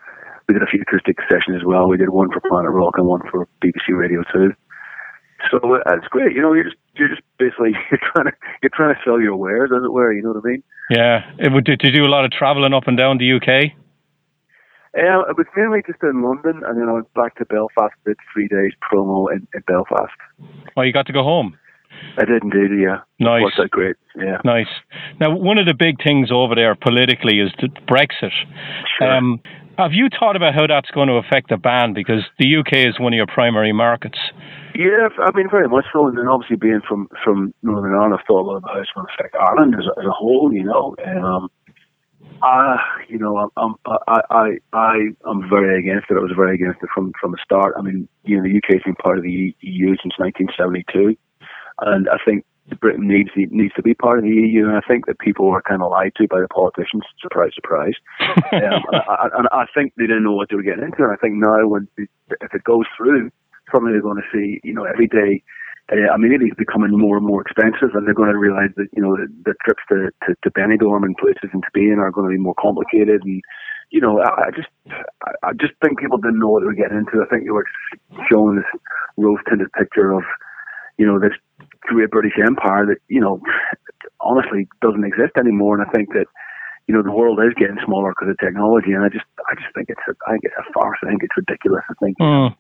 we 0.50 0.54
did 0.54 0.64
a 0.64 0.68
few 0.68 0.82
acoustic 0.82 1.16
sessions 1.32 1.56
as 1.56 1.64
well. 1.64 1.88
We 1.88 1.96
did 1.96 2.10
one 2.10 2.28
for 2.32 2.42
Planet 2.42 2.72
Rock 2.72 2.96
and 2.98 3.08
one 3.08 3.22
for 3.32 3.48
BBC 3.64 3.96
Radio 3.96 4.24
2. 4.34 4.52
So 5.52 5.58
uh, 5.64 5.96
it's 5.96 6.08
great, 6.08 6.36
you 6.36 6.42
know. 6.42 6.54
You're 6.54 6.66
just 6.66 6.76
you're 7.00 7.10
just 7.10 7.22
basically 7.38 7.72
you're 7.92 8.02
trying 8.14 8.26
to 8.26 8.34
you're 8.62 8.72
trying 8.74 8.94
to 8.94 9.02
sell 9.04 9.20
your 9.20 9.36
wares, 9.36 9.72
as 9.76 9.84
it 9.84 9.92
were. 9.92 10.14
You 10.14 10.24
know 10.24 10.34
what 10.34 10.44
I 10.46 10.50
mean? 10.50 10.64
Yeah. 10.90 11.32
It 11.40 11.52
would, 11.52 11.66
did 11.66 11.82
you 11.84 11.92
do 11.92 12.04
a 12.04 12.12
lot 12.12 12.26
of 12.26 12.32
traveling 12.32 12.74
up 12.74 12.88
and 12.88 12.98
down 12.98 13.18
the 13.18 13.34
UK? 13.34 13.74
Um, 14.98 15.24
it 15.30 15.38
was 15.38 15.46
mainly 15.56 15.84
just 15.86 16.02
in 16.02 16.24
London, 16.24 16.64
and 16.66 16.82
then 16.82 16.90
I 16.90 16.94
went 16.94 17.14
back 17.14 17.36
to 17.38 17.46
Belfast. 17.46 17.94
Did 18.06 18.18
three 18.34 18.48
days 18.48 18.74
promo 18.92 19.32
in, 19.32 19.48
in 19.54 19.62
Belfast. 19.68 20.18
Oh, 20.76 20.82
you 20.82 20.92
got 20.92 21.06
to 21.08 21.14
go 21.14 21.24
home. 21.24 21.58
I 22.18 22.26
did 22.26 22.44
indeed, 22.44 22.72
yeah. 22.82 23.00
Nice. 23.20 23.44
Worked 23.44 23.60
out 23.60 23.70
great, 23.70 23.96
yeah. 24.16 24.38
Nice. 24.44 24.70
Now, 25.20 25.36
one 25.36 25.58
of 25.58 25.68
the 25.68 25.74
big 25.74 26.02
things 26.04 26.30
over 26.32 26.56
there 26.56 26.74
politically 26.76 27.40
is 27.40 27.52
the 27.60 27.68
Brexit. 27.88 28.32
Sure. 28.98 29.12
Um, 29.12 29.42
have 29.78 29.94
you 29.94 30.10
thought 30.18 30.36
about 30.36 30.56
how 30.56 30.68
that's 30.68 30.90
going 30.92 31.08
to 31.08 31.16
affect 31.16 31.50
the 31.50 31.58
band? 31.58 31.96
Because 31.96 32.24
the 32.38 32.58
UK 32.58 32.88
is 32.88 33.00
one 33.00 33.14
of 33.14 33.18
your 33.18 33.28
primary 33.28 33.74
markets. 33.74 34.18
Yeah, 34.76 35.10
I 35.20 35.32
mean, 35.36 35.50
very 35.50 35.68
much 35.68 35.86
so. 35.92 36.08
And 36.08 36.18
then 36.18 36.28
obviously 36.28 36.56
being 36.56 36.82
from 36.88 37.10
from 37.24 37.54
Northern 37.64 37.94
Ireland, 37.94 38.16
I've 38.16 38.26
thought 38.28 38.42
a 38.42 38.48
lot 38.48 38.58
about 38.58 38.74
how 38.74 38.80
it's 38.80 38.92
going 38.94 39.08
to 39.08 39.14
affect 39.14 39.36
Ireland 39.36 39.76
as 39.76 39.86
a, 39.86 40.00
as 40.00 40.06
a 40.06 40.12
whole. 40.12 40.54
You 40.54 40.64
know, 40.64 40.96
um, 41.06 41.50
I, 42.42 42.78
you 43.08 43.18
know, 43.18 43.38
I'm, 43.38 43.50
I'm 43.58 43.76
I, 44.08 44.22
I, 44.30 44.50
I, 44.74 44.96
I'm 45.26 45.50
very 45.50 45.80
against 45.80 46.10
it. 46.10 46.18
I 46.18 46.22
was 46.22 46.32
very 46.36 46.56
against 46.56 46.84
it 46.84 46.90
from 46.94 47.14
from 47.20 47.32
the 47.32 47.38
start. 47.44 47.76
I 47.78 47.82
mean, 47.82 48.08
you 48.24 48.38
know, 48.38 48.44
the 48.44 48.58
UK's 48.58 48.84
been 48.84 48.96
part 48.96 49.18
of 49.18 49.24
the 49.24 49.56
EU 49.60 49.90
since 50.02 50.14
1972, 50.18 51.18
and 51.82 52.08
I 52.10 52.18
think 52.24 52.46
Britain 52.80 53.08
needs 53.08 53.30
needs 53.36 53.74
to 53.74 53.82
be 53.82 53.94
part 53.94 54.20
of 54.20 54.26
the 54.26 54.32
EU. 54.32 54.68
And 54.68 54.78
I 54.78 54.82
think 54.88 55.08
that 55.08 55.20
people 55.20 55.48
were 55.48 55.62
kind 55.62 55.82
of 55.82 55.92
lied 55.92 56.14
to 56.18 56.28
by 56.28 56.40
the 56.40 56.48
politicians. 56.48 57.04
Surprise, 57.22 57.52
surprise. 57.56 57.96
um, 58.20 58.38
and, 58.52 59.02
I, 59.08 59.28
and 59.34 59.48
I 59.52 59.66
think 59.74 59.94
they 59.98 60.08
didn't 60.08 60.24
know 60.24 60.34
what 60.34 60.50
they 60.50 60.56
were 60.56 60.64
getting 60.64 60.84
into. 60.84 61.04
And 61.04 61.12
I 61.12 61.18
think 61.18 61.36
now, 61.36 61.68
when 61.68 61.88
if 61.98 62.54
it 62.54 62.64
goes 62.64 62.86
through, 62.96 63.32
suddenly 63.72 63.94
they're 63.94 64.02
going 64.02 64.22
to 64.22 64.32
see, 64.32 64.60
you 64.64 64.74
know, 64.74 64.84
every 64.84 65.08
day. 65.08 65.44
Uh, 65.92 66.12
I 66.14 66.18
mean, 66.18 66.32
it 66.32 66.44
is 66.44 66.54
becoming 66.58 66.92
more 66.98 67.18
and 67.18 67.26
more 67.26 67.42
expensive, 67.42 67.96
and 67.96 68.06
they're 68.06 68.14
going 68.14 68.32
to 68.32 68.38
realise 68.38 68.72
that 68.78 68.88
you 68.94 69.02
know 69.02 69.18
the, 69.18 69.28
the 69.46 69.56
trips 69.66 69.82
to, 69.90 70.12
to 70.26 70.36
to 70.44 70.52
Benidorm 70.52 71.04
and 71.04 71.18
places 71.18 71.50
in 71.54 71.62
Spain 71.68 71.98
are 71.98 72.12
going 72.12 72.30
to 72.30 72.38
be 72.38 72.42
more 72.42 72.56
complicated. 72.60 73.24
And 73.24 73.42
you 73.90 74.00
know, 74.02 74.22
I, 74.22 74.48
I 74.48 74.52
just 74.52 74.70
I, 75.26 75.50
I 75.50 75.52
just 75.54 75.74
think 75.84 76.00
people 76.00 76.18
didn't 76.18 76.40
know 76.40 76.50
what 76.50 76.62
they 76.62 76.68
were 76.68 76.78
getting 76.78 76.98
into. 76.98 77.24
I 77.24 77.30
think 77.30 77.46
they 77.46 77.52
were 77.52 77.66
showing 78.30 78.58
this 78.58 78.70
rose 79.18 79.40
tinted 79.50 79.72
picture 79.74 80.12
of 80.12 80.24
you 80.98 81.06
know 81.06 81.20
this 81.20 81.34
great 81.82 82.12
British 82.12 82.38
Empire 82.38 82.86
that 82.86 83.02
you 83.08 83.20
know 83.20 83.42
honestly 84.22 84.68
doesn't 84.82 85.04
exist 85.04 85.34
anymore. 85.38 85.80
And 85.80 85.88
I 85.88 85.92
think 85.92 86.14
that 86.14 86.28
you 86.88 86.94
know 86.94 87.02
the 87.02 87.12
world 87.12 87.40
is 87.40 87.54
getting 87.58 87.78
smaller 87.86 88.12
because 88.12 88.30
of 88.30 88.38
technology, 88.38 88.92
and 88.92 89.04
I 89.04 89.10
just 89.10 89.26
I 89.50 89.56
just 89.56 89.74
think 89.74 89.90
it's 89.90 90.06
a, 90.08 90.14
I 90.28 90.32
think 90.32 90.44
it's 90.44 90.60
a 90.60 90.74
farce. 90.74 91.00
I 91.04 91.10
think 91.10 91.24
it's 91.24 91.38
ridiculous. 91.38 91.84
I 91.90 91.94
think 92.04 92.18
Mm. 92.20 92.56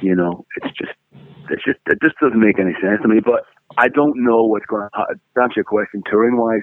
You 0.00 0.14
know 0.14 0.44
it's 0.56 0.76
just 0.76 0.92
it's 1.50 1.64
just 1.64 1.78
it 1.86 1.98
just 2.02 2.16
doesn't 2.20 2.40
make 2.40 2.58
any 2.58 2.74
sense 2.80 3.00
to 3.02 3.08
me. 3.08 3.20
But 3.20 3.44
I 3.78 3.88
don't 3.88 4.14
know 4.16 4.44
what's 4.44 4.66
going 4.66 4.88
to 4.88 5.14
to 5.34 5.42
answer 5.42 5.54
your 5.56 5.64
question 5.64 6.02
touring 6.08 6.36
wise. 6.36 6.62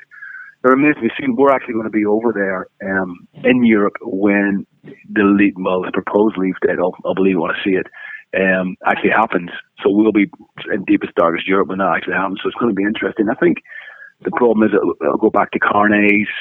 It 0.65 1.01
be 1.01 1.11
seen. 1.19 1.35
We're 1.35 1.51
actually 1.51 1.73
going 1.73 1.85
to 1.85 1.89
be 1.91 2.05
over 2.05 2.31
there 2.31 2.67
um, 2.89 3.27
in 3.43 3.65
Europe 3.65 3.95
when 4.01 4.65
the 5.11 5.23
lead, 5.23 5.55
well, 5.57 5.81
the 5.81 5.91
proposed 5.91 6.37
leave 6.37 6.55
date. 6.65 6.79
I'll, 6.79 6.95
I'll 7.03 7.15
believe 7.15 7.37
want 7.37 7.57
to 7.57 7.69
see 7.69 7.75
it. 7.75 7.87
Um, 8.33 8.77
actually 8.85 9.11
happens. 9.11 9.49
So 9.83 9.89
we'll 9.91 10.13
be 10.13 10.31
in 10.71 10.85
deepest 10.85 11.15
darkest 11.15 11.47
Europe 11.47 11.67
when 11.67 11.79
that 11.79 11.93
actually 11.93 12.13
happens. 12.13 12.39
So 12.41 12.47
it's 12.47 12.57
going 12.57 12.71
to 12.71 12.75
be 12.75 12.83
interesting. 12.83 13.27
I 13.29 13.35
think 13.35 13.57
the 14.23 14.31
problem 14.31 14.65
is 14.65 14.73
it'll, 14.73 14.95
it'll 15.01 15.17
go 15.17 15.29
back 15.29 15.51
to 15.51 15.59
carnets. 15.59 16.31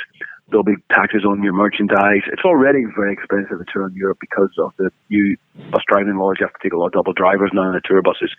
There'll 0.52 0.64
be 0.64 0.76
taxes 0.90 1.24
on 1.24 1.42
your 1.42 1.54
merchandise. 1.54 2.28
It's 2.30 2.44
already 2.44 2.84
very 2.94 3.12
expensive 3.14 3.58
to 3.58 3.64
tour 3.72 3.88
in 3.88 3.94
Europe 3.94 4.18
because 4.20 4.50
of 4.58 4.72
the 4.76 4.90
new 5.08 5.36
bus 5.70 5.80
driving 5.88 6.18
laws. 6.18 6.36
You 6.38 6.46
have 6.46 6.52
to 6.52 6.62
take 6.62 6.74
a 6.74 6.76
lot 6.76 6.88
of 6.88 6.92
double 6.92 7.14
drivers 7.14 7.50
now 7.54 7.68
in 7.68 7.72
the 7.72 7.80
tour 7.82 8.02
buses. 8.02 8.30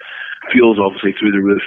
Fuel's 0.51 0.77
obviously 0.79 1.13
through 1.19 1.31
the 1.31 1.41
roof. 1.41 1.63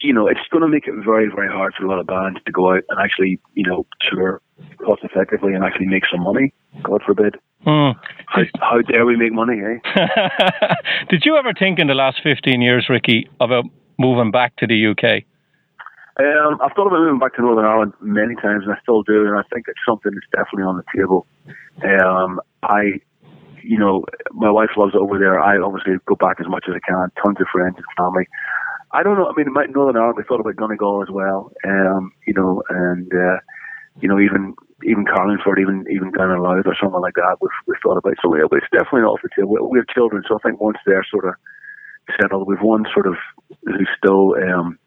You 0.00 0.14
know, 0.14 0.28
it's 0.28 0.40
going 0.52 0.62
to 0.62 0.68
make 0.68 0.86
it 0.86 0.94
very, 1.04 1.28
very 1.28 1.48
hard 1.48 1.74
for 1.74 1.84
a 1.84 1.88
lot 1.88 1.98
of 1.98 2.06
bands 2.06 2.38
to 2.46 2.52
go 2.52 2.72
out 2.72 2.84
and 2.88 3.00
actually, 3.02 3.40
you 3.54 3.64
know, 3.68 3.86
tour 4.08 4.40
cost 4.78 5.02
effectively 5.02 5.52
and 5.52 5.64
actually 5.64 5.86
make 5.86 6.04
some 6.10 6.22
money. 6.22 6.54
God 6.84 7.02
forbid. 7.04 7.36
Mm. 7.66 7.94
How, 8.26 8.42
how 8.60 8.80
dare 8.82 9.04
we 9.04 9.16
make 9.16 9.32
money, 9.32 9.60
eh? 9.60 10.74
Did 11.10 11.24
you 11.24 11.36
ever 11.36 11.52
think 11.58 11.80
in 11.80 11.88
the 11.88 11.94
last 11.94 12.20
15 12.22 12.62
years, 12.62 12.86
Ricky, 12.88 13.28
about 13.40 13.64
moving 13.98 14.30
back 14.30 14.56
to 14.56 14.66
the 14.66 14.86
UK? 14.86 15.24
Um, 16.20 16.60
I've 16.60 16.72
thought 16.76 16.86
about 16.86 17.00
moving 17.00 17.18
back 17.18 17.34
to 17.36 17.42
Northern 17.42 17.64
Ireland 17.64 17.94
many 18.00 18.34
times, 18.36 18.64
and 18.64 18.72
I 18.74 18.78
still 18.82 19.02
do, 19.02 19.24
and 19.24 19.38
I 19.38 19.42
think 19.52 19.64
it's 19.68 19.80
something 19.88 20.12
that's 20.12 20.28
definitely 20.36 20.68
on 20.68 20.76
the 20.76 20.84
table. 20.92 21.26
Um, 21.80 22.40
I, 22.62 23.00
you 23.62 23.78
know, 23.78 24.04
my 24.32 24.50
wife 24.50 24.76
loves 24.76 24.92
it 24.94 25.00
over 25.00 25.18
there. 25.18 25.40
I 25.40 25.56
obviously 25.56 25.94
go 26.04 26.16
back 26.16 26.36
as 26.38 26.46
much 26.46 26.64
as 26.68 26.74
I 26.76 26.84
can. 26.84 27.08
Tons 27.24 27.40
of 27.40 27.46
friends 27.50 27.76
and 27.76 27.86
family. 27.96 28.28
I 28.92 29.02
don't 29.02 29.16
know. 29.16 29.30
I 29.30 29.32
mean, 29.32 29.48
Northern 29.72 29.96
Ireland. 29.96 30.18
We 30.18 30.24
thought 30.24 30.40
about 30.40 30.56
Donegal 30.56 31.02
as 31.02 31.08
well. 31.08 31.52
Um, 31.64 32.12
you 32.26 32.34
know, 32.34 32.62
and 32.68 33.08
uh, 33.14 33.38
you 34.00 34.08
know, 34.08 34.20
even 34.20 34.54
even 34.84 35.06
Carlingford, 35.06 35.58
even 35.58 35.86
even 35.88 36.12
down 36.12 36.32
in 36.32 36.42
Louth 36.42 36.66
or 36.66 36.76
something 36.76 37.00
like 37.00 37.14
that. 37.14 37.38
We've 37.40 37.60
we've 37.66 37.80
thought 37.82 37.96
about. 37.96 38.20
So 38.20 38.34
yeah, 38.36 38.44
but 38.50 38.58
it's 38.58 38.72
definitely 38.72 39.08
not 39.08 39.16
off 39.16 39.24
the 39.24 39.30
table. 39.32 39.56
We're 39.56 39.88
children, 39.88 40.22
so 40.28 40.36
I 40.36 40.42
think 40.44 40.60
once 40.60 40.78
they're 40.84 41.06
sort 41.08 41.24
of 41.24 41.34
settled, 42.20 42.48
we've 42.48 42.60
one 42.60 42.84
sort 42.92 43.06
of 43.06 43.14
who's 43.64 43.88
still 43.96 44.34
um, 44.36 44.78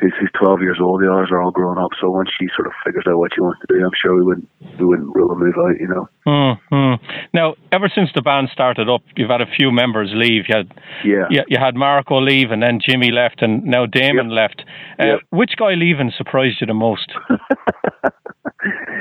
who's, 0.00 0.12
who's 0.18 0.30
12 0.38 0.60
years 0.60 0.78
old. 0.80 1.00
The 1.00 1.12
others 1.12 1.28
are 1.30 1.42
all 1.42 1.50
grown 1.50 1.78
up. 1.78 1.90
So 2.00 2.10
once 2.10 2.30
she 2.38 2.48
sort 2.54 2.66
of 2.66 2.72
figures 2.84 3.04
out 3.08 3.18
what 3.18 3.32
she 3.34 3.40
wants 3.40 3.60
to 3.60 3.66
do, 3.68 3.84
I'm 3.84 3.92
sure 4.00 4.14
we 4.16 4.22
wouldn't 4.22 4.48
we 4.78 4.84
wouldn't 4.84 5.14
rule 5.14 5.30
a 5.30 5.36
move 5.36 5.54
out. 5.58 5.80
You 5.80 5.88
know. 5.88 6.08
Mm-hmm. 6.26 7.26
Now, 7.32 7.54
ever 7.72 7.90
since 7.94 8.10
the 8.14 8.22
band 8.22 8.48
started 8.52 8.88
up, 8.88 9.02
you've 9.16 9.30
had 9.30 9.40
a 9.40 9.46
few 9.46 9.70
members 9.70 10.10
leave. 10.14 10.44
You 10.48 10.56
had 10.56 10.72
yeah. 11.04 11.26
You, 11.30 11.42
you 11.48 11.58
had 11.58 11.74
Marco 11.74 12.20
leave, 12.20 12.50
and 12.50 12.62
then 12.62 12.80
Jimmy 12.84 13.10
left, 13.10 13.42
and 13.42 13.64
now 13.64 13.86
Damon 13.86 14.30
yep. 14.30 14.36
left. 14.36 14.64
Uh, 14.98 15.06
yep. 15.06 15.20
Which 15.30 15.52
guy 15.56 15.74
leaving 15.74 16.12
surprised 16.16 16.60
you 16.60 16.66
the 16.66 16.74
most? 16.74 17.12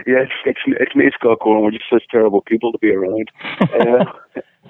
yeah, 0.05 0.23
it's, 0.23 0.33
it's 0.45 0.59
it's 0.67 0.95
me, 0.95 1.09
Scott 1.19 1.39
Gorham. 1.41 1.63
We're 1.63 1.71
just 1.71 1.85
such 1.91 2.03
terrible 2.11 2.41
people 2.41 2.71
to 2.71 2.77
be 2.77 2.91
around. 2.91 3.31
uh, 3.61 4.05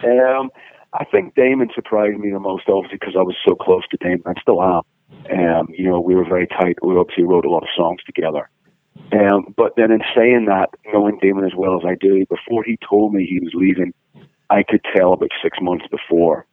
um, 0.07 0.51
I 0.93 1.05
think 1.05 1.33
Damon 1.35 1.69
surprised 1.73 2.19
me 2.19 2.31
the 2.31 2.39
most, 2.39 2.69
obviously, 2.69 2.99
because 2.99 3.15
I 3.17 3.23
was 3.23 3.35
so 3.45 3.55
close 3.55 3.83
to 3.89 3.97
Damon. 3.97 4.23
I 4.27 4.39
still 4.39 4.61
am. 4.61 4.81
Um, 5.31 5.67
you 5.69 5.85
know, 5.85 5.99
we 5.99 6.15
were 6.15 6.25
very 6.25 6.47
tight. 6.47 6.77
We 6.83 6.97
obviously 6.97 7.23
wrote 7.23 7.45
a 7.45 7.49
lot 7.49 7.63
of 7.63 7.69
songs 7.75 8.01
together. 8.05 8.49
Um, 9.11 9.53
but 9.55 9.73
then 9.77 9.91
in 9.91 10.01
saying 10.15 10.45
that, 10.45 10.69
knowing 10.91 11.19
Damon 11.21 11.45
as 11.45 11.55
well 11.55 11.77
as 11.77 11.85
I 11.85 11.95
do, 11.95 12.25
before 12.25 12.63
he 12.63 12.77
told 12.87 13.13
me 13.13 13.25
he 13.25 13.39
was 13.39 13.53
leaving, 13.53 13.93
I 14.49 14.63
could 14.63 14.81
tell 14.95 15.13
about 15.13 15.29
six 15.41 15.57
months 15.61 15.85
before 15.89 16.45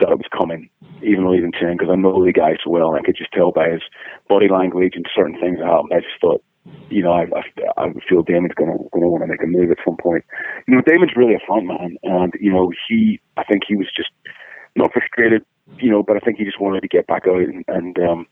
that 0.00 0.10
it 0.10 0.18
was 0.18 0.28
coming, 0.36 0.68
even 1.02 1.24
though 1.24 1.32
he 1.32 1.40
didn't 1.40 1.56
because 1.60 1.90
I 1.90 1.96
know 1.96 2.24
the 2.24 2.32
guy 2.32 2.56
so 2.62 2.70
well. 2.70 2.94
And 2.94 2.98
I 2.98 3.02
could 3.02 3.16
just 3.16 3.32
tell 3.32 3.52
by 3.52 3.70
his 3.70 3.82
body 4.28 4.48
language 4.48 4.92
and 4.94 5.06
certain 5.14 5.38
things 5.40 5.58
that 5.58 5.66
happened. 5.66 5.92
I 5.94 6.00
just 6.00 6.20
thought, 6.20 6.42
you 6.90 7.02
know, 7.02 7.12
I, 7.12 7.24
I, 7.32 7.84
I 7.84 7.92
feel 8.08 8.22
Damon's 8.22 8.54
going 8.54 8.72
to 8.72 8.78
going 8.92 9.02
to 9.02 9.08
want 9.08 9.22
to 9.22 9.28
make 9.28 9.42
a 9.42 9.46
move 9.46 9.70
at 9.70 9.78
some 9.84 9.96
point. 9.96 10.24
You 10.66 10.76
know, 10.76 10.82
Damon's 10.82 11.16
really 11.16 11.34
a 11.34 11.46
front 11.46 11.66
man, 11.66 11.96
and 12.02 12.32
you 12.40 12.52
know, 12.52 12.72
he 12.88 13.20
I 13.36 13.44
think 13.44 13.62
he 13.66 13.76
was 13.76 13.88
just 13.96 14.10
not 14.74 14.92
frustrated, 14.92 15.44
you 15.78 15.90
know, 15.90 16.02
but 16.02 16.16
I 16.16 16.20
think 16.20 16.38
he 16.38 16.44
just 16.44 16.60
wanted 16.60 16.80
to 16.80 16.88
get 16.88 17.06
back 17.06 17.22
out 17.26 17.40
and 17.40 17.64
and 17.68 17.98
um, 17.98 18.26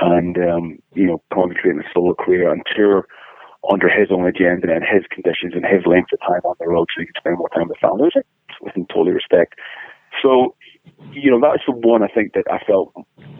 and 0.00 0.36
um, 0.38 0.78
you 0.94 1.06
know, 1.06 1.22
concentrate 1.32 1.72
on 1.72 1.80
a 1.80 1.90
solo 1.92 2.14
career 2.14 2.52
and 2.52 2.62
tour 2.74 3.06
under 3.70 3.88
his 3.88 4.08
own 4.10 4.26
agenda 4.26 4.72
and 4.72 4.84
his 4.84 5.02
conditions 5.10 5.52
and 5.54 5.64
his 5.64 5.84
length 5.84 6.12
of 6.12 6.20
time 6.20 6.40
on 6.44 6.54
the 6.60 6.68
road, 6.68 6.86
so 6.94 7.00
he 7.00 7.06
could 7.06 7.16
spend 7.18 7.38
more 7.38 7.48
time 7.50 7.68
with 7.68 7.78
family, 7.78 8.04
which 8.04 8.24
with 8.60 8.74
him 8.76 8.86
totally 8.86 9.12
respect. 9.12 9.54
So, 10.22 10.54
you 11.12 11.30
know, 11.30 11.40
that's 11.40 11.62
the 11.66 11.72
one 11.72 12.02
I 12.02 12.08
think 12.08 12.32
that 12.34 12.44
I 12.50 12.58
felt 12.64 12.92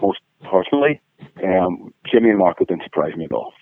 most 0.02 0.18
personally. 0.50 1.00
Um, 1.42 1.92
Jimmy 2.10 2.30
and 2.30 2.38
Marco 2.38 2.64
didn't 2.64 2.84
surprise 2.84 3.14
me 3.16 3.24
at 3.24 3.32
all. 3.32 3.52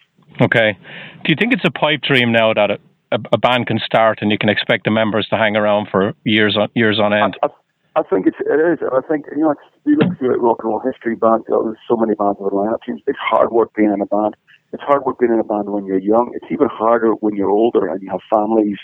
Okay. 0.41 0.77
Do 1.25 1.29
you 1.29 1.37
think 1.39 1.53
it's 1.53 1.65
a 1.65 1.71
pipe 1.71 2.01
dream 2.03 2.33
now 2.33 2.53
that 2.53 2.71
a, 2.71 2.79
a, 3.13 3.19
a, 3.33 3.39
band 3.39 3.67
can 3.67 3.79
start 3.79 4.19
and 4.21 4.31
you 4.31 4.37
can 4.39 4.51
expect 4.51 4.85
the 4.85 4.91
members 4.91 5.27
to 5.31 5.37
hang 5.37 5.57
around 5.57 5.89
for 5.91 6.13
years 6.25 6.57
on 6.59 6.69
years 6.75 6.99
on 7.01 7.15
end? 7.15 7.37
I, 7.43 7.47
I, 7.47 7.51
I 7.97 8.03
think 8.05 8.27
it's, 8.27 8.37
it 8.41 8.61
is. 8.61 8.79
I 8.85 9.01
think 9.09 9.25
you 9.33 9.43
know, 9.43 9.55
you 9.87 9.97
look 9.97 10.19
through 10.19 10.37
rock 10.37 10.61
and 10.63 10.69
roll 10.69 10.81
history, 10.85 11.17
bands. 11.17 11.47
There's 11.49 11.81
so 11.89 11.97
many 11.97 12.15
bands 12.15 12.37
with 12.39 12.53
lineup 12.53 12.85
teams. 12.85 13.01
It's 13.07 13.19
hard 13.19 13.51
work 13.51 13.73
being 13.75 13.93
in 13.93 14.01
a 14.01 14.07
band. 14.07 14.37
It's 14.73 14.83
hard 14.83 15.05
work 15.05 15.19
being 15.19 15.33
in 15.33 15.41
a 15.41 15.45
band 15.45 15.71
when 15.71 15.87
you're 15.87 15.99
young. 15.99 16.33
It's 16.35 16.53
even 16.53 16.69
harder 16.69 17.13
when 17.25 17.37
you're 17.37 17.51
older 17.51 17.89
and 17.89 18.03
you 18.03 18.11
have 18.11 18.21
families 18.29 18.77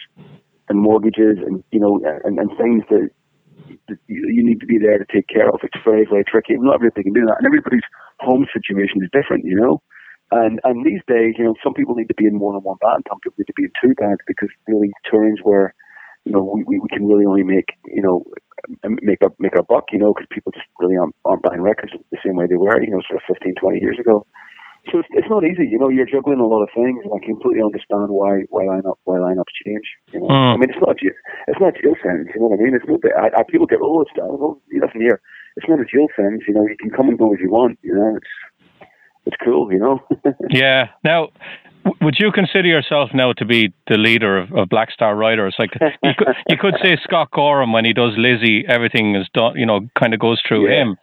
and 0.69 0.81
mortgages 0.81 1.39
and 1.45 1.63
you 1.71 1.81
know 1.81 2.01
and, 2.25 2.39
and 2.39 2.51
things 2.57 2.85
that 2.89 3.11
you 4.09 4.43
need 4.45 4.61
to 4.61 4.67
be 4.67 4.79
there 4.79 4.99
to 4.99 5.05
take 5.13 5.29
care 5.29 5.49
of. 5.49 5.61
It's 5.63 5.77
very, 5.85 6.07
very 6.09 6.25
tricky. 6.25 6.55
Not 6.57 6.77
everybody 6.77 7.03
can 7.03 7.13
do 7.13 7.27
that, 7.27 7.37
and 7.39 7.47
everybody's 7.47 7.87
home 8.21 8.47
situation 8.53 9.03
is 9.03 9.11
different, 9.13 9.45
you 9.45 9.57
know. 9.57 9.83
And 10.31 10.61
and 10.65 10.87
these 10.87 11.05
days, 11.07 11.35
you 11.37 11.45
know, 11.45 11.55
some 11.63 11.75
people 11.75 11.95
need 11.95 12.09
to 12.09 12.15
be 12.15 12.27
in 12.27 12.37
more 12.37 12.53
than 12.55 12.63
one 12.63 12.79
band. 12.81 13.05
Some 13.09 13.21
people 13.21 13.37
need 13.39 13.53
to 13.53 13.59
be 13.61 13.65
in 13.65 13.73
two 13.83 13.95
bands 13.95 14.21
because 14.27 14.49
really 14.67 14.91
turns 15.11 15.41
where, 15.43 15.75
you 16.25 16.33
know, 16.33 16.43
we, 16.43 16.65
we, 16.65 16.79
we 16.79 16.89
can 16.89 17.07
really 17.07 17.27
only 17.27 17.43
make 17.43 17.77
you 17.87 18.03
know 18.03 18.25
make 19.03 19.23
a, 19.23 19.31
make 19.39 19.57
a 19.57 19.63
buck, 19.63 19.87
you 19.93 19.99
know, 19.99 20.13
because 20.15 20.29
people 20.31 20.53
just 20.53 20.67
really 20.79 20.97
aren't, 20.97 21.15
aren't 21.25 21.43
buying 21.43 21.61
records 21.63 21.93
the 22.11 22.19
same 22.25 22.37
way 22.37 22.47
they 22.47 22.57
were, 22.57 22.83
you 22.83 22.91
know, 22.91 23.03
sort 23.09 23.23
of 23.23 23.35
15, 23.35 23.55
20 23.61 23.81
years 23.81 23.99
ago. 23.99 24.27
So 24.91 24.99
it's, 24.99 25.09
it's 25.13 25.31
not 25.31 25.45
easy, 25.45 25.69
you 25.71 25.79
know. 25.79 25.89
You're 25.89 26.11
juggling 26.11 26.41
a 26.41 26.47
lot 26.47 26.65
of 26.65 26.69
things, 26.75 26.99
and 27.05 27.13
I 27.15 27.25
completely 27.25 27.63
understand 27.63 28.11
why 28.11 28.43
why 28.51 28.65
lineup 28.65 28.99
why 29.05 29.19
lineups 29.19 29.55
change. 29.65 29.87
You 30.13 30.19
know, 30.19 30.27
Mm. 30.27 30.55
I 30.55 30.57
mean, 30.57 30.71
it's 30.71 30.83
not 30.83 30.97
it's 30.99 31.61
not 31.61 31.75
jail 31.79 31.95
sentence. 32.03 32.31
You 32.35 32.41
know 32.41 32.49
what 32.49 32.59
I 32.59 32.63
mean? 32.65 32.75
It's 32.75 32.89
not 32.89 33.01
that 33.03 33.15
I, 33.15 33.41
I, 33.41 33.43
people 33.45 33.69
get 33.69 33.79
oh, 33.81 34.01
it's 34.01 34.11
oh, 34.21 34.61
listen 34.73 35.01
here. 35.01 35.21
It's 35.57 35.69
not 35.69 35.79
a 35.79 35.85
jail 35.85 36.09
sentence. 36.17 36.43
You 36.49 36.55
know, 36.55 36.67
you 36.67 36.75
can 36.81 36.91
come 36.91 37.09
and 37.09 37.17
go 37.17 37.33
as 37.33 37.39
you 37.39 37.49
want. 37.49 37.79
You 37.83 37.95
know, 37.95 38.17
it's 38.17 38.91
it's 39.27 39.37
cool. 39.45 39.73
You 39.73 39.79
know. 39.79 40.01
yeah. 40.51 40.89
Now, 41.05 41.29
would 42.01 42.17
you 42.19 42.31
consider 42.33 42.69
yourself 42.69 43.11
now 43.15 43.33
to 43.35 43.45
be 43.45 43.73
the 43.89 43.97
leader 43.97 44.39
of, 44.39 44.53
of 44.53 44.69
Black 44.69 44.91
Star 44.91 45.15
Riders? 45.17 45.55
Like 45.59 45.71
you 46.03 46.13
could, 46.19 46.29
you 46.49 46.57
could 46.59 46.75
say 46.83 46.97
Scott 47.03 47.31
Gorham 47.33 47.73
when 47.73 47.85
he 47.85 47.93
does 47.93 48.13
Lizzie, 48.17 48.65
everything 48.69 49.15
is 49.17 49.29
done. 49.35 49.57
You 49.57 49.67
know, 49.67 49.81
kind 49.99 50.15
of 50.15 50.21
goes 50.21 50.41
through 50.47 50.69
Yeah. 50.71 50.83
him. 50.83 50.97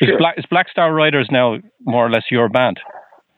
Is 0.00 0.08
Sure. 0.08 0.18
Black 0.18 0.38
is 0.38 0.44
Black 0.50 0.68
Star 0.68 0.92
Riders 0.92 1.28
now 1.30 1.58
more 1.80 2.06
or 2.06 2.10
less 2.10 2.24
your 2.30 2.48
band? 2.48 2.80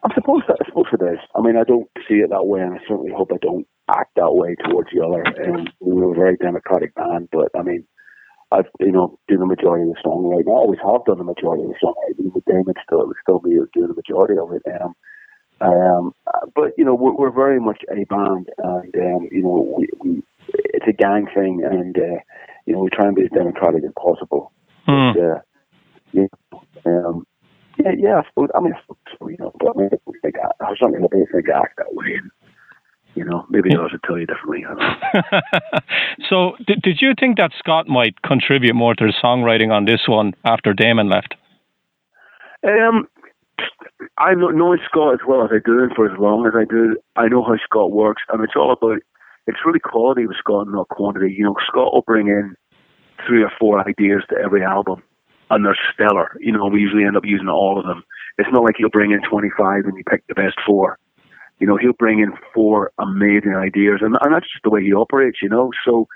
I 0.03 0.13
suppose 0.13 0.43
that, 0.47 0.57
I 0.61 0.65
suppose 0.67 0.85
it 0.93 1.01
is. 1.03 1.19
I 1.35 1.41
mean, 1.41 1.57
I 1.57 1.63
don't 1.63 1.89
see 2.07 2.15
it 2.15 2.29
that 2.29 2.45
way, 2.45 2.61
and 2.61 2.73
I 2.75 2.77
certainly 2.87 3.11
hope 3.15 3.31
I 3.33 3.37
don't 3.41 3.65
act 3.89 4.11
that 4.15 4.33
way 4.33 4.55
towards 4.63 4.89
the 4.93 5.01
other. 5.03 5.25
Um, 5.49 5.67
we 5.79 5.93
were 6.01 6.11
a 6.13 6.15
very 6.15 6.37
democratic 6.37 6.93
band, 6.95 7.29
but 7.31 7.49
I 7.57 7.63
mean, 7.63 7.85
I've 8.51 8.69
you 8.79 8.91
know 8.91 9.17
done 9.27 9.39
the 9.39 9.45
majority 9.47 9.89
of 9.89 9.95
the 9.95 10.01
songwriting. 10.05 10.47
I 10.47 10.51
always 10.57 10.79
have 10.85 11.05
done 11.05 11.17
the 11.17 11.23
majority 11.23 11.63
of 11.63 11.69
the 11.69 11.79
songwriting. 11.81 12.31
With 12.33 12.45
Damon, 12.45 12.73
still 12.85 13.01
it 13.01 13.07
would 13.07 13.17
still 13.21 13.39
be 13.39 13.57
doing 13.73 13.89
the 13.89 13.97
majority 13.97 14.37
of 14.37 14.51
it. 14.53 14.61
Um, 14.81 14.93
um, 15.61 16.13
but 16.55 16.73
you 16.77 16.85
know, 16.85 16.95
we're, 16.95 17.13
we're 17.13 17.31
very 17.31 17.59
much 17.59 17.81
a 17.89 18.05
band, 18.05 18.49
and 18.57 18.95
um, 18.95 19.29
you 19.31 19.41
know, 19.41 19.75
we, 19.77 19.87
we 20.01 20.23
it's 20.47 20.87
a 20.87 20.93
gang 20.93 21.27
thing, 21.33 21.63
and 21.63 21.97
uh, 21.97 22.19
you 22.65 22.73
know, 22.73 22.79
we 22.79 22.89
try 22.89 23.07
and 23.07 23.15
be 23.15 23.23
as 23.23 23.31
democratic 23.31 23.83
as 23.83 23.91
possible. 23.97 24.51
Hmm. 24.85 25.11
But, 25.13 25.23
uh, 25.23 25.39
yeah, 26.11 26.27
um, 26.85 27.25
yeah, 27.77 27.91
yeah. 27.97 28.19
I 28.19 28.27
suppose. 28.29 28.49
I 28.55 28.59
mean, 28.59 28.73
I 28.73 28.79
suppose, 28.81 29.31
you 29.31 29.37
know, 29.39 29.51
but 29.59 29.75
I 29.75 29.79
mean, 29.79 29.89
think 30.21 30.35
I, 30.39 30.65
hope 30.65 30.77
I 30.81 31.31
think 31.31 31.49
I 31.49 31.59
act 31.59 31.77
that 31.77 31.93
way. 31.93 32.15
And, 32.15 32.31
you 33.15 33.23
know, 33.23 33.45
maybe 33.49 33.69
others 33.75 33.91
would 33.93 34.03
tell 34.03 34.19
you 34.19 34.25
differently. 34.25 34.65
I 34.65 34.73
don't 34.73 35.31
know. 35.31 35.39
so, 36.29 36.51
did, 36.67 36.81
did 36.81 36.97
you 37.01 37.13
think 37.17 37.37
that 37.37 37.51
Scott 37.57 37.87
might 37.87 38.21
contribute 38.21 38.75
more 38.75 38.93
to 38.93 39.05
the 39.05 39.13
songwriting 39.23 39.71
on 39.71 39.85
this 39.85 40.01
one 40.07 40.33
after 40.43 40.73
Damon 40.73 41.09
left? 41.09 41.35
Um, 42.63 43.07
I 44.17 44.33
know 44.33 44.49
knowing 44.49 44.79
Scott 44.85 45.13
as 45.13 45.19
well 45.27 45.43
as 45.43 45.51
I 45.51 45.59
do, 45.63 45.81
and 45.81 45.93
for 45.95 46.05
as 46.11 46.19
long 46.19 46.45
as 46.45 46.53
I 46.55 46.65
do, 46.65 46.97
I 47.15 47.27
know 47.27 47.43
how 47.43 47.55
Scott 47.63 47.91
works, 47.91 48.23
and 48.29 48.43
it's 48.43 48.55
all 48.55 48.71
about. 48.71 48.99
It's 49.47 49.59
really 49.65 49.79
quality 49.79 50.25
with 50.25 50.37
Scott, 50.37 50.67
not 50.67 50.89
quantity. 50.89 51.33
You 51.37 51.45
know, 51.45 51.55
Scott 51.67 51.93
will 51.93 52.03
bring 52.05 52.27
in 52.27 52.55
three 53.27 53.43
or 53.43 53.51
four 53.59 53.79
ideas 53.87 54.23
to 54.29 54.35
every 54.43 54.63
album, 54.63 55.03
and 55.49 55.65
they're 55.65 55.77
stellar. 55.93 56.35
You 56.39 56.51
know, 56.51 56.65
we 56.67 56.81
usually 56.81 57.05
end 57.05 57.15
up 57.15 57.25
using 57.25 57.47
all 57.47 57.79
of 57.79 57.85
them. 57.85 58.03
It's 58.37 58.49
not 58.51 58.63
like 58.63 58.75
he'll 58.77 58.89
bring 58.89 59.11
in 59.11 59.21
25 59.21 59.85
and 59.85 59.97
you 59.97 60.03
pick 60.09 60.25
the 60.27 60.35
best 60.35 60.57
four. 60.65 60.97
You 61.59 61.67
know, 61.67 61.77
he'll 61.77 61.93
bring 61.93 62.19
in 62.19 62.33
four 62.53 62.91
amazing 62.99 63.55
ideas, 63.55 63.99
and, 64.01 64.17
and 64.19 64.33
that's 64.33 64.51
just 64.51 64.63
the 64.63 64.69
way 64.69 64.83
he 64.83 64.93
operates. 64.93 65.41
You 65.41 65.49
know, 65.49 65.71
so 65.85 66.07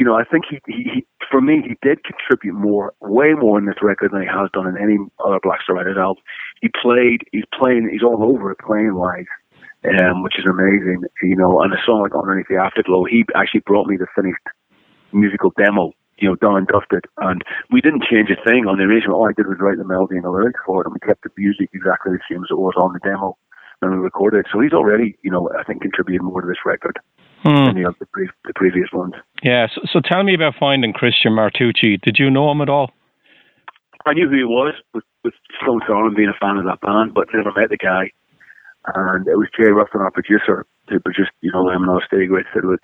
you 0.00 0.06
know, 0.06 0.16
I 0.16 0.24
think 0.24 0.46
he, 0.48 0.58
he, 0.66 0.82
he, 0.82 1.06
for 1.30 1.42
me, 1.42 1.60
he 1.60 1.76
did 1.86 2.00
contribute 2.04 2.54
more, 2.54 2.94
way 3.02 3.34
more 3.34 3.58
in 3.58 3.66
this 3.66 3.82
record 3.82 4.12
than 4.12 4.22
he 4.22 4.28
has 4.28 4.48
done 4.54 4.66
in 4.66 4.80
any 4.80 4.96
other 5.22 5.38
Black 5.42 5.60
Star 5.60 5.76
Riders 5.76 5.98
album. 5.98 6.24
He 6.62 6.70
played, 6.72 7.20
he's 7.32 7.44
playing, 7.52 7.90
he's 7.92 8.02
all 8.02 8.24
over 8.24 8.50
it 8.50 8.58
playing 8.64 8.94
wise, 8.94 9.28
um, 9.84 10.22
which 10.22 10.38
is 10.38 10.46
amazing, 10.48 11.04
you 11.22 11.36
know. 11.36 11.60
And 11.60 11.74
a 11.74 11.76
song 11.84 12.00
like 12.00 12.16
Underneath 12.16 12.48
the 12.48 12.56
Afterglow, 12.56 13.04
he 13.04 13.26
actually 13.36 13.60
brought 13.60 13.88
me 13.88 13.98
the 13.98 14.06
finished 14.16 14.40
musical 15.12 15.52
demo 15.58 15.92
you 16.16 16.28
know, 16.28 16.36
done 16.36 16.56
and 16.56 16.66
dusted. 16.68 17.04
And 17.18 17.42
we 17.70 17.80
didn't 17.80 18.04
change 18.04 18.28
a 18.28 18.36
thing 18.44 18.68
on 18.68 18.76
the 18.76 18.84
arrangement. 18.84 19.14
All 19.14 19.28
I 19.28 19.32
did 19.32 19.48
was 19.48 19.56
write 19.60 19.78
the 19.78 19.84
melody 19.84 20.16
and 20.16 20.24
the 20.24 20.30
lyrics 20.30 20.60
for 20.66 20.80
it, 20.80 20.86
and 20.86 20.92
we 20.92 21.00
kept 21.00 21.24
the 21.24 21.30
music 21.36 21.70
exactly 21.72 22.12
the 22.12 22.24
same 22.28 22.44
as 22.44 22.50
it 22.50 22.60
was 22.60 22.76
on 22.76 22.92
the 22.92 23.00
demo 23.00 23.36
when 23.80 23.92
we 23.92 23.96
recorded. 23.96 24.44
So 24.52 24.60
he's 24.60 24.72
already, 24.72 25.16
you 25.22 25.30
know, 25.30 25.48
I 25.58 25.64
think 25.64 25.80
contributed 25.80 26.22
more 26.22 26.42
to 26.42 26.46
this 26.46 26.64
record 26.64 27.00
Hmm. 27.42 27.72
than 27.72 27.82
the, 27.82 27.94
the, 27.98 28.06
pre- 28.06 28.28
the 28.44 28.52
previous 28.54 28.88
ones. 28.92 29.14
Yeah. 29.42 29.66
So, 29.74 29.80
so 29.90 30.00
tell 30.00 30.22
me 30.22 30.34
about 30.34 30.54
finding 30.60 30.92
Christian 30.92 31.32
Martucci. 31.32 32.00
Did 32.00 32.18
you 32.18 32.30
know 32.30 32.50
him 32.50 32.60
at 32.60 32.68
all? 32.68 32.92
I 34.06 34.14
knew 34.14 34.28
who 34.28 34.36
he 34.36 34.44
was 34.44 34.74
with, 34.94 35.04
with 35.24 35.34
Stone 35.62 35.80
Sour 35.86 36.06
and 36.06 36.16
being 36.16 36.28
a 36.28 36.38
fan 36.40 36.58
of 36.58 36.64
that 36.64 36.80
band, 36.80 37.14
but 37.14 37.28
never 37.32 37.52
met 37.52 37.70
the 37.70 37.76
guy. 37.76 38.10
And 38.94 39.26
it 39.28 39.36
was 39.36 39.48
Jay 39.56 39.70
Ruston, 39.70 40.00
our 40.00 40.10
producer, 40.10 40.66
who 40.88 41.00
produced, 41.00 41.32
you 41.42 41.52
know, 41.52 41.68
them 41.68 41.82
and 41.82 41.90
all 41.90 42.00
Stay 42.06 42.26
Great, 42.26 42.46
said, 42.52 42.64
look, 42.64 42.80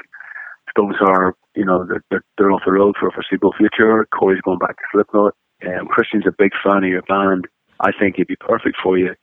Stone 0.71 0.95
Sour, 0.99 1.35
you 1.55 1.65
know, 1.65 1.87
they're, 1.87 2.05
they're, 2.11 2.25
they're 2.37 2.51
off 2.53 2.63
the 2.67 2.73
road 2.73 2.97
for 3.01 3.09
a 3.09 3.13
foreseeable 3.13 3.55
future. 3.57 4.07
Corey's 4.13 4.43
going 4.43 4.59
back 4.59 4.77
to 4.77 4.85
Slipknot. 4.93 5.35
Um, 5.65 5.87
Christian's 5.89 6.27
a 6.27 6.37
big 6.37 6.53
fan 6.63 6.85
of 6.85 6.91
your 6.91 7.03
band. 7.03 7.47
I 7.81 7.93
think 7.99 8.17
he'd 8.17 8.27
be 8.27 8.37
perfect 8.37 8.77
for 8.83 8.99
you. 8.99 9.15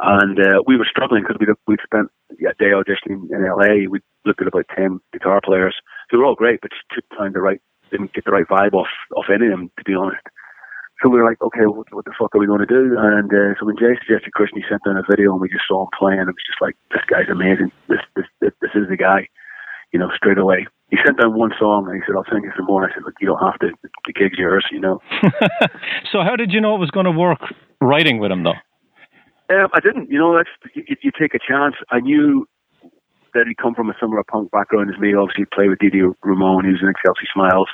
And 0.00 0.40
uh, 0.40 0.64
we 0.66 0.76
were 0.76 0.88
struggling 0.88 1.22
because 1.22 1.36
we'd, 1.38 1.52
we'd 1.68 1.84
spent 1.84 2.08
a 2.32 2.56
day 2.56 2.72
auditioning 2.72 3.28
in 3.28 3.44
LA. 3.44 3.84
We 3.84 4.00
looked 4.24 4.40
at 4.40 4.48
about 4.48 4.64
10 4.74 4.98
guitar 5.12 5.40
players 5.44 5.76
who 6.08 6.18
were 6.18 6.24
all 6.24 6.34
great, 6.34 6.60
but 6.62 6.72
just 6.72 6.88
couldn't 6.88 7.18
find 7.18 7.34
the 7.34 7.40
right, 7.40 7.60
didn't 7.90 8.14
get 8.14 8.24
the 8.24 8.32
right 8.32 8.48
vibe 8.48 8.72
off, 8.72 8.88
off 9.14 9.28
any 9.28 9.46
of 9.46 9.52
them, 9.52 9.70
to 9.76 9.84
be 9.84 9.94
honest. 9.94 10.24
So 11.02 11.08
we 11.08 11.20
were 11.20 11.28
like, 11.28 11.40
okay, 11.40 11.64
what, 11.64 11.88
what 11.92 12.04
the 12.04 12.16
fuck 12.16 12.34
are 12.34 12.40
we 12.40 12.46
going 12.46 12.64
to 12.64 12.68
do? 12.68 12.96
And 12.96 13.28
uh, 13.28 13.52
so 13.60 13.64
when 13.68 13.76
Jay 13.76 13.92
suggested 14.00 14.32
Christian, 14.32 14.60
he 14.60 14.64
sent 14.68 14.84
down 14.84 14.96
a 14.96 15.04
video 15.04 15.32
and 15.32 15.40
we 15.40 15.48
just 15.48 15.68
saw 15.68 15.84
him 15.84 15.92
playing. 15.96 16.28
It 16.28 16.36
was 16.36 16.48
just 16.48 16.60
like, 16.60 16.76
this 16.92 17.04
guy's 17.08 17.28
amazing. 17.28 17.72
This, 17.88 18.00
this, 18.16 18.28
this, 18.40 18.52
this 18.60 18.72
is 18.74 18.88
the 18.88 18.96
guy, 18.96 19.28
you 19.92 19.98
know, 20.00 20.08
straight 20.16 20.36
away. 20.36 20.66
He 20.88 20.96
sent 21.04 21.20
down 21.20 21.36
one 21.36 21.52
song 21.60 21.88
and 21.88 21.96
he 21.96 22.02
said, 22.04 22.16
I'll 22.16 22.28
send 22.28 22.44
you 22.44 22.52
some 22.56 22.66
more. 22.66 22.84
And 22.84 22.92
I 22.92 22.94
said, 22.96 23.04
look, 23.04 23.20
you 23.20 23.28
don't 23.28 23.40
have 23.40 23.58
to. 23.60 23.68
The 23.84 24.12
gig's 24.12 24.36
yours, 24.36 24.64
you 24.72 24.80
know. 24.80 25.00
so 26.12 26.20
how 26.20 26.36
did 26.36 26.52
you 26.52 26.60
know 26.60 26.74
it 26.76 26.80
was 26.80 26.90
going 26.90 27.08
to 27.08 27.12
work 27.12 27.40
writing 27.80 28.18
with 28.18 28.32
him 28.32 28.44
though? 28.44 28.60
Um, 29.50 29.68
I 29.74 29.80
didn't. 29.80 30.10
You 30.10 30.18
know, 30.18 30.36
that's 30.36 30.50
you, 30.74 30.96
you 31.02 31.10
take 31.18 31.34
a 31.34 31.38
chance. 31.38 31.74
I 31.90 32.00
knew 32.00 32.46
that 33.34 33.46
he'd 33.46 33.58
come 33.58 33.74
from 33.74 33.90
a 33.90 33.94
similar 34.00 34.22
punk 34.24 34.50
background 34.50 34.90
as 34.92 35.00
me. 35.00 35.14
Obviously, 35.14 35.44
he 35.44 35.54
played 35.54 35.70
with 35.70 35.78
Dee 35.78 35.90
Dee 35.90 36.06
Ramone. 36.22 36.64
He 36.64 36.72
was 36.72 36.80
in 36.80 36.88
the 36.88 36.94
Chelsea 37.04 37.26
Smiles, 37.32 37.68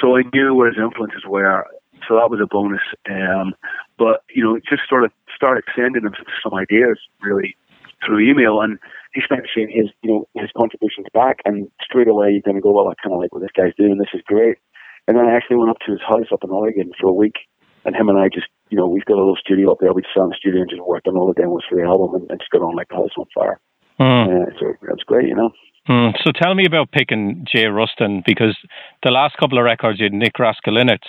so 0.00 0.16
I 0.16 0.22
knew 0.32 0.54
where 0.54 0.68
his 0.68 0.78
influences 0.78 1.24
were. 1.26 1.64
So 2.06 2.14
that 2.14 2.30
was 2.30 2.40
a 2.40 2.46
bonus. 2.46 2.82
Um, 3.10 3.54
but 3.98 4.22
you 4.34 4.42
know, 4.42 4.58
just 4.68 4.88
sort 4.88 5.04
of 5.04 5.12
started 5.34 5.64
sending 5.74 6.02
him 6.02 6.14
some 6.42 6.54
ideas 6.54 6.98
really 7.22 7.56
through 8.04 8.20
email, 8.20 8.60
and 8.60 8.78
he 9.14 9.20
started 9.24 9.48
saying 9.54 9.70
his, 9.70 9.90
you 10.02 10.10
know, 10.10 10.28
his 10.34 10.50
contributions 10.56 11.06
back, 11.12 11.38
and 11.44 11.68
straight 11.82 12.08
away 12.08 12.30
you're 12.30 12.42
going 12.42 12.56
to 12.56 12.62
go, 12.62 12.70
well, 12.70 12.88
I 12.88 12.94
kind 13.02 13.14
of 13.14 13.20
like 13.20 13.32
what 13.32 13.42
this 13.42 13.54
guy's 13.56 13.74
doing. 13.76 13.98
This 13.98 14.14
is 14.14 14.22
great. 14.26 14.58
And 15.06 15.16
then 15.16 15.26
I 15.26 15.34
actually 15.34 15.56
went 15.56 15.70
up 15.70 15.78
to 15.86 15.92
his 15.92 16.00
house 16.06 16.30
up 16.32 16.44
in 16.44 16.50
Oregon 16.50 16.92
for 17.00 17.08
a 17.08 17.12
week, 17.12 17.48
and 17.88 17.96
him 17.96 18.08
and 18.08 18.18
I 18.18 18.28
just, 18.28 18.46
you 18.70 18.76
know, 18.78 18.86
we've 18.86 19.04
got 19.04 19.14
a 19.16 19.24
little 19.24 19.36
studio 19.40 19.72
up 19.72 19.78
there. 19.80 19.92
We 19.92 20.02
just 20.02 20.14
sat 20.14 20.22
in 20.24 20.28
the 20.30 20.36
studio 20.38 20.60
and 20.60 20.70
just 20.70 20.82
worked 20.82 21.08
on 21.08 21.16
all 21.16 21.26
the 21.26 21.34
demos 21.40 21.64
for 21.68 21.76
the 21.76 21.82
album, 21.84 22.14
and, 22.14 22.30
and 22.30 22.38
just 22.38 22.50
got 22.52 22.62
on 22.62 22.76
like 22.76 22.88
the 22.88 22.96
house 22.96 23.16
on 23.16 23.26
fire. 23.34 23.58
Hmm. 23.98 24.28
Uh, 24.30 24.46
so 24.60 24.74
that's 24.86 25.02
great, 25.02 25.26
you 25.28 25.34
know. 25.34 25.50
Hmm. 25.86 26.10
So 26.22 26.30
tell 26.30 26.54
me 26.54 26.66
about 26.66 26.92
picking 26.92 27.44
Jay 27.50 27.66
Ruston 27.66 28.22
because 28.26 28.56
the 29.02 29.10
last 29.10 29.36
couple 29.38 29.58
of 29.58 29.64
records 29.64 29.98
you 29.98 30.04
had 30.04 30.12
Nick 30.12 30.34
Raskulinecz 30.38 31.08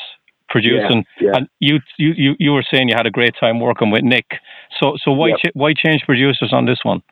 producing, 0.50 1.06
Yeah, 1.20 1.28
yeah. 1.28 1.32
and 1.38 1.48
you, 1.60 1.80
you 1.98 2.14
you 2.18 2.32
you 2.40 2.52
were 2.52 2.64
saying 2.72 2.90
you 2.90 2.96
had 2.98 3.06
a 3.06 3.12
great 3.12 3.36
time 3.40 3.60
working 3.60 3.92
with 3.92 4.02
Nick. 4.04 4.26
So 4.82 4.96
so 5.04 5.12
why 5.12 5.28
Yep. 5.30 5.38
ch- 5.38 5.54
why 5.54 5.74
change 5.74 6.02
producers 6.06 6.52
on 6.52 6.66
this 6.66 6.80
one? 6.84 7.04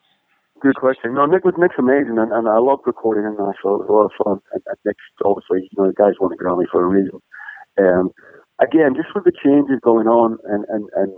Good 0.59 0.76
question. 0.76 1.13
No, 1.13 1.28
Nick 1.28 1.45
was 1.45 1.53
Nick's 1.59 1.76
amazing, 1.78 2.18
and, 2.18 2.32
and 2.32 2.47
I 2.49 2.57
loved 2.57 2.82
recording 2.88 3.26
in 3.26 3.34
Nashville. 3.38 3.76
It 3.78 3.86
was 3.86 3.89
a 3.89 3.93
lot 3.93 4.05
of 4.09 4.11
fun. 4.18 4.41
And, 4.53 4.63
and 4.65 4.78
Nick's 4.86 5.03
obviously, 5.24 5.70
you 5.70 5.78
know, 5.78 5.86
the 5.88 5.93
guys 5.93 6.13
won 6.20 6.34
a 6.34 6.36
Grammy 6.36 6.65
for 6.72 6.82
a 6.84 6.88
reason. 6.88 7.22
Um, 7.78 8.09
again, 8.62 8.95
just 8.95 9.14
with 9.16 9.24
the 9.24 9.32
changes 9.32 9.80
going 9.82 10.08
on, 10.08 10.38
and 10.45 10.66
and 10.70 10.89
and 10.95 11.12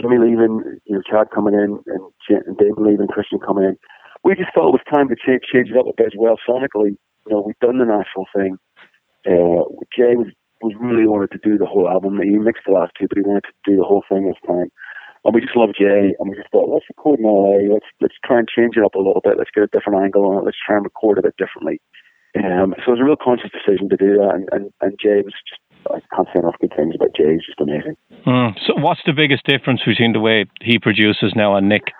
Jimmy 0.00 0.18
leaving, 0.18 0.80
you 0.84 0.96
know, 0.96 1.02
Chad 1.08 1.30
coming 1.34 1.54
in, 1.54 1.80
and, 1.86 2.02
and 2.46 2.58
David 2.58 2.78
leaving, 2.78 3.08
Christian 3.08 3.38
coming 3.38 3.64
in, 3.64 3.76
we 4.24 4.34
just 4.34 4.52
thought 4.54 4.68
it 4.68 4.78
was 4.78 4.92
time 4.92 5.08
to 5.08 5.16
change 5.16 5.42
change 5.52 5.70
it 5.70 5.76
up 5.76 5.86
a 5.86 5.96
bit 5.96 6.12
as 6.12 6.18
well. 6.18 6.36
Sonically, 6.48 6.96
you 7.26 7.30
know, 7.30 7.40
we've 7.40 7.58
done 7.60 7.78
the 7.78 7.86
Nashville 7.86 8.28
thing. 8.34 8.58
Uh, 9.26 9.64
Jay 9.94 10.14
was 10.16 10.28
was 10.62 10.72
really 10.80 11.06
wanted 11.06 11.30
to 11.32 11.40
do 11.42 11.58
the 11.58 11.66
whole 11.66 11.88
album. 11.88 12.20
He 12.22 12.38
mixed 12.38 12.64
the 12.66 12.72
last 12.72 12.92
two, 12.98 13.06
but 13.08 13.18
he 13.18 13.22
wanted 13.22 13.44
to 13.44 13.70
do 13.70 13.76
the 13.76 13.84
whole 13.84 14.04
thing 14.08 14.26
this 14.26 14.40
time. 14.46 14.72
And 15.24 15.34
we 15.34 15.40
just 15.40 15.56
love 15.56 15.74
Jay, 15.76 16.14
and 16.18 16.30
we 16.30 16.36
just 16.36 16.50
thought, 16.50 16.70
let's 16.72 16.88
record 16.88 17.18
in 17.18 17.26
LA. 17.26 17.72
Let's 17.72 17.90
let's 18.00 18.14
try 18.24 18.38
and 18.38 18.48
change 18.48 18.76
it 18.76 18.84
up 18.84 18.94
a 18.94 19.02
little 19.02 19.20
bit. 19.22 19.36
Let's 19.36 19.50
get 19.50 19.64
a 19.64 19.72
different 19.72 20.02
angle 20.02 20.26
on 20.26 20.38
it. 20.38 20.44
Let's 20.44 20.60
try 20.64 20.76
and 20.76 20.84
record 20.84 21.18
it 21.18 21.24
a 21.24 21.28
bit 21.28 21.36
differently. 21.36 21.80
Um, 22.36 22.74
so 22.84 22.92
it 22.92 22.98
was 22.98 23.00
a 23.00 23.04
real 23.04 23.16
conscious 23.16 23.50
decision 23.50 23.88
to 23.88 23.96
do 23.96 24.18
that. 24.18 24.34
And, 24.34 24.48
and, 24.52 24.72
and 24.80 24.92
Jay 25.00 25.22
was 25.24 25.32
just, 25.48 25.60
I 25.90 26.00
can't 26.14 26.28
say 26.32 26.40
enough 26.40 26.54
good 26.60 26.72
things 26.76 26.94
about 26.94 27.14
Jay. 27.16 27.32
He's 27.32 27.46
just 27.46 27.60
amazing. 27.60 27.96
Hmm. 28.24 28.58
So 28.66 28.74
what's 28.76 29.00
the 29.06 29.12
biggest 29.12 29.44
difference 29.44 29.80
between 29.86 30.12
the 30.12 30.20
way 30.20 30.46
he 30.60 30.78
produces 30.78 31.32
now 31.34 31.56
and 31.56 31.68
Nick? 31.68 31.92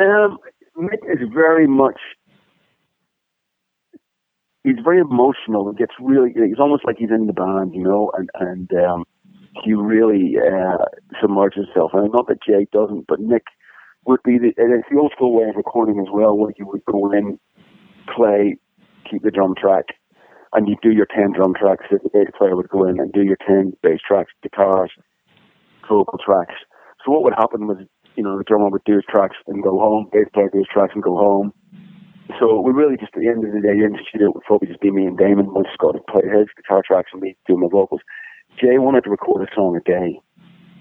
Um, 0.00 0.38
Nick 0.76 1.00
is 1.04 1.28
very 1.32 1.66
much. 1.66 1.98
He's 4.64 4.76
very 4.82 5.00
emotional 5.00 5.68
and 5.68 5.78
gets 5.78 5.92
really. 6.00 6.32
He's 6.34 6.58
almost 6.58 6.84
like 6.84 6.96
he's 6.98 7.10
in 7.10 7.26
the 7.26 7.32
band, 7.32 7.74
you 7.74 7.84
know, 7.84 8.10
and 8.16 8.28
and 8.34 8.70
um, 8.84 9.04
he 9.64 9.74
really 9.74 10.36
uh, 10.36 10.84
submerges 11.20 11.66
himself. 11.66 11.92
And 11.94 12.12
not 12.12 12.26
that 12.28 12.42
Jay 12.42 12.66
doesn't, 12.72 13.06
but 13.06 13.20
Nick 13.20 13.44
would 14.06 14.22
be 14.24 14.38
the. 14.38 14.52
And 14.56 14.74
it's 14.74 14.88
the 14.90 14.98
old 14.98 15.12
school 15.12 15.34
way 15.34 15.48
of 15.48 15.56
recording 15.56 16.00
as 16.00 16.08
well, 16.12 16.36
where 16.36 16.52
you 16.58 16.66
would 16.66 16.84
go 16.84 17.12
in, 17.12 17.38
play, 18.14 18.56
keep 19.08 19.22
the 19.22 19.30
drum 19.30 19.54
track, 19.56 19.86
and 20.52 20.68
you 20.68 20.76
do 20.82 20.92
your 20.92 21.06
ten 21.06 21.32
drum 21.32 21.54
tracks. 21.54 21.84
The 21.90 21.98
bass 22.12 22.30
player 22.36 22.56
would 22.56 22.68
go 22.68 22.84
in 22.88 23.00
and 23.00 23.12
do 23.12 23.22
your 23.22 23.38
ten 23.46 23.72
bass 23.82 24.00
tracks, 24.06 24.32
guitars, 24.42 24.90
vocal 25.88 26.18
tracks. 26.24 26.54
So 27.04 27.12
what 27.12 27.22
would 27.24 27.34
happen 27.36 27.66
was, 27.66 27.78
you 28.16 28.22
know, 28.22 28.36
the 28.38 28.44
drummer 28.44 28.68
would 28.68 28.84
do 28.84 28.94
his 28.94 29.04
tracks 29.08 29.36
and 29.46 29.62
go 29.62 29.78
home, 29.78 30.08
bass 30.12 30.26
player 30.32 30.50
do 30.52 30.58
his 30.58 30.68
tracks 30.72 30.92
and 30.94 31.02
go 31.02 31.16
home. 31.16 31.52
So 32.40 32.60
we 32.60 32.72
really 32.72 32.96
just 32.96 33.14
at 33.14 33.22
the 33.22 33.28
end 33.28 33.44
of 33.46 33.52
the 33.52 33.60
day 33.60 33.78
in 33.78 33.92
the 33.92 34.02
studio 34.08 34.28
it 34.28 34.34
would 34.34 34.44
probably 34.44 34.68
just 34.68 34.80
be 34.80 34.90
me 34.90 35.06
and 35.06 35.16
Damon. 35.16 35.54
Once 35.54 35.68
Scott 35.74 35.94
would 35.94 36.06
play 36.06 36.22
his 36.26 36.48
guitar 36.56 36.82
tracks 36.84 37.10
and 37.12 37.22
me 37.22 37.36
do 37.46 37.56
my 37.56 37.68
vocals. 37.70 38.00
Jay 38.60 38.78
wanted 38.78 39.04
to 39.04 39.10
record 39.10 39.46
a 39.46 39.54
song 39.54 39.76
a 39.76 39.80
day, 39.80 40.18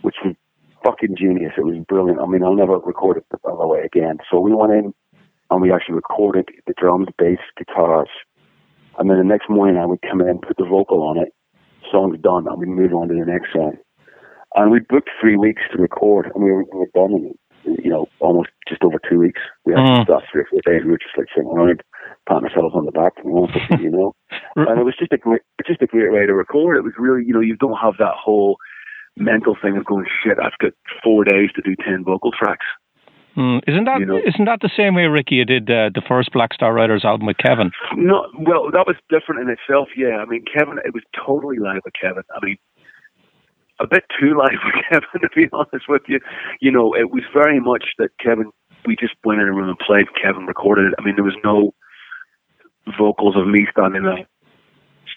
which 0.01 0.15
was 0.23 0.35
fucking 0.83 1.15
genius. 1.17 1.53
It 1.57 1.65
was 1.65 1.77
brilliant. 1.87 2.19
I 2.19 2.25
mean, 2.25 2.43
I'll 2.43 2.55
never 2.55 2.79
record 2.79 3.17
it 3.17 3.25
the 3.29 3.37
other 3.47 3.67
way 3.67 3.81
again. 3.81 4.17
So 4.29 4.39
we 4.39 4.53
went 4.53 4.73
in 4.73 4.93
and 5.51 5.61
we 5.61 5.71
actually 5.71 5.95
recorded 5.95 6.49
the 6.65 6.73
drums, 6.77 7.07
bass, 7.17 7.39
guitars, 7.57 8.09
and 8.97 9.09
then 9.09 9.17
the 9.17 9.23
next 9.23 9.49
morning 9.49 9.77
I 9.77 9.85
would 9.85 10.01
come 10.01 10.21
in, 10.21 10.39
put 10.39 10.57
the 10.57 10.65
vocal 10.65 11.03
on 11.03 11.17
it, 11.17 11.29
song's 11.91 12.19
done, 12.21 12.47
and 12.47 12.59
we 12.59 12.65
move 12.65 12.93
on 12.93 13.07
to 13.09 13.13
the 13.13 13.25
next 13.25 13.53
song. 13.53 13.77
And 14.55 14.71
we 14.71 14.79
booked 14.79 15.09
three 15.19 15.35
weeks 15.35 15.61
to 15.71 15.81
record, 15.81 16.31
and 16.33 16.43
we 16.43 16.51
were, 16.51 16.63
we 16.71 16.79
were 16.79 16.89
done 16.95 17.11
in, 17.13 17.33
you 17.83 17.89
know, 17.89 18.07
almost 18.19 18.49
just 18.69 18.83
over 18.83 18.99
two 19.09 19.19
weeks. 19.19 19.41
We 19.65 19.73
Mm. 19.73 19.99
actually 19.99 20.15
mm. 20.15 20.21
three 20.31 20.41
or 20.41 20.47
four 20.49 20.61
days. 20.65 20.83
We 20.85 20.91
were 20.91 20.97
just 20.97 21.17
like 21.17 21.27
sitting 21.35 21.49
around, 21.49 21.83
patting 22.29 22.47
ourselves 22.47 22.75
on 22.75 22.85
the 22.85 22.91
back, 22.91 23.13
you 23.25 23.33
know, 23.33 23.47
you 23.79 23.89
know. 23.91 24.13
And 24.55 24.79
it 24.79 24.85
was 24.85 24.95
just 24.97 25.11
a 25.11 25.17
great, 25.17 25.41
just 25.67 25.81
a 25.81 25.87
great 25.87 26.11
way 26.13 26.25
to 26.25 26.33
record. 26.33 26.77
It 26.77 26.83
was 26.83 26.93
really, 26.97 27.25
you 27.25 27.33
know, 27.33 27.41
you 27.41 27.57
don't 27.57 27.77
have 27.77 27.95
that 27.99 28.15
whole 28.15 28.57
mental 29.17 29.55
thing 29.61 29.77
of 29.77 29.85
going, 29.85 30.05
shit, 30.23 30.37
I've 30.39 30.57
got 30.59 30.73
four 31.03 31.23
days 31.23 31.49
to 31.55 31.61
do 31.61 31.75
ten 31.75 32.03
vocal 32.05 32.31
tracks. 32.31 32.65
Hmm. 33.35 33.59
Isn't 33.67 33.83
that 33.83 33.99
You 33.99 34.05
know. 34.05 34.21
not 34.39 34.61
that 34.61 34.67
the 34.67 34.71
same 34.75 34.95
way 34.95 35.03
Ricky 35.07 35.35
you 35.35 35.45
did 35.45 35.69
uh, 35.69 35.89
the 35.93 36.01
first 36.07 36.31
Black 36.31 36.53
Star 36.53 36.73
Riders 36.73 37.03
album 37.03 37.27
with 37.27 37.37
Kevin? 37.37 37.71
No, 37.97 38.27
well, 38.39 38.71
that 38.71 38.87
was 38.87 38.95
different 39.09 39.41
in 39.41 39.49
itself. 39.49 39.89
Yeah, 39.95 40.23
I 40.23 40.25
mean, 40.25 40.45
Kevin, 40.47 40.79
it 40.85 40.93
was 40.93 41.03
totally 41.13 41.59
live 41.59 41.81
with 41.83 41.93
Kevin. 41.99 42.23
I 42.33 42.45
mean, 42.45 42.57
a 43.81 43.87
bit 43.87 44.05
too 44.17 44.37
live 44.37 44.59
with 44.63 44.75
Kevin, 44.89 45.19
to 45.21 45.29
be 45.35 45.49
honest 45.51 45.89
with 45.89 46.03
you. 46.07 46.19
You 46.61 46.71
know, 46.71 46.95
it 46.95 47.11
was 47.11 47.23
very 47.33 47.59
much 47.59 47.83
that 47.99 48.09
Kevin. 48.23 48.51
We 48.87 48.95
just 48.95 49.15
went 49.25 49.41
in 49.41 49.47
a 49.47 49.51
room 49.53 49.67
and 49.67 49.79
played. 49.79 50.05
Kevin 50.21 50.45
recorded 50.45 50.87
it. 50.87 50.93
I 50.97 51.03
mean, 51.03 51.15
there 51.15 51.23
was 51.23 51.35
no 51.43 51.73
vocals 52.97 53.35
of 53.35 53.47
me 53.47 53.67
standing 53.71 54.03
there, 54.03 54.25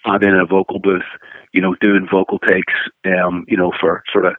standing 0.01 0.29
in 0.31 0.39
a 0.39 0.45
vocal 0.45 0.79
booth. 0.79 1.07
You 1.53 1.61
know, 1.61 1.75
doing 1.79 2.07
vocal 2.11 2.39
takes. 2.39 2.73
Um, 3.05 3.45
you 3.47 3.55
know, 3.55 3.71
for 3.79 4.03
sort 4.11 4.25
of, 4.25 4.33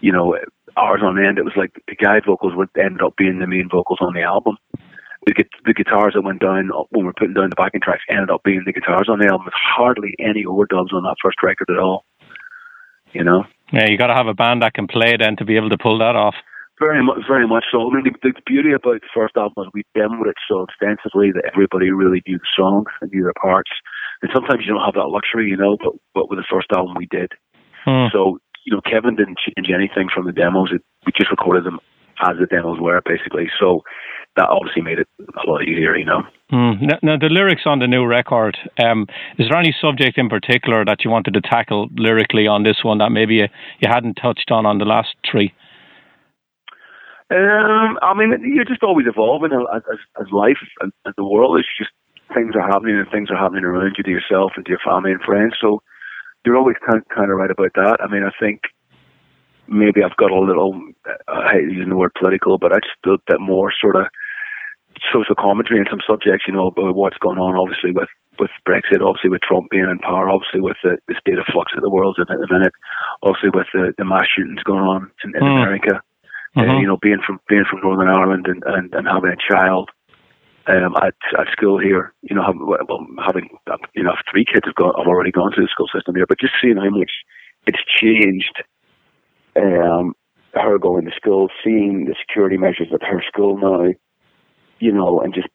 you 0.00 0.10
know, 0.10 0.36
hours 0.76 1.00
on 1.02 1.22
end. 1.22 1.38
It 1.38 1.44
was 1.44 1.56
like 1.56 1.72
the 1.88 1.96
guide 1.96 2.22
vocals 2.26 2.54
would 2.56 2.68
end 2.78 3.02
up 3.02 3.16
being 3.16 3.38
the 3.38 3.46
main 3.46 3.68
vocals 3.70 3.98
on 4.00 4.14
the 4.14 4.22
album 4.22 4.56
the, 5.26 5.44
the 5.64 5.74
guitars 5.74 6.14
that 6.14 6.22
went 6.22 6.40
down 6.40 6.70
when 6.90 7.02
we 7.02 7.04
were 7.04 7.12
putting 7.12 7.34
down 7.34 7.50
the 7.50 7.56
backing 7.56 7.80
tracks 7.80 8.02
ended 8.08 8.30
up 8.30 8.42
being 8.42 8.62
the 8.66 8.72
guitars 8.72 9.08
on 9.08 9.18
the 9.18 9.26
album. 9.26 9.46
There's 9.46 9.76
hardly 9.76 10.14
any 10.18 10.44
overdubs 10.44 10.92
on 10.92 11.04
that 11.04 11.16
first 11.22 11.42
record 11.42 11.70
at 11.70 11.78
all. 11.78 12.04
You 13.12 13.24
know, 13.24 13.44
Yeah, 13.72 13.88
you 13.88 13.98
got 13.98 14.06
to 14.08 14.14
have 14.14 14.26
a 14.26 14.34
band 14.34 14.62
that 14.62 14.74
can 14.74 14.86
play 14.86 15.16
then 15.18 15.36
to 15.36 15.44
be 15.44 15.56
able 15.56 15.68
to 15.68 15.78
pull 15.78 15.98
that 15.98 16.16
off. 16.16 16.34
very 16.80 17.04
much, 17.04 17.18
very 17.28 17.46
much 17.46 17.64
so. 17.70 17.90
I 17.90 17.94
mean, 17.94 18.04
the, 18.04 18.32
the 18.32 18.40
beauty 18.46 18.72
about 18.72 19.02
the 19.02 19.12
first 19.14 19.36
album 19.36 19.52
was 19.56 19.70
we 19.74 19.84
demoed 19.96 20.28
it 20.28 20.36
so 20.48 20.64
extensively 20.64 21.30
that 21.30 21.44
everybody 21.52 21.90
really 21.90 22.22
knew 22.26 22.38
the 22.38 22.52
songs 22.56 22.88
and 23.00 23.12
knew 23.12 23.22
their 23.22 23.36
parts. 23.40 23.70
And 24.22 24.30
sometimes 24.34 24.64
you 24.64 24.72
don't 24.72 24.84
have 24.84 24.94
that 24.94 25.12
luxury, 25.12 25.48
you 25.48 25.56
know. 25.56 25.76
But 25.76 25.92
but 26.14 26.30
with 26.30 26.38
the 26.38 26.46
first 26.50 26.72
album, 26.72 26.94
we 26.96 27.06
did. 27.06 27.32
Hmm. 27.84 28.06
So 28.12 28.38
you 28.64 28.74
know, 28.74 28.80
Kevin 28.80 29.16
didn't 29.16 29.38
change 29.38 29.68
anything 29.74 30.08
from 30.12 30.26
the 30.26 30.32
demos. 30.32 30.70
It, 30.72 30.82
we 31.06 31.12
just 31.16 31.30
recorded 31.30 31.64
them 31.64 31.80
as 32.22 32.36
the 32.38 32.46
demos 32.46 32.78
were, 32.80 33.00
basically. 33.04 33.48
So 33.58 33.82
that 34.36 34.48
obviously 34.48 34.82
made 34.82 34.98
it 34.98 35.08
a 35.20 35.50
lot 35.50 35.62
easier, 35.62 35.96
you 35.96 36.04
know. 36.04 36.22
Mm. 36.52 36.82
Now, 36.82 36.98
now, 37.02 37.16
the 37.18 37.28
lyrics 37.28 37.62
on 37.66 37.80
the 37.80 37.86
new 37.86 38.06
record, 38.06 38.56
um, 38.78 39.06
is 39.38 39.48
there 39.48 39.58
any 39.58 39.74
subject 39.80 40.18
in 40.18 40.28
particular 40.28 40.84
that 40.84 41.04
you 41.04 41.10
wanted 41.10 41.34
to 41.34 41.40
tackle 41.40 41.88
lyrically 41.96 42.46
on 42.46 42.62
this 42.62 42.80
one 42.82 42.98
that 42.98 43.10
maybe 43.10 43.34
you, 43.36 43.48
you 43.80 43.88
hadn't 43.90 44.14
touched 44.14 44.50
on 44.50 44.64
on 44.66 44.78
the 44.78 44.84
last 44.84 45.14
three? 45.30 45.52
Um, 47.30 47.98
I 48.02 48.12
mean, 48.14 48.36
you're 48.54 48.68
just 48.68 48.82
always 48.82 49.06
evolving 49.06 49.52
as, 49.52 49.82
as, 50.20 50.26
life 50.32 50.58
and, 50.80 50.92
and 51.06 51.14
the 51.16 51.24
world 51.24 51.58
is 51.58 51.64
just 51.78 51.90
things 52.34 52.54
are 52.54 52.66
happening 52.66 52.96
and 52.96 53.08
things 53.10 53.30
are 53.30 53.36
happening 53.36 53.64
around 53.64 53.94
you 53.96 54.04
to 54.04 54.10
yourself 54.10 54.52
and 54.56 54.66
to 54.66 54.70
your 54.70 54.80
family 54.84 55.12
and 55.12 55.20
friends. 55.22 55.54
So 55.58 55.82
you're 56.44 56.56
always 56.56 56.76
kind 56.84 56.98
of, 56.98 57.08
kind 57.08 57.30
of 57.30 57.36
right 57.36 57.50
about 57.50 57.72
that. 57.74 57.98
I 58.00 58.10
mean, 58.10 58.24
I 58.24 58.32
think 58.38 58.62
maybe 59.68 60.02
I've 60.02 60.16
got 60.16 60.30
a 60.30 60.38
little, 60.38 60.80
I 61.28 61.52
hate 61.52 61.70
using 61.70 61.90
the 61.90 61.96
word 61.96 62.12
political, 62.18 62.58
but 62.58 62.72
I 62.72 62.76
just 62.76 63.06
a 63.06 63.16
bit 63.26 63.40
more 63.40 63.72
sort 63.80 63.96
of 63.96 64.06
social 65.12 65.34
commentary 65.34 65.80
in 65.80 65.86
some 65.90 66.00
subjects, 66.06 66.44
you 66.46 66.54
know, 66.54 66.68
about 66.68 66.94
what's 66.94 67.18
going 67.18 67.38
on, 67.38 67.56
obviously, 67.56 67.92
with, 67.92 68.08
with 68.38 68.50
Brexit, 68.68 69.00
obviously 69.00 69.30
with 69.30 69.42
Trump 69.42 69.70
being 69.70 69.88
in 69.88 69.98
power, 69.98 70.28
obviously 70.28 70.60
with 70.60 70.76
the, 70.82 70.98
the 71.08 71.14
state 71.20 71.38
of 71.38 71.46
flux 71.52 71.72
of 71.76 71.82
the 71.82 71.90
world 71.90 72.18
at 72.20 72.28
the 72.28 72.48
minute, 72.50 72.72
obviously 73.22 73.50
with 73.54 73.66
the, 73.72 73.94
the 73.98 74.04
mass 74.04 74.26
shootings 74.34 74.62
going 74.64 74.84
on 74.84 75.10
in, 75.24 75.34
in 75.36 75.42
mm. 75.42 75.62
America. 75.62 76.00
Mm-hmm. 76.56 76.70
Uh, 76.70 76.80
you 76.80 76.86
know, 76.86 76.98
being 77.00 77.20
from 77.24 77.40
being 77.48 77.64
from 77.64 77.80
Northern 77.80 78.08
Ireland 78.08 78.46
and, 78.46 78.62
and, 78.66 78.92
and 78.92 79.08
having 79.08 79.32
a 79.32 79.52
child 79.52 79.88
um, 80.66 80.94
at 80.96 81.14
at 81.38 81.52
school 81.52 81.78
here, 81.78 82.14
you 82.22 82.34
know, 82.36 82.42
have, 82.44 82.56
well, 82.60 83.06
having 83.24 83.48
you 83.94 84.02
know 84.02 84.14
three 84.30 84.44
kids 84.44 84.66
have 84.66 84.74
gone, 84.74 84.94
have 84.96 85.06
already 85.06 85.32
gone 85.32 85.52
through 85.52 85.64
the 85.64 85.70
school 85.70 85.88
system 85.94 86.14
here, 86.14 86.26
but 86.26 86.40
just 86.40 86.54
seeing 86.60 86.76
how 86.76 86.90
much 86.90 87.10
it's 87.66 87.82
changed. 88.00 88.62
Um, 89.56 90.14
her 90.54 90.78
going 90.78 91.04
to 91.06 91.16
school, 91.16 91.48
seeing 91.64 92.04
the 92.06 92.14
security 92.20 92.56
measures 92.56 92.88
at 92.92 93.02
her 93.02 93.22
school 93.26 93.56
now, 93.58 93.92
you 94.80 94.92
know, 94.92 95.20
and 95.20 95.34
just 95.34 95.48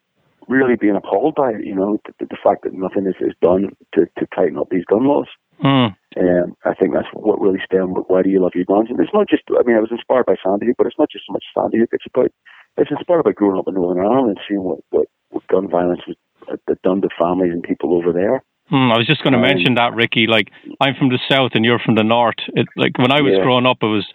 really 0.47 0.76
being 0.76 0.95
appalled 0.95 1.36
by 1.36 1.51
it, 1.51 1.66
you 1.66 1.76
know, 1.76 1.99
the, 2.20 2.26
the 2.26 2.38
fact 2.41 2.64
that 2.64 2.74
nothing 2.74 3.05
is, 3.05 3.16
is 3.20 3.36
done 3.41 3.76
to, 3.93 4.05
to 4.18 4.26
tighten 4.36 4.58
up 4.58 4.70
these 4.70 4.86
gun 4.86 5.05
laws. 5.05 5.28
Mm. 5.64 5.95
Um, 6.18 6.55
I 6.66 6.74
think 6.74 6.93
that's 6.93 7.08
what 7.14 7.41
really 7.41 7.60
stemmed 7.66 7.97
with 7.97 8.05
why 8.08 8.22
do 8.22 8.30
you 8.30 8.41
love 8.41 8.53
your 8.55 8.66
guns? 8.66 8.89
And 8.89 8.99
it's 8.99 9.14
not 9.14 9.30
just, 9.30 9.43
I 9.49 9.64
mean, 9.66 9.76
I 9.76 9.82
was 9.82 9.91
inspired 9.91 10.26
by 10.26 10.36
Sandy, 10.43 10.74
but 10.78 10.88
it's 10.88 10.97
not 10.97 11.12
just 11.12 11.26
so 11.28 11.34
much 11.34 11.43
Sandy 11.53 11.80
Hook. 11.80 11.89
It's 11.91 12.05
about, 12.08 12.32
it's 12.78 12.91
inspired 12.91 13.23
by 13.23 13.32
growing 13.32 13.57
up 13.57 13.67
in 13.67 13.73
Northern 13.73 14.05
Ireland 14.05 14.30
and 14.30 14.39
seeing 14.47 14.63
what, 14.63 14.80
what, 14.89 15.07
what 15.30 15.47
gun 15.47 15.69
violence 15.69 16.01
was 16.07 16.15
uh, 16.51 16.73
done 16.84 17.01
to 17.01 17.09
families 17.19 17.51
and 17.51 17.63
people 17.63 17.93
over 17.93 18.13
there. 18.13 18.43
Mm, 18.71 18.93
I 18.93 18.97
was 18.97 19.07
just 19.07 19.23
going 19.23 19.34
to 19.34 19.39
um, 19.39 19.45
mention 19.45 19.75
that, 19.75 19.95
Ricky. 19.95 20.28
Like, 20.28 20.49
I'm 20.82 20.93
from 20.95 21.09
the 21.09 21.19
south 21.30 21.51
and 21.55 21.63
you're 21.63 21.80
from 21.80 21.95
the 21.95 22.03
north. 22.03 22.36
It, 22.53 22.67
like 22.75 22.97
when 22.97 23.11
I 23.11 23.21
was 23.21 23.34
yeah. 23.36 23.43
growing 23.43 23.65
up, 23.65 23.78
it 23.82 23.88
was 23.88 24.05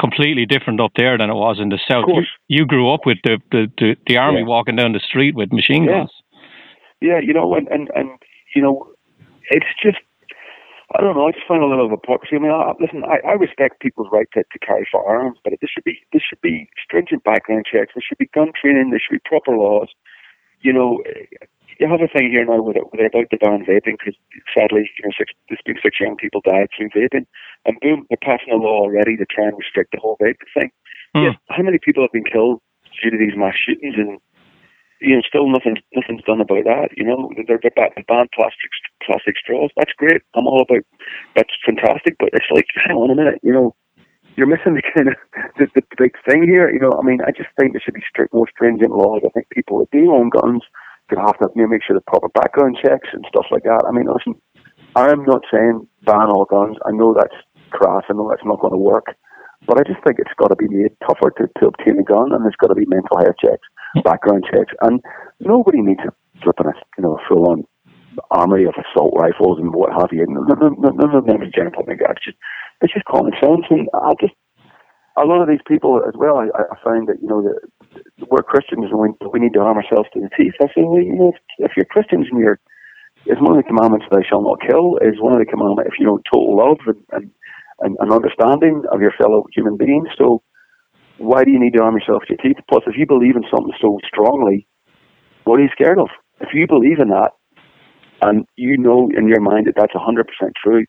completely 0.00 0.46
different 0.46 0.80
up 0.80 0.92
there 0.96 1.18
than 1.18 1.30
it 1.30 1.34
was 1.34 1.58
in 1.60 1.68
the 1.68 1.80
south. 1.90 2.04
You, 2.06 2.22
you, 2.46 2.66
grew 2.66 2.92
up 2.92 3.00
with 3.04 3.18
the 3.24 3.38
the, 3.50 3.66
the, 3.76 3.96
the 4.06 4.16
army 4.16 4.40
yeah. 4.40 4.46
walking 4.46 4.76
down 4.76 4.92
the 4.92 5.00
street 5.00 5.34
with 5.34 5.52
machine 5.52 5.86
guns. 5.86 6.10
Yeah, 7.00 7.18
you 7.20 7.34
know, 7.34 7.54
and, 7.54 7.66
and 7.68 7.90
and 7.94 8.10
you 8.54 8.62
know, 8.62 8.88
it's 9.50 9.66
just 9.82 9.98
I 10.96 11.02
don't 11.02 11.14
know. 11.14 11.28
I 11.28 11.32
just 11.32 11.46
find 11.46 11.62
a 11.62 11.66
little 11.66 11.84
of 11.84 11.92
hypocrisy. 11.92 12.36
I 12.36 12.38
mean, 12.38 12.50
I, 12.50 12.72
listen, 12.80 13.04
I, 13.04 13.20
I 13.20 13.32
respect 13.36 13.80
people's 13.80 14.08
right 14.10 14.28
to, 14.32 14.40
to 14.40 14.58
carry 14.64 14.88
firearms, 14.90 15.36
but 15.44 15.52
this 15.60 15.68
should 15.68 15.84
be 15.84 16.00
this 16.12 16.22
should 16.24 16.40
be 16.40 16.70
stringent 16.82 17.24
background 17.24 17.66
checks. 17.70 17.92
There 17.94 18.04
should 18.06 18.16
be 18.16 18.30
gun 18.32 18.52
training. 18.56 18.88
There 18.90 19.00
should 19.00 19.20
be 19.20 19.28
proper 19.28 19.52
laws. 19.52 19.88
You 20.60 20.72
know, 20.72 21.04
you 21.78 21.86
have 21.86 22.00
a 22.00 22.08
thing 22.08 22.32
here 22.32 22.44
now 22.44 22.62
where 22.62 22.74
they're, 22.74 23.06
about 23.06 23.30
to 23.30 23.36
ban 23.36 23.68
vaping 23.68 24.00
because 24.00 24.16
sadly, 24.56 24.90
you 24.98 25.04
know, 25.04 25.12
six, 25.16 25.32
there's 25.48 25.62
been 25.64 25.78
six 25.82 26.00
young 26.00 26.16
people 26.16 26.40
died 26.40 26.68
through 26.72 26.90
vaping, 26.90 27.26
and 27.66 27.78
boom, 27.80 28.06
they're 28.08 28.18
passing 28.24 28.52
a 28.52 28.56
law 28.56 28.82
already 28.82 29.16
to 29.16 29.26
try 29.28 29.44
and 29.44 29.58
restrict 29.58 29.92
the 29.92 30.00
whole 30.00 30.16
vape 30.20 30.40
thing. 30.56 30.70
Mm. 31.14 31.24
Yet, 31.24 31.36
how 31.48 31.62
many 31.62 31.78
people 31.78 32.02
have 32.02 32.12
been 32.12 32.24
killed 32.24 32.60
due 33.02 33.10
to 33.10 33.18
these 33.18 33.36
mass 33.36 33.54
shootings 33.54 33.94
and 33.96 34.18
you 35.00 35.16
know, 35.16 35.22
still 35.26 35.48
nothing, 35.48 35.76
nothing's 35.94 36.24
done 36.24 36.40
about 36.40 36.64
that. 36.64 36.88
You 36.96 37.04
know, 37.04 37.30
they're, 37.46 37.58
they're 37.62 37.74
back 37.74 37.94
to 37.96 38.04
ban 38.06 38.26
plastic, 38.34 38.70
plastic 39.04 39.36
straws. 39.38 39.70
That's 39.76 39.92
great. 39.96 40.22
I'm 40.34 40.46
all 40.46 40.62
about. 40.62 40.84
That's 41.36 41.52
fantastic. 41.64 42.16
But 42.18 42.30
it's 42.32 42.50
like, 42.54 42.66
hang 42.74 42.96
on 42.96 43.10
a 43.10 43.14
minute. 43.14 43.40
You 43.42 43.52
know, 43.52 43.74
you're 44.36 44.46
missing 44.46 44.74
the 44.74 44.82
kind 44.94 45.08
of 45.08 45.14
the, 45.58 45.66
the, 45.74 45.82
the 45.82 45.96
big 45.98 46.14
thing 46.28 46.42
here. 46.44 46.70
You 46.70 46.80
know, 46.80 46.94
I 46.98 47.04
mean, 47.04 47.20
I 47.26 47.30
just 47.30 47.50
think 47.58 47.72
there 47.72 47.82
should 47.84 47.94
be 47.94 48.06
strict, 48.08 48.34
more 48.34 48.48
stringent 48.50 48.90
laws. 48.90 49.22
I 49.24 49.30
think 49.30 49.50
people 49.50 49.78
that 49.80 49.90
do 49.90 50.12
own 50.12 50.30
guns 50.30 50.62
could 51.08 51.18
have 51.18 51.38
to 51.38 51.48
you 51.56 51.62
know, 51.62 51.68
make 51.68 51.82
sure 51.82 51.96
the 51.96 52.02
proper 52.02 52.28
background 52.28 52.78
checks 52.82 53.08
and 53.12 53.24
stuff 53.28 53.46
like 53.50 53.64
that. 53.64 53.84
I 53.88 53.92
mean, 53.92 54.06
listen, 54.06 54.40
I'm 54.94 55.24
not 55.24 55.42
saying 55.52 55.86
ban 56.04 56.30
all 56.30 56.44
guns. 56.44 56.76
I 56.86 56.92
know 56.92 57.14
that's 57.14 57.34
crass. 57.70 58.04
I 58.08 58.14
know 58.14 58.28
that's 58.28 58.44
not 58.44 58.60
going 58.60 58.72
to 58.72 58.78
work. 58.78 59.14
But 59.66 59.78
I 59.78 59.82
just 59.82 60.02
think 60.04 60.18
it's 60.18 60.34
got 60.38 60.48
to 60.48 60.56
be 60.56 60.68
made 60.68 60.94
tougher 61.06 61.30
to, 61.36 61.48
to 61.60 61.66
obtain 61.68 61.98
a 61.98 62.04
gun, 62.04 62.32
and 62.32 62.44
there's 62.44 62.56
got 62.60 62.68
to 62.68 62.78
be 62.78 62.86
mental 62.86 63.18
health 63.18 63.36
checks 63.42 63.66
background 64.04 64.44
checks, 64.50 64.72
and 64.82 65.00
nobody 65.40 65.80
needs 65.80 66.00
a 66.06 66.12
flipping 66.42 66.66
a 66.66 66.74
you 66.96 67.02
know 67.02 67.18
full 67.28 67.50
on 67.50 67.64
armory 68.30 68.64
of 68.64 68.74
assault 68.74 69.14
rifles 69.16 69.58
and 69.58 69.74
what 69.74 69.92
have 69.92 70.10
you. 70.12 70.26
None, 70.28 71.14
of 71.14 71.26
them 71.26 71.42
is 71.42 71.52
general 71.54 71.72
public. 71.72 72.00
It's 72.00 72.24
just 72.24 72.36
it's 72.82 72.92
just 72.92 73.06
common 73.06 73.32
sense, 73.40 73.66
and 73.70 73.88
I 73.94 74.12
just 74.20 74.34
a 75.16 75.26
lot 75.26 75.42
of 75.42 75.48
these 75.48 75.64
people 75.66 76.00
as 76.06 76.14
well. 76.16 76.38
I, 76.38 76.46
I 76.58 76.76
find 76.82 77.08
that 77.08 77.18
you 77.20 77.28
know 77.28 77.42
that 77.42 77.58
we're 78.30 78.42
Christians 78.42 78.86
and 78.90 78.98
we, 78.98 79.08
we 79.32 79.40
need 79.40 79.54
to 79.54 79.60
arm 79.60 79.78
ourselves 79.78 80.08
to 80.14 80.20
the 80.20 80.30
teeth. 80.36 80.54
I 80.60 80.66
say, 80.66 80.84
well, 80.84 81.02
you 81.02 81.14
know, 81.14 81.32
if, 81.34 81.70
if 81.70 81.72
you're 81.76 81.86
Christians 81.86 82.26
and 82.30 82.40
you're 82.40 82.60
is 83.26 83.40
one 83.40 83.58
of 83.58 83.62
the 83.62 83.68
commandments 83.68 84.06
"Thou 84.10 84.22
shalt 84.22 84.44
not 84.44 84.62
kill" 84.62 84.98
is 85.02 85.20
one 85.20 85.32
of 85.32 85.38
the 85.38 85.46
commandments. 85.46 85.90
If 85.92 85.98
you 85.98 86.06
know 86.06 86.20
total 86.32 86.56
love 86.56 86.78
and, 86.86 87.02
and 87.12 87.30
and, 87.80 87.96
and 88.00 88.12
understanding 88.12 88.82
of 88.92 89.00
your 89.00 89.12
fellow 89.18 89.44
human 89.54 89.76
beings, 89.76 90.08
so 90.18 90.42
why 91.18 91.44
do 91.44 91.50
you 91.50 91.60
need 91.60 91.74
to 91.74 91.82
arm 91.82 91.96
yourself 91.96 92.22
to 92.28 92.34
your 92.34 92.38
teeth? 92.38 92.62
Plus, 92.68 92.82
if 92.86 92.96
you 92.96 93.06
believe 93.06 93.36
in 93.36 93.42
something 93.50 93.74
so 93.80 93.98
strongly, 94.06 94.66
what 95.44 95.58
are 95.58 95.62
you 95.62 95.70
scared 95.72 95.98
of? 95.98 96.08
If 96.40 96.50
you 96.54 96.66
believe 96.66 97.00
in 97.00 97.08
that, 97.08 97.32
and 98.22 98.46
you 98.56 98.76
know 98.78 99.08
in 99.16 99.28
your 99.28 99.40
mind 99.40 99.66
that 99.66 99.74
that's 99.76 99.94
100% 99.94 100.24
true, 100.62 100.84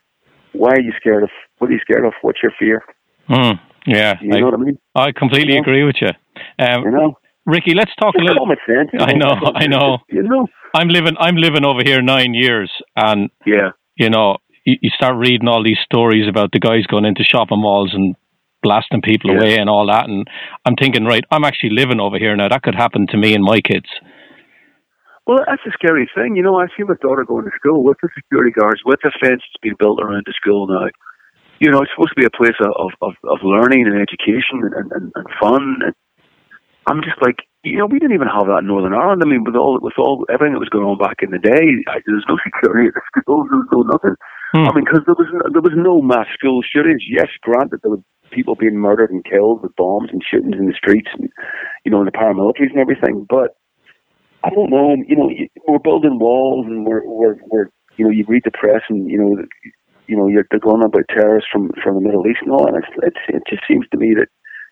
why 0.54 0.72
are 0.72 0.82
you 0.82 0.94
scared 1.00 1.24
of? 1.24 1.30
What 1.58 1.70
are 1.70 1.74
you 1.74 1.80
scared 1.80 2.06
of? 2.06 2.14
What's 2.22 2.40
your 2.42 2.52
fear? 2.58 2.84
Mm, 3.30 3.60
yeah. 3.86 4.16
You 4.22 4.36
I, 4.36 4.40
know 4.40 4.46
what 4.46 4.54
I 4.56 4.58
mean? 4.58 4.78
I 4.96 5.12
completely 5.12 5.54
you 5.54 5.62
know? 5.62 5.62
agree 5.62 5.84
with 5.84 5.96
you. 6.02 6.10
Um, 6.58 6.84
you 6.84 6.92
know? 6.92 7.14
Ricky, 7.46 7.74
let's 7.74 7.92
talk 8.00 8.14
it's 8.16 8.22
a 8.22 8.26
little. 8.26 8.48
Sense, 8.68 8.90
you 8.94 9.00
know? 9.00 9.06
I 9.06 9.14
know, 9.14 9.52
I 9.56 9.68
know. 9.68 9.98
You 10.10 10.24
know, 10.24 10.48
I'm 10.76 10.88
living, 10.88 11.16
I'm 11.20 11.36
living 11.36 11.66
over 11.66 11.82
here 11.84 12.02
nine 12.02 12.34
years, 12.34 12.72
and 12.96 13.30
yeah, 13.46 13.72
you 13.96 14.10
know, 14.10 14.38
you, 14.70 14.78
you 14.82 14.89
start 14.93 15.15
reading 15.17 15.47
all 15.47 15.63
these 15.63 15.80
stories 15.84 16.28
about 16.28 16.51
the 16.51 16.59
guys 16.59 16.86
going 16.86 17.05
into 17.05 17.24
shopping 17.24 17.61
malls 17.61 17.91
and 17.93 18.15
blasting 18.61 19.01
people 19.01 19.32
yeah. 19.32 19.38
away 19.38 19.57
and 19.57 19.70
all 19.70 19.88
that. 19.88 20.05
And 20.05 20.28
I'm 20.65 20.76
thinking, 20.76 21.05
right, 21.05 21.24
I'm 21.32 21.43
actually 21.43 21.72
living 21.72 21.99
over 21.99 22.17
here 22.17 22.36
now. 22.36 22.49
That 22.49 22.63
could 22.63 22.76
happen 22.76 23.07
to 23.07 23.17
me 23.17 23.34
and 23.34 23.43
my 23.43 23.61
kids. 23.61 23.88
Well, 25.26 25.39
that's 25.45 25.61
a 25.65 25.72
scary 25.74 26.09
thing. 26.15 26.36
You 26.36 26.43
know, 26.43 26.59
I 26.59 26.67
see 26.76 26.84
my 26.84 26.95
daughter 27.01 27.24
going 27.24 27.45
to 27.45 27.51
school 27.55 27.84
with 27.84 27.97
the 28.01 28.09
security 28.15 28.51
guards, 28.51 28.82
with 28.86 28.99
the 29.03 29.11
fence 29.22 29.41
that's 29.45 29.61
being 29.61 29.76
built 29.78 30.01
around 30.01 30.26
the 30.26 30.34
school 30.34 30.67
now. 30.67 30.89
You 31.59 31.70
know, 31.70 31.82
it's 31.82 31.91
supposed 31.93 32.15
to 32.15 32.22
be 32.22 32.26
a 32.26 32.34
place 32.34 32.55
of, 32.61 32.91
of, 33.01 33.13
of 33.28 33.38
learning 33.43 33.86
and 33.86 33.99
education 33.99 34.63
and, 34.63 34.91
and, 34.91 35.11
and 35.13 35.28
fun. 35.39 35.84
And 35.86 35.93
I'm 36.88 37.03
just 37.03 37.22
like, 37.22 37.45
you 37.63 37.78
know, 37.78 37.86
we 37.86 37.99
didn't 37.99 38.15
even 38.15 38.32
have 38.32 38.47
that 38.47 38.63
in 38.63 38.67
Northern 38.67 38.95
Ireland. 38.95 39.22
I 39.22 39.28
mean, 39.28 39.43
with 39.43 39.55
all 39.55 39.78
with 39.82 39.99
all 39.99 40.26
everything 40.32 40.53
that 40.53 40.63
was 40.63 40.72
going 40.72 40.88
on 40.88 40.97
back 40.97 41.20
in 41.22 41.32
the 41.32 41.38
day, 41.38 41.84
I, 41.91 41.99
there 42.05 42.15
was 42.15 42.26
no 42.32 42.39
security 42.47 42.88
at 42.88 42.95
the 42.95 43.03
schools. 43.20 43.47
There 43.51 43.59
was 43.59 43.70
no 43.70 43.84
nothing. 43.84 44.15
Hmm. 44.52 44.66
I 44.66 44.74
mean, 44.74 44.86
because 44.86 45.02
there 45.06 45.16
was 45.16 45.30
there 45.54 45.62
was 45.62 45.74
no 45.76 46.02
mass 46.02 46.28
school 46.34 46.62
shootings. 46.62 47.04
Yes, 47.08 47.28
granted, 47.41 47.82
there 47.84 47.91
were 47.91 48.04
people 48.32 48.56
being 48.56 48.78
murdered 48.78 49.12
and 49.12 49.24
killed 49.24 49.62
with 49.62 49.76
bombs 49.76 50.10
and 50.12 50.24
shootings 50.24 50.56
in 50.58 50.66
the 50.66 50.74
streets, 50.74 51.10
and 51.18 51.30
you 51.86 51.91
know, 51.91 52.00
in 52.00 52.06
the 52.06 52.12
paramilitaries 52.12 52.72
and 52.72 52.80
everything. 52.80 53.28
But 53.30 53.58
I 54.43 54.50
don't 54.50 54.72
know. 54.72 54.95
You 55.08 55.16
know, 55.16 55.30
we're 55.68 55.80
building 55.80 56.18
walls, 56.20 56.66
and 56.66 56.86
we're 56.86 57.06
we're, 57.06 57.36
we're 57.52 57.70
you 57.97 58.06
know, 58.06 58.12
you 58.12 58.26
read 58.28 58.43
the 58.43 58.52
press, 58.52 58.82
and 58.89 59.10
you 59.10 59.18
know, 59.18 59.45
you 60.08 60.18
know, 60.18 60.28
you're 60.28 60.45
they're 60.50 60.60
going 60.60 60.84
about 60.84 61.06
terrorists 61.10 61.50
from 61.52 61.72
from 61.84 61.95
the 61.95 62.02
Middle 62.02 62.26
East 62.26 62.39
and 62.41 62.52
all, 62.52 62.66
and 62.66 62.78
it's, 62.78 62.93
it's 63.04 63.24
it 63.28 63.43
just 63.47 63.64
seems 63.68 63.86
to 63.91 63.97
me 63.97 64.16
that 64.16 64.30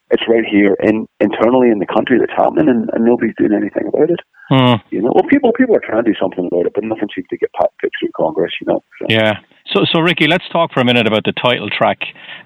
it's 0.09 0.23
right 0.27 0.45
here 0.45 0.75
in 0.83 1.07
internally 1.19 1.69
in 1.69 1.79
the 1.79 1.85
country 1.85 2.17
that's 2.19 2.31
happening, 2.35 2.69
and, 2.69 2.89
and 2.93 3.05
nobody's 3.05 3.35
doing 3.37 3.53
anything 3.53 3.87
about 3.87 4.09
it. 4.09 4.19
Hmm. 4.49 4.79
You 4.89 5.01
know, 5.01 5.11
well, 5.13 5.27
people 5.29 5.51
people 5.53 5.75
are 5.75 5.83
trying 5.83 6.03
to 6.03 6.11
do 6.11 6.17
something 6.19 6.47
about 6.51 6.65
it, 6.65 6.73
but 6.73 6.83
nothing 6.83 7.09
seems 7.13 7.27
to 7.29 7.37
get 7.37 7.49
fixed 7.81 7.97
through 7.99 8.11
Congress. 8.15 8.53
You 8.61 8.67
know. 8.67 8.83
So. 8.99 9.05
Yeah. 9.09 9.33
So, 9.73 9.83
so 9.91 9.99
Ricky, 9.99 10.27
let's 10.27 10.47
talk 10.49 10.71
for 10.73 10.79
a 10.79 10.85
minute 10.85 11.07
about 11.07 11.25
the 11.25 11.33
title 11.33 11.69
track. 11.69 11.99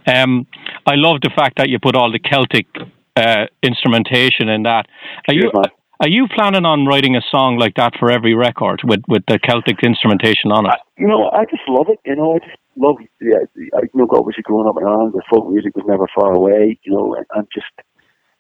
Um, 0.08 0.48
I 0.88 0.96
love 0.96 1.22
the 1.22 1.30
fact 1.36 1.58
that 1.58 1.70
you 1.70 1.78
put 1.78 1.96
all 1.96 2.12
the 2.12 2.20
Celtic 2.20 2.66
uh, 3.16 3.46
instrumentation 3.62 4.50
in 4.50 4.64
that. 4.64 4.88
Are 5.28 5.36
you 5.36 5.52
are 6.02 6.10
you 6.10 6.28
planning 6.34 6.66
on 6.66 6.88
writing 6.88 7.16
a 7.16 7.22
song 7.30 7.58
like 7.58 7.76
that 7.76 7.94
for 8.00 8.12
every 8.12 8.34
record 8.34 8.82
with, 8.84 9.02
with 9.08 9.22
the 9.28 9.38
Celtic 9.38 9.84
instrumentation 9.84 10.52
on 10.52 10.66
it? 10.66 10.72
I, 10.72 10.78
you 10.98 11.08
know, 11.08 11.30
I 11.30 11.46
just 11.46 11.62
love 11.68 11.90
it. 11.90 12.00
You 12.06 12.16
know, 12.16 12.34
I 12.34 12.40
just 12.40 12.58
love. 12.82 12.98
Yeah, 13.22 13.46
I, 13.78 13.82
you 13.86 13.96
know, 13.96 14.08
obviously 14.12 14.44
growing 14.44 14.68
up 14.68 14.78
in 14.80 14.88
Ireland, 14.88 15.14
the 15.14 15.24
folk 15.30 15.50
music 15.50 15.76
was 15.76 15.86
never 15.88 16.08
far 16.14 16.34
away. 16.34 16.80
You 16.84 16.94
know, 16.94 17.16
and, 17.16 17.26
and 17.36 17.48
just 17.54 17.72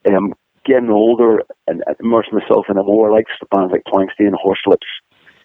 um, 0.09 0.33
getting 0.65 0.89
older 0.89 1.41
and 1.67 1.83
immersing 1.99 2.37
myself 2.37 2.65
in 2.69 2.77
a 2.77 2.83
more 2.83 3.11
like 3.11 3.27
bands 3.51 3.71
like 3.71 3.83
Planxty 3.85 4.29
Horslips 4.33 4.89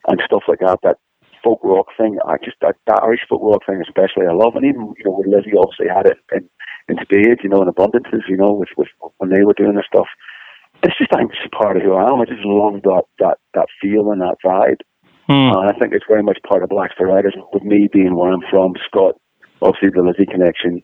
and 0.09 0.21
stuff 0.25 0.45
like 0.49 0.61
that. 0.61 0.79
That 0.83 0.99
folk 1.43 1.61
rock 1.63 1.87
thing. 1.97 2.19
I 2.27 2.37
just 2.43 2.57
that, 2.61 2.77
that 2.87 3.03
Irish 3.03 3.27
folk 3.29 3.43
rock 3.43 3.63
thing, 3.67 3.83
especially, 3.87 4.27
I 4.27 4.35
love. 4.35 4.57
And 4.57 4.65
even 4.65 4.95
you 4.99 5.05
know, 5.05 5.17
with 5.19 5.29
Lizzie, 5.29 5.57
obviously 5.57 5.87
had 5.89 6.07
it 6.07 6.19
in 6.33 6.49
in 6.89 6.97
spades, 7.03 7.41
you 7.43 7.51
know, 7.51 7.63
in 7.63 7.69
abundances, 7.69 8.27
you 8.29 8.37
know, 8.37 8.53
with 8.53 8.71
with 8.77 8.89
when 9.19 9.31
they 9.31 9.45
were 9.45 9.55
doing 9.55 9.75
their 9.75 9.87
stuff. 9.87 10.09
it's 10.83 10.99
just 10.99 11.13
I'm 11.15 11.29
just 11.29 11.51
part 11.53 11.77
of 11.77 11.83
who 11.83 11.95
I 11.95 12.11
am. 12.11 12.21
I 12.21 12.25
just 12.27 12.45
love 12.45 12.83
that 12.83 13.05
that 13.19 13.39
that 13.55 13.67
feel 13.81 14.11
and 14.11 14.21
that 14.21 14.37
vibe. 14.45 14.81
Hmm. 15.27 15.59
And 15.59 15.71
I 15.71 15.73
think 15.79 15.93
it's 15.93 16.05
very 16.09 16.23
much 16.23 16.39
part 16.49 16.63
of 16.63 16.69
Black 16.69 16.93
Riders. 17.01 17.35
With 17.53 17.65
me 17.65 17.89
being 17.93 18.15
where 18.15 18.33
I'm 18.33 18.43
from, 18.51 18.75
Scott, 18.87 19.17
obviously 19.61 19.91
the 19.91 20.03
Lizzie 20.03 20.31
connection. 20.31 20.83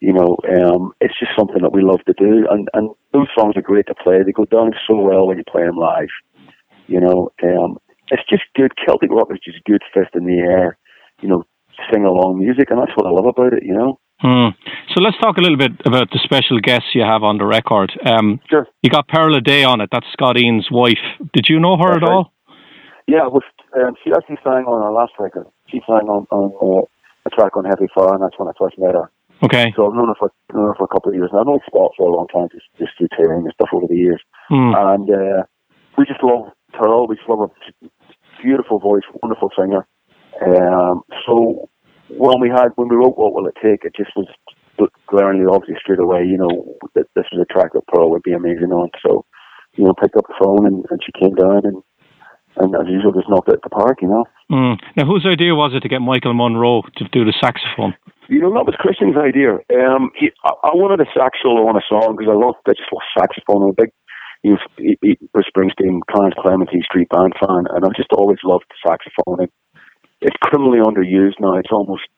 You 0.00 0.12
know, 0.12 0.36
um, 0.50 0.92
it's 1.00 1.18
just 1.18 1.32
something 1.38 1.62
that 1.62 1.72
we 1.72 1.82
love 1.82 2.00
to 2.06 2.14
do, 2.18 2.46
and 2.50 2.68
and 2.74 2.90
those 3.12 3.28
songs 3.38 3.56
are 3.56 3.62
great 3.62 3.86
to 3.86 3.94
play. 3.94 4.22
They 4.22 4.32
go 4.32 4.44
down 4.44 4.72
so 4.86 4.96
well 4.96 5.26
when 5.26 5.38
you 5.38 5.44
play 5.50 5.62
them 5.62 5.76
live. 5.76 6.12
You 6.88 7.00
know, 7.00 7.30
um, 7.42 7.78
it's 8.10 8.28
just 8.28 8.42
good. 8.54 8.72
Celtic 8.84 9.10
rock 9.10 9.28
is 9.30 9.38
just 9.42 9.64
good 9.64 9.82
fist 9.94 10.10
in 10.14 10.26
the 10.26 10.38
air. 10.38 10.76
You 11.22 11.28
know, 11.28 11.44
sing 11.90 12.04
along 12.04 12.38
music, 12.38 12.70
and 12.70 12.78
that's 12.78 12.92
what 12.96 13.06
I 13.06 13.10
love 13.10 13.26
about 13.26 13.54
it. 13.54 13.62
You 13.62 13.74
know. 13.74 13.98
Hmm. 14.20 14.56
So 14.94 15.00
let's 15.00 15.16
talk 15.18 15.38
a 15.38 15.40
little 15.40 15.56
bit 15.56 15.72
about 15.84 16.10
the 16.10 16.20
special 16.22 16.60
guests 16.60 16.88
you 16.94 17.02
have 17.02 17.22
on 17.22 17.38
the 17.38 17.46
record. 17.46 17.92
Um, 18.06 18.40
Sure. 18.48 18.66
You 18.82 18.90
got 18.90 19.08
Pearl 19.08 19.34
Aday 19.38 19.66
on 19.66 19.80
it. 19.80 19.88
That's 19.90 20.06
Scott 20.12 20.38
Ian's 20.38 20.68
wife. 20.70 21.02
Did 21.32 21.46
you 21.48 21.58
know 21.58 21.76
her 21.76 21.94
That's 21.94 22.02
at 22.02 22.08
all? 22.08 22.33
Yeah, 23.06 23.28
well, 23.28 23.42
um, 23.76 23.94
she 24.02 24.12
actually 24.12 24.38
sang 24.42 24.64
on 24.64 24.80
our 24.80 24.92
last 24.92 25.12
record. 25.18 25.46
She 25.68 25.80
sang 25.86 26.08
on, 26.08 26.26
on 26.30 26.52
uh, 26.56 26.86
a 27.26 27.30
track 27.30 27.56
on 27.56 27.64
Heavy 27.64 27.88
Fire, 27.94 28.14
and 28.14 28.22
that's 28.22 28.38
when 28.38 28.48
I 28.48 28.52
first 28.58 28.78
met 28.78 28.94
her. 28.94 29.10
Okay. 29.42 29.72
So 29.76 29.86
I've 29.86 29.94
known 29.94 30.08
her 30.08 30.14
for 30.18 30.32
known 30.54 30.68
her 30.68 30.74
for 30.74 30.84
a 30.84 30.88
couple 30.88 31.10
of 31.10 31.16
years. 31.16 31.28
And 31.32 31.40
I've 31.40 31.46
known 31.46 31.60
Scott 31.68 31.92
for 31.98 32.08
a 32.08 32.14
long 32.14 32.28
time, 32.28 32.48
just 32.52 32.64
just 32.78 32.96
through 32.96 33.12
touring 33.16 33.44
and 33.44 33.52
stuff 33.52 33.68
over 33.74 33.86
the 33.86 33.96
years. 33.96 34.22
Hmm. 34.48 34.72
And 34.72 35.10
uh, 35.10 35.42
we 35.98 36.06
just 36.06 36.22
love 36.22 36.52
her. 36.80 37.04
We 37.04 37.16
just 37.16 37.28
love 37.28 37.50
her. 37.50 37.88
Beautiful 38.42 38.78
voice, 38.78 39.04
wonderful 39.22 39.50
singer. 39.58 39.86
Um, 40.44 41.02
so 41.26 41.68
when 42.08 42.40
we 42.40 42.48
had 42.48 42.72
when 42.76 42.88
we 42.88 42.96
wrote 42.96 43.18
"What 43.18 43.34
Will 43.34 43.46
It 43.46 43.56
Take," 43.60 43.84
it 43.84 43.94
just 43.96 44.16
was 44.16 44.28
glaringly 45.06 45.46
obvious 45.46 45.78
straight 45.80 46.00
away. 46.00 46.24
You 46.24 46.38
know 46.38 46.76
that 46.94 47.06
this 47.14 47.26
was 47.32 47.44
a 47.44 47.52
track 47.52 47.72
that 47.74 47.86
Pearl 47.88 48.10
would 48.10 48.22
be 48.22 48.32
amazing 48.32 48.72
on. 48.72 48.90
So 49.04 49.26
you 49.76 49.84
know, 49.84 49.94
picked 49.94 50.16
up 50.16 50.26
the 50.28 50.34
phone 50.38 50.66
and, 50.66 50.84
and 50.90 51.00
she 51.04 51.12
came 51.18 51.34
down 51.34 51.62
and 51.64 51.82
and 52.56 52.74
as 52.74 52.86
usual 52.88 53.12
just 53.12 53.28
knocked 53.28 53.48
it 53.48 53.54
at 53.58 53.62
the 53.62 53.70
park. 53.70 53.98
You 54.02 54.08
know. 54.08 54.24
Hmm. 54.50 54.74
Now, 54.96 55.06
whose 55.06 55.26
idea 55.26 55.54
was 55.54 55.72
it 55.74 55.80
to 55.80 55.88
get 55.88 56.00
Michael 56.00 56.34
Monroe 56.34 56.82
to 56.96 57.04
do 57.12 57.24
the 57.24 57.34
saxophone? 57.40 57.94
You 58.28 58.40
know, 58.40 58.52
that 58.54 58.64
was 58.64 58.76
Christian's 58.80 59.16
idea. 59.16 59.60
Um, 59.76 60.10
he, 60.16 60.32
I, 60.44 60.72
I 60.72 60.72
wanted 60.72 61.00
a 61.04 61.08
sax 61.12 61.38
solo 61.42 61.68
on 61.68 61.76
a 61.76 61.84
song 61.88 62.16
because 62.16 62.32
I 62.32 62.36
love, 62.36 62.56
I 62.66 62.72
just 62.72 62.88
love 62.92 63.04
saxophone. 63.12 63.68
I'm 63.68 63.76
a 63.76 63.80
big, 63.84 63.92
you 64.42 64.52
know, 64.56 64.58
he- 64.78 64.98
he- 65.02 65.18
Bruce 65.32 65.48
Springsteen, 65.52 66.00
Clarence 66.08 66.34
Clemente 66.40 66.80
Street 66.82 67.08
Band 67.12 67.34
fan, 67.36 67.68
and 67.68 67.84
I've 67.84 67.96
just 67.96 68.12
always 68.16 68.38
loved 68.44 68.64
saxophone. 68.80 69.44
And 69.44 69.50
it's 70.20 70.36
criminally 70.40 70.80
underused 70.80 71.36
now. 71.40 71.56
It's 71.60 71.72
almost, 71.72 72.08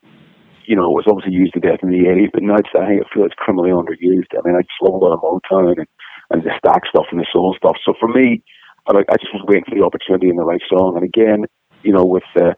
you 0.66 0.76
know, 0.76 0.87
it 0.87 0.95
was 0.95 1.07
obviously 1.11 1.34
used 1.34 1.55
to 1.55 1.61
death 1.61 1.82
in 1.82 1.91
the 1.91 2.07
80s, 2.07 2.30
but 2.32 2.43
now 2.43 2.55
it's, 2.59 2.70
I 2.74 3.03
I 3.03 3.07
feel 3.11 3.26
it's 3.26 3.34
criminally 3.39 3.70
underused. 3.74 4.30
I 4.30 4.47
mean, 4.47 4.55
I 4.55 4.62
just 4.62 4.78
love 4.82 4.95
a 4.95 5.03
lot 5.03 5.14
of 5.14 5.22
Motown 5.26 5.74
and, 5.74 5.87
and 6.30 6.43
the 6.43 6.55
Stax 6.62 6.87
stuff 6.91 7.07
and 7.11 7.18
the 7.18 7.26
soul 7.32 7.55
stuff. 7.59 7.78
So 7.84 7.95
for 7.99 8.07
me, 8.07 8.43
I, 8.89 8.93
like, 8.93 9.07
I 9.11 9.16
just 9.16 9.34
was 9.34 9.45
waiting 9.47 9.64
for 9.68 9.74
the 9.74 9.84
opportunity 9.84 10.28
and 10.28 10.39
the 10.39 10.45
right 10.45 10.62
song. 10.68 10.95
And 10.97 11.05
again, 11.05 11.45
you 11.82 11.93
know, 11.93 12.05
with, 12.05 12.26
uh, 12.37 12.55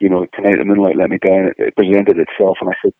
you 0.00 0.08
know, 0.08 0.26
Tonight 0.34 0.58
the 0.58 0.64
Moonlight 0.64 0.96
Let 0.96 1.10
Me 1.10 1.18
Down, 1.18 1.50
it, 1.58 1.76
presented 1.76 2.18
itself. 2.18 2.58
And 2.60 2.70
I 2.70 2.76
said, 2.82 2.92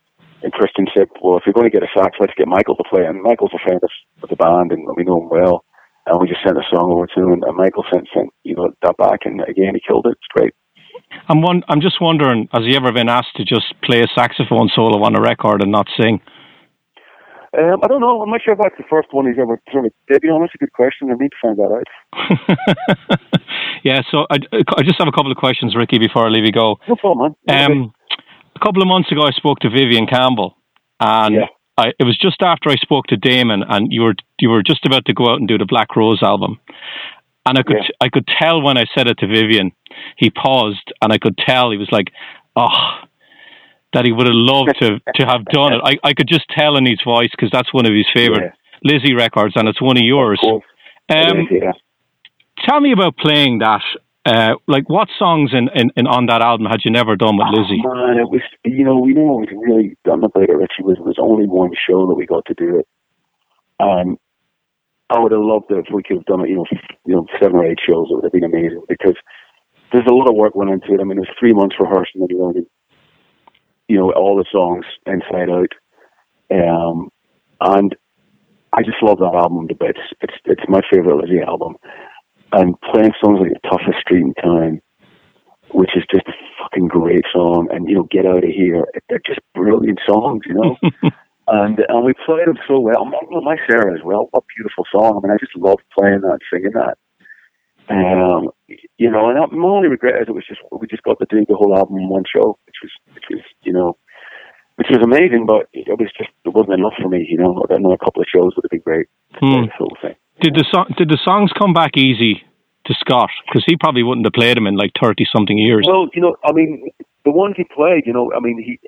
and 0.42 0.52
Christian 0.52 0.86
said, 0.96 1.08
well, 1.22 1.36
if 1.36 1.42
you're 1.46 1.54
going 1.54 1.70
to 1.70 1.74
get 1.74 1.82
a 1.82 1.90
sax, 1.94 2.16
let's 2.20 2.34
get 2.36 2.46
Michael 2.46 2.76
to 2.76 2.84
play. 2.90 3.04
And 3.04 3.22
Michael's 3.22 3.54
a 3.54 3.62
friend 3.62 3.80
of, 3.82 3.90
of 4.22 4.28
the 4.28 4.36
band 4.36 4.72
and 4.72 4.86
we 4.96 5.04
know 5.04 5.22
him 5.22 5.28
well. 5.28 5.64
And 6.06 6.20
we 6.20 6.28
just 6.28 6.42
sent 6.46 6.56
a 6.56 6.66
song 6.70 6.92
over 6.92 7.06
to 7.06 7.20
him 7.20 7.32
and, 7.32 7.44
and 7.44 7.56
Michael 7.56 7.84
sent, 7.92 8.08
sent, 8.14 8.30
you 8.44 8.54
know, 8.54 8.70
that 8.82 8.96
back. 8.96 9.26
And 9.26 9.42
again, 9.42 9.74
he 9.74 9.82
killed 9.86 10.06
it. 10.06 10.16
It's 10.18 10.32
great. 10.34 10.54
I'm 11.28 11.42
one. 11.42 11.62
I'm 11.68 11.80
just 11.80 12.00
wondering, 12.00 12.48
has 12.52 12.64
he 12.64 12.76
ever 12.76 12.92
been 12.92 13.08
asked 13.08 13.36
to 13.36 13.44
just 13.44 13.74
play 13.82 14.00
a 14.00 14.08
saxophone 14.14 14.68
solo 14.74 15.02
on 15.02 15.16
a 15.16 15.20
record 15.20 15.62
and 15.62 15.70
not 15.70 15.86
sing? 16.00 16.20
Um, 17.56 17.80
I 17.82 17.86
don't 17.86 18.00
know. 18.00 18.20
I'm 18.20 18.30
not 18.30 18.42
sure 18.42 18.52
if 18.52 18.58
that's 18.60 18.76
the 18.76 18.84
first 18.90 19.08
one 19.12 19.26
he's 19.26 19.38
ever 19.40 19.60
sort 19.72 19.86
of 19.86 19.92
did. 20.06 20.20
You 20.22 20.30
know, 20.30 20.40
that's 20.40 20.54
a 20.54 20.58
good 20.58 20.72
question. 20.72 21.10
I 21.10 21.14
need 21.14 21.30
to 21.30 21.36
find 21.40 21.56
that 21.56 21.72
out. 21.72 23.18
yeah. 23.84 24.02
So 24.10 24.26
I, 24.30 24.36
I 24.76 24.82
just 24.82 24.98
have 24.98 25.08
a 25.08 25.12
couple 25.12 25.32
of 25.32 25.38
questions, 25.38 25.74
Ricky, 25.74 25.98
before 25.98 26.26
I 26.26 26.28
leave 26.28 26.44
you 26.44 26.52
go. 26.52 26.76
No 26.88 26.96
problem, 26.96 27.34
man. 27.46 27.70
Um, 27.72 27.92
a 28.54 28.58
couple 28.64 28.82
of 28.82 28.88
months 28.88 29.10
ago, 29.10 29.22
I 29.22 29.30
spoke 29.30 29.60
to 29.60 29.70
Vivian 29.70 30.06
Campbell, 30.06 30.56
and 31.00 31.34
Yeah. 31.36 31.46
I, 31.78 31.92
it 31.98 32.04
was 32.04 32.18
just 32.18 32.42
after 32.42 32.70
I 32.70 32.76
spoke 32.76 33.06
to 33.06 33.16
Damon, 33.16 33.62
and 33.66 33.86
you 33.92 34.02
were 34.02 34.14
you 34.40 34.50
were 34.50 34.62
just 34.62 34.84
about 34.84 35.04
to 35.06 35.14
go 35.14 35.30
out 35.30 35.38
and 35.38 35.46
do 35.48 35.56
the 35.56 35.64
Black 35.66 35.94
Rose 35.96 36.22
album, 36.22 36.58
and 37.46 37.56
I 37.56 37.62
could 37.62 37.76
Yeah. 37.76 37.88
I 38.00 38.08
could 38.08 38.26
tell 38.38 38.60
when 38.60 38.76
I 38.76 38.84
said 38.94 39.06
it 39.06 39.18
to 39.20 39.26
Vivian, 39.26 39.72
he 40.16 40.28
paused, 40.30 40.92
and 41.00 41.12
I 41.12 41.18
could 41.18 41.38
tell 41.38 41.70
he 41.70 41.78
was 41.78 41.88
like, 41.92 42.08
oh. 42.56 42.98
That 43.94 44.04
he 44.04 44.12
would 44.12 44.26
have 44.26 44.36
loved 44.36 44.74
to 44.80 45.00
to 45.16 45.26
have 45.26 45.44
done 45.46 45.72
it. 45.72 45.80
I, 45.82 46.08
I 46.08 46.12
could 46.12 46.28
just 46.28 46.44
tell 46.50 46.76
in 46.76 46.84
his 46.84 47.00
voice 47.04 47.30
because 47.30 47.50
that's 47.50 47.72
one 47.72 47.86
of 47.86 47.94
his 47.94 48.06
favorite 48.12 48.52
Lizzie 48.84 49.14
records, 49.14 49.54
and 49.56 49.68
it's 49.68 49.80
one 49.80 49.96
of 49.96 50.02
yours. 50.04 50.40
Of. 50.42 50.62
Um, 51.10 51.38
It 51.38 51.40
is, 51.40 51.62
yeah. 51.62 51.72
tell 52.66 52.80
me 52.80 52.92
about 52.92 53.16
playing 53.16 53.60
that. 53.60 53.82
Uh, 54.26 54.56
like, 54.66 54.86
what 54.90 55.08
songs 55.18 55.52
in, 55.54 55.70
in, 55.74 55.90
in 55.96 56.06
on 56.06 56.26
that 56.26 56.42
album 56.42 56.66
had 56.66 56.80
you 56.84 56.90
never 56.90 57.16
done 57.16 57.38
with 57.38 57.48
Lizzie? 57.48 57.80
Oh, 57.80 57.94
man, 57.94 58.18
it 58.18 58.28
was, 58.28 58.42
you 58.62 58.84
know, 58.84 58.98
we 58.98 59.14
know 59.14 59.22
what 59.22 59.48
was 59.48 59.56
really 59.56 59.96
done 60.04 60.22
about 60.22 60.50
it, 60.50 60.52
Richie, 60.52 60.82
was 60.84 60.98
it 60.98 61.04
was 61.04 61.16
only 61.18 61.46
one 61.46 61.70
show 61.88 62.06
that 62.06 62.14
we 62.14 62.26
got 62.26 62.44
to 62.44 62.54
do 62.54 62.78
it. 62.78 62.86
Um, 63.80 64.18
I 65.08 65.18
would 65.18 65.32
have 65.32 65.40
loved 65.40 65.70
it 65.70 65.78
if 65.78 65.86
we 65.94 66.02
could 66.02 66.18
have 66.18 66.26
done 66.26 66.44
it, 66.44 66.50
you 66.50 66.56
know, 66.56 66.66
you 67.06 67.14
know, 67.16 67.26
seven 67.40 67.56
or 67.56 67.64
eight 67.64 67.78
shows. 67.80 68.08
It 68.10 68.16
would 68.16 68.24
have 68.24 68.32
been 68.32 68.44
amazing 68.44 68.84
because 68.88 69.16
there's 69.92 70.04
a 70.06 70.12
lot 70.12 70.28
of 70.28 70.34
work 70.34 70.54
went 70.54 70.70
into 70.70 70.92
it. 70.92 71.00
I 71.00 71.04
mean, 71.04 71.16
it 71.16 71.24
was 71.24 71.36
three 71.40 71.54
months 71.54 71.76
rehearsing 71.80 72.20
and 72.20 72.38
learning, 72.38 72.66
you 73.88 73.98
know, 73.98 74.12
all 74.12 74.36
the 74.36 74.44
songs 74.52 74.84
inside 75.06 75.50
out. 75.50 75.72
Um, 76.50 77.08
and 77.60 77.96
I 78.72 78.82
just 78.82 79.02
love 79.02 79.18
that 79.18 79.34
album 79.34 79.68
to 79.68 79.74
bits. 79.74 80.00
It's 80.20 80.34
it's 80.44 80.62
my 80.68 80.80
favorite 80.92 81.16
Lizzie 81.16 81.42
album. 81.46 81.76
And 82.52 82.80
playing 82.80 83.12
songs 83.22 83.40
like 83.40 83.52
The 83.52 83.68
Toughest 83.68 84.00
Street 84.00 84.22
in 84.22 84.34
Town, 84.34 84.80
which 85.72 85.90
is 85.96 86.04
just 86.10 86.26
a 86.28 86.32
fucking 86.62 86.88
great 86.88 87.24
song, 87.32 87.68
and 87.70 87.88
you 87.88 87.96
know, 87.96 88.08
Get 88.10 88.24
Out 88.24 88.44
of 88.44 88.50
Here. 88.50 88.86
They're 89.08 89.20
just 89.26 89.40
brilliant 89.54 90.00
songs, 90.06 90.42
you 90.46 90.54
know. 90.54 90.76
and 91.48 91.78
and 91.88 92.04
we 92.04 92.14
played 92.24 92.46
them 92.46 92.58
so 92.66 92.80
well. 92.80 93.04
My, 93.04 93.18
my 93.42 93.56
Sarah 93.68 93.94
as 93.94 94.04
well. 94.04 94.28
What 94.30 94.44
a 94.44 94.52
beautiful 94.56 94.84
song. 94.92 95.20
I 95.20 95.26
mean, 95.26 95.34
I 95.34 95.38
just 95.40 95.56
love 95.56 95.78
playing 95.98 96.20
that, 96.22 96.38
singing 96.52 96.72
that. 96.72 96.96
Um, 97.88 98.50
you 98.98 99.10
know, 99.10 99.30
and 99.30 99.52
my 99.52 99.68
only 99.68 99.88
regret 99.88 100.20
is 100.20 100.28
it 100.28 100.34
was 100.34 100.44
just 100.46 100.60
we 100.70 100.86
just 100.86 101.02
got 101.02 101.18
to 101.18 101.26
do 101.30 101.44
the 101.48 101.56
whole 101.56 101.76
album 101.76 101.96
in 101.96 102.08
one 102.08 102.24
show, 102.28 102.58
which 102.66 102.76
was 102.82 102.92
which 103.14 103.24
was 103.30 103.40
you 103.62 103.72
know, 103.72 103.96
which 104.76 104.88
was 104.90 105.00
amazing, 105.02 105.46
but 105.46 105.68
it 105.72 105.88
was 105.98 106.12
just 106.16 106.30
it 106.44 106.52
wasn't 106.52 106.74
enough 106.74 106.92
for 107.00 107.08
me. 107.08 107.26
You 107.28 107.38
know, 107.38 107.64
another 107.70 107.96
couple 107.96 108.20
of 108.20 108.28
shows 108.28 108.52
would 108.56 108.64
have 108.64 108.70
been 108.70 108.84
great. 108.84 109.06
Hmm. 109.40 109.72
whole 109.76 109.96
thing. 110.02 110.16
Did 110.42 110.54
the 110.54 110.66
song 110.70 110.92
did 110.98 111.08
the 111.08 111.18
songs 111.24 111.50
come 111.58 111.72
back 111.72 111.96
easy 111.96 112.44
to 112.86 112.94
Scott? 113.00 113.30
Because 113.46 113.64
he 113.66 113.76
probably 113.76 114.02
wouldn't 114.02 114.26
have 114.26 114.36
played 114.36 114.56
them 114.56 114.66
in 114.66 114.76
like 114.76 114.92
thirty 115.00 115.24
something 115.34 115.56
years. 115.56 115.86
Well, 115.88 116.08
you 116.12 116.20
know, 116.20 116.36
I 116.44 116.52
mean, 116.52 116.90
the 117.24 117.32
ones 117.32 117.54
he 117.56 117.64
played, 117.64 118.04
you 118.04 118.12
know, 118.12 118.30
I 118.36 118.40
mean, 118.40 118.62
he, 118.62 118.78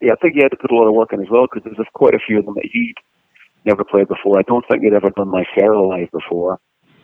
yeah, 0.00 0.12
I 0.12 0.16
think 0.16 0.34
he 0.34 0.42
had 0.42 0.50
to 0.50 0.56
put 0.56 0.70
a 0.70 0.74
lot 0.74 0.88
of 0.88 0.94
work 0.94 1.12
in 1.12 1.20
as 1.20 1.30
well 1.30 1.46
because 1.46 1.64
there's 1.64 1.88
quite 1.92 2.14
a 2.14 2.24
few 2.26 2.38
of 2.38 2.46
them 2.46 2.54
that 2.54 2.68
he'd 2.72 2.94
never 3.64 3.84
played 3.84 4.08
before. 4.08 4.38
I 4.38 4.42
don't 4.42 4.64
think 4.68 4.82
he'd 4.82 4.94
ever 4.94 5.10
done 5.10 5.28
My 5.28 5.44
Sarah 5.54 5.86
live 5.86 6.10
before, 6.10 6.58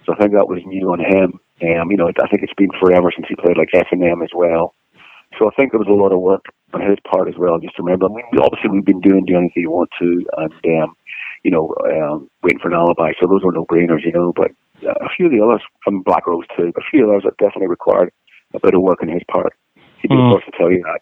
so 0.06 0.14
I 0.14 0.16
think 0.16 0.32
that 0.32 0.48
was 0.48 0.62
new 0.64 0.88
on 0.92 1.00
him. 1.00 1.40
Um, 1.66 1.90
you 1.90 1.96
know, 1.96 2.06
I 2.08 2.28
think 2.28 2.42
it's 2.42 2.54
been 2.56 2.70
forever 2.78 3.10
since 3.14 3.26
he 3.28 3.34
played 3.34 3.58
like 3.58 3.74
S 3.74 3.90
and 3.90 4.04
M 4.04 4.22
as 4.22 4.30
well. 4.34 4.74
So 5.38 5.48
I 5.48 5.54
think 5.56 5.72
there 5.72 5.80
was 5.82 5.90
a 5.90 5.92
lot 5.92 6.12
of 6.12 6.20
work 6.20 6.44
on 6.72 6.80
his 6.80 6.98
part 7.10 7.28
as 7.28 7.34
well. 7.36 7.58
Just 7.58 7.76
to 7.76 7.82
remember, 7.82 8.06
I 8.06 8.14
mean, 8.14 8.24
obviously 8.40 8.70
we've 8.70 8.84
been 8.84 9.00
doing 9.00 9.24
Do 9.26 9.36
Anything 9.36 9.62
You 9.66 9.70
Want 9.70 9.90
To, 9.98 10.24
and 10.38 10.82
um, 10.82 10.94
you 11.42 11.50
know, 11.50 11.74
um, 11.90 12.30
waiting 12.42 12.60
for 12.60 12.68
an 12.68 12.74
alibi. 12.74 13.12
So 13.20 13.26
those 13.26 13.42
were 13.42 13.52
no 13.52 13.66
brainers, 13.66 14.04
you 14.04 14.12
know. 14.12 14.32
But 14.34 14.52
uh, 14.86 14.94
a 15.02 15.08
few 15.16 15.26
of 15.26 15.32
the 15.32 15.42
others 15.42 15.62
from 15.82 16.02
Black 16.02 16.26
Rose 16.26 16.44
too, 16.56 16.72
a 16.76 16.80
few 16.90 17.02
of 17.04 17.10
those 17.10 17.22
that 17.24 17.36
definitely 17.42 17.68
required 17.68 18.12
a 18.54 18.60
bit 18.60 18.74
of 18.74 18.82
work 18.82 19.02
on 19.02 19.08
his 19.08 19.22
part. 19.30 19.52
He'd 20.00 20.08
be 20.08 20.14
Mm. 20.14 20.30
the 20.30 20.36
first 20.36 20.46
to 20.46 20.56
tell 20.56 20.70
you 20.70 20.82
that, 20.84 21.00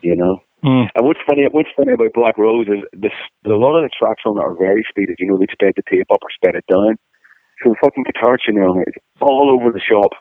you 0.00 0.16
know. 0.16 0.40
Hmm. 0.62 0.90
And 0.96 1.06
what's 1.06 1.20
funny, 1.26 1.46
what's 1.52 1.68
funny 1.76 1.92
about 1.92 2.12
Black 2.14 2.36
Rose 2.38 2.66
is 2.66 2.82
this: 2.92 3.12
a 3.44 3.50
lot 3.50 3.76
of 3.78 3.84
the 3.84 3.90
tracks 3.96 4.22
on 4.26 4.38
it 4.38 4.42
are 4.42 4.54
very 4.54 4.84
speeded. 4.88 5.16
You 5.20 5.26
know, 5.28 5.36
they 5.38 5.46
sped 5.52 5.74
the 5.76 5.82
tape 5.88 6.10
up 6.10 6.18
or 6.22 6.30
sped 6.34 6.56
it 6.56 6.64
down. 6.66 6.98
So 7.62 7.74
the 7.74 7.80
fucking 7.82 8.04
guitar 8.06 8.38
tuning 8.38 8.62
on 8.62 8.78
it 8.86 8.94
is 8.94 9.02
all 9.20 9.50
over 9.50 9.74
the 9.74 9.82
shop. 9.82 10.14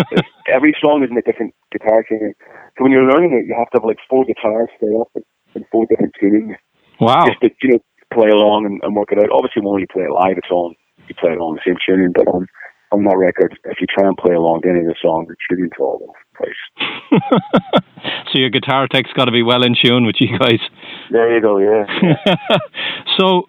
Every 0.48 0.74
song 0.80 1.04
is 1.04 1.10
in 1.10 1.18
a 1.18 1.22
different 1.22 1.54
guitar 1.72 2.04
tuning. 2.08 2.32
So 2.76 2.84
when 2.84 2.92
you're 2.92 3.04
learning 3.04 3.36
it, 3.36 3.44
you 3.44 3.54
have 3.58 3.68
to 3.76 3.80
have 3.80 3.84
like 3.84 4.00
four 4.08 4.24
guitars 4.24 4.72
set 4.80 4.88
up 4.96 5.12
in, 5.14 5.22
in 5.54 5.64
four 5.70 5.84
different 5.86 6.14
tunings 6.16 6.56
wow. 7.00 7.26
just 7.28 7.40
to 7.40 7.50
you 7.62 7.76
know 7.76 7.80
play 8.12 8.28
along 8.28 8.66
and, 8.66 8.80
and 8.82 8.96
work 8.96 9.12
it 9.12 9.18
out. 9.18 9.28
Obviously, 9.32 9.60
when 9.60 9.80
you 9.80 9.90
play 9.92 10.04
it 10.04 10.12
live, 10.12 10.40
it's 10.40 10.50
on 10.50 10.74
you 11.08 11.14
play 11.20 11.32
it 11.32 11.40
on 11.40 11.56
the 11.56 11.64
same 11.66 11.76
tuning, 11.84 12.12
but 12.14 12.28
on 12.28 12.46
on 12.92 13.04
that 13.04 13.16
record, 13.16 13.56
if 13.64 13.78
you 13.80 13.86
try 13.86 14.06
and 14.06 14.16
play 14.16 14.34
along 14.34 14.62
to 14.62 14.68
any 14.68 14.80
of 14.80 14.86
the 14.86 14.96
songs, 15.00 15.28
the 15.28 15.36
tuning's 15.48 15.70
all 15.78 16.00
over 16.02 16.18
the 16.18 16.36
place. 16.40 17.82
so 18.32 18.38
your 18.38 18.50
guitar 18.50 18.88
tech's 18.88 19.12
got 19.12 19.26
to 19.26 19.32
be 19.32 19.42
well 19.42 19.62
in 19.62 19.76
tune 19.80 20.06
with 20.06 20.16
you 20.18 20.36
guys. 20.38 20.58
There 21.10 21.34
you 21.34 21.40
go. 21.40 21.58
Yeah. 21.58 21.86
so, 23.18 23.46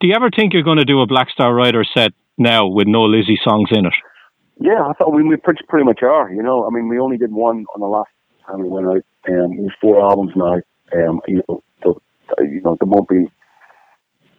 do 0.00 0.08
you 0.08 0.14
ever 0.14 0.30
think 0.34 0.54
you're 0.54 0.62
going 0.62 0.78
to 0.78 0.86
do 0.86 1.02
a 1.02 1.06
Black 1.06 1.28
Star 1.28 1.54
Rider 1.54 1.84
set 1.84 2.12
now 2.38 2.66
with 2.66 2.86
no 2.86 3.02
Lizzie 3.02 3.38
songs 3.42 3.68
in 3.72 3.86
it? 3.86 3.94
Yeah, 4.60 4.86
I 4.86 4.92
thought 4.92 5.12
we, 5.12 5.22
we 5.22 5.36
pretty, 5.36 5.64
pretty 5.68 5.84
much 5.84 6.02
are. 6.02 6.30
You 6.30 6.42
know, 6.42 6.66
I 6.66 6.70
mean, 6.70 6.88
we 6.88 6.98
only 6.98 7.16
did 7.16 7.32
one 7.32 7.64
on 7.74 7.80
the 7.80 7.86
last 7.86 8.10
time 8.46 8.62
we 8.62 8.68
went 8.68 8.86
out. 8.86 9.04
Um, 9.28 9.68
four 9.80 10.02
albums 10.02 10.32
now. 10.36 10.60
Um, 10.94 11.20
you 11.26 11.42
know, 11.48 11.62
so, 11.82 12.00
you 12.40 12.60
know, 12.62 12.76
there 12.78 12.88
won't 12.88 13.08
be. 13.08 13.30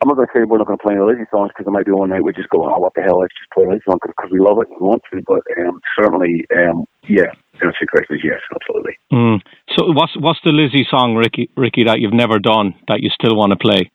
I'm 0.02 0.10
not 0.10 0.18
going 0.18 0.28
to 0.28 0.34
say 0.36 0.44
we're 0.44 0.58
not 0.58 0.68
going 0.68 0.78
to 0.78 0.84
play 0.84 0.96
any 0.96 1.04
Lizzie 1.04 1.32
songs 1.32 1.52
because 1.52 1.64
there 1.64 1.72
might 1.72 1.86
be 1.86 1.94
one 1.96 2.10
night 2.10 2.24
we 2.24 2.34
just 2.34 2.50
go, 2.50 2.68
oh, 2.68 2.78
what 2.78 2.94
the 2.94 3.02
hell, 3.02 3.22
let's 3.22 3.34
just 3.40 3.52
play 3.56 3.64
Lizzie 3.64 3.88
song 3.88 4.00
because 4.04 4.32
we 4.32 4.40
love 4.40 4.60
it 4.60 4.68
and 4.68 4.82
want 4.82 5.02
to. 5.12 5.24
But 5.24 5.48
um, 5.64 5.80
certainly, 5.96 6.44
um, 6.52 6.84
yeah, 7.08 7.32
answer 7.64 7.80
your 7.80 7.88
question 7.88 8.18
is 8.18 8.24
yes, 8.24 8.44
absolutely. 8.54 9.00
Mm. 9.14 9.40
So 9.78 9.96
what's 9.96 10.12
what's 10.20 10.40
the 10.44 10.52
Lizzie 10.52 10.86
song, 10.90 11.16
Ricky? 11.16 11.50
Ricky, 11.56 11.86
that 11.86 12.02
you've 12.02 12.14
never 12.14 12.38
done 12.38 12.76
that 12.90 13.00
you 13.00 13.10
still 13.16 13.36
want 13.36 13.52
to 13.52 13.58
play? 13.58 13.92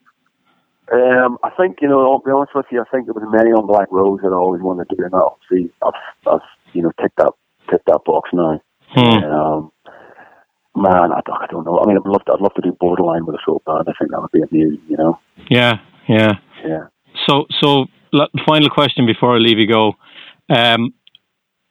Um, 0.92 1.38
I 1.44 1.50
think 1.50 1.78
you 1.82 1.88
know. 1.88 2.00
I'll 2.00 2.20
be 2.20 2.30
honest 2.30 2.54
with 2.54 2.66
you. 2.70 2.80
I 2.80 2.84
think 2.90 3.06
there 3.06 3.14
was 3.14 3.28
many 3.30 3.50
on 3.50 3.66
Black 3.66 3.88
Rose 3.90 4.20
that 4.22 4.28
I 4.32 4.36
always 4.36 4.62
wanted 4.62 4.88
to 4.88 4.96
do, 4.96 5.04
and 5.04 5.14
obviously 5.14 5.70
I've, 5.84 5.92
I've 6.26 6.40
you 6.72 6.82
know 6.82 6.92
ticked 7.00 7.16
that 7.18 7.32
ticked 7.70 7.86
that 7.86 8.00
box 8.06 8.30
now. 8.32 8.60
Hmm. 8.90 9.24
Um, 9.24 9.72
man, 10.74 11.12
I, 11.12 11.20
don't- 11.26 11.42
I 11.42 11.46
don't 11.50 11.64
know. 11.64 11.78
I 11.78 11.86
mean, 11.86 11.98
I'd 11.98 12.08
love 12.08 12.24
to, 12.24 12.32
I'd 12.32 12.40
love 12.40 12.54
to 12.54 12.62
do 12.62 12.72
Borderline 12.80 13.26
with 13.26 13.36
a 13.36 13.38
soul 13.44 13.62
band. 13.66 13.86
I 13.88 13.92
think 13.98 14.10
that 14.12 14.20
would 14.22 14.32
be 14.32 14.40
amazing. 14.40 14.80
You 14.88 14.96
know. 14.96 15.18
Yeah, 15.50 15.74
yeah. 16.08 16.32
Yeah. 16.64 16.86
So, 17.28 17.44
so 17.60 17.86
final 18.46 18.70
question 18.70 19.04
before 19.06 19.34
I 19.34 19.38
leave 19.38 19.58
you 19.58 19.66
go. 19.68 19.92
Um, 20.48 20.94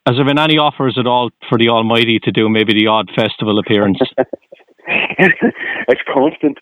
has 0.06 0.16
there 0.16 0.26
been 0.26 0.40
any 0.40 0.58
offers 0.58 0.98
at 0.98 1.08
all 1.08 1.32
for 1.50 1.58
the 1.58 1.70
Almighty 1.70 2.20
to 2.20 2.32
do 2.32 2.48
maybe 2.48 2.74
the 2.74 2.88
odd 2.88 3.10
festival 3.16 3.60
appearance? 3.60 3.98
it's 5.88 6.02
constant. 6.08 6.58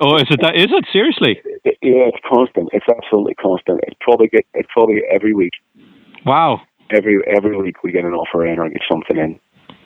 oh, 0.00 0.16
is 0.16 0.28
it 0.30 0.40
that? 0.40 0.56
Is 0.56 0.72
it 0.72 0.86
seriously? 0.90 1.40
Yeah, 1.82 2.08
it's 2.08 2.18
constant. 2.26 2.70
It's 2.72 2.86
absolutely 2.88 3.34
constant. 3.34 3.80
It's 3.86 3.96
probably 4.00 4.28
get, 4.28 4.46
it's 4.54 4.68
probably 4.72 5.02
every 5.12 5.34
week. 5.34 5.52
Wow. 6.24 6.62
Every 6.90 7.20
every 7.26 7.56
week 7.60 7.82
we 7.84 7.92
get 7.92 8.04
an 8.04 8.14
offer 8.14 8.46
in 8.46 8.58
or 8.58 8.68
get 8.70 8.80
something 8.90 9.16
in, 9.16 9.38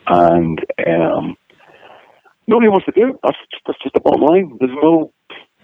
and 0.07 0.59
um, 0.87 1.35
nobody 2.47 2.69
wants 2.69 2.85
to 2.85 2.93
do 2.93 3.09
it. 3.09 3.15
That's 3.23 3.37
that's 3.67 3.79
just 3.83 3.93
the 3.93 3.99
bottom 3.99 4.21
line. 4.21 4.57
There's 4.59 4.77
no 4.81 5.11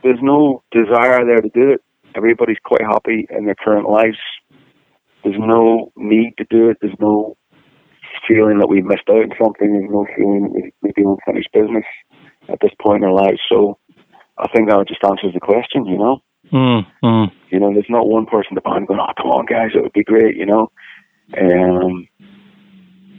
there's 0.04 0.20
no 0.22 0.64
desire 0.72 1.26
there 1.26 1.42
to 1.42 1.50
do 1.50 1.72
it. 1.72 1.82
Everybody's 2.16 2.60
quite 2.64 2.82
happy 2.82 3.26
in 3.30 3.46
their 3.46 3.56
current 3.56 3.90
lives. 3.90 4.18
There's 5.24 5.40
no 5.40 5.94
need 5.96 6.34
to 6.40 6.46
do 6.50 6.70
it. 6.70 6.78
There's 6.82 6.98
no 7.00 7.38
feeling 8.28 8.60
that 8.60 8.68
we've 8.68 8.86
missed 8.86 9.10
out 9.10 9.24
on 9.24 9.34
something. 9.42 9.74
There's 9.74 9.92
no 9.92 10.06
feeling 10.16 10.44
that 10.44 10.52
we- 10.52 10.72
we're 10.82 10.92
doing 10.96 11.18
finished 11.26 11.52
business 11.54 11.86
at 12.50 12.60
this 12.60 12.74
point 12.82 13.04
in 13.04 13.10
our 13.10 13.16
lives. 13.16 13.40
So 13.50 13.78
I 14.38 14.48
think 14.48 14.70
that 14.70 14.88
just 14.88 15.04
answers 15.04 15.34
the 15.34 15.40
question, 15.40 15.86
you 15.86 15.98
know. 15.98 16.22
Mm, 16.52 16.86
mm. 17.04 17.32
You 17.50 17.60
know, 17.60 17.74
there's 17.74 17.90
not 17.90 18.08
one 18.08 18.26
person 18.26 18.52
in 18.52 18.56
the 18.56 18.62
band 18.62 18.88
going, 18.88 19.00
"Oh, 19.00 19.14
come 19.18 19.32
on, 19.32 19.46
guys, 19.46 19.72
it 19.74 19.82
would 19.82 19.94
be 19.94 20.04
great," 20.04 20.36
you 20.36 20.46
know. 20.46 20.72
Um, 21.38 22.08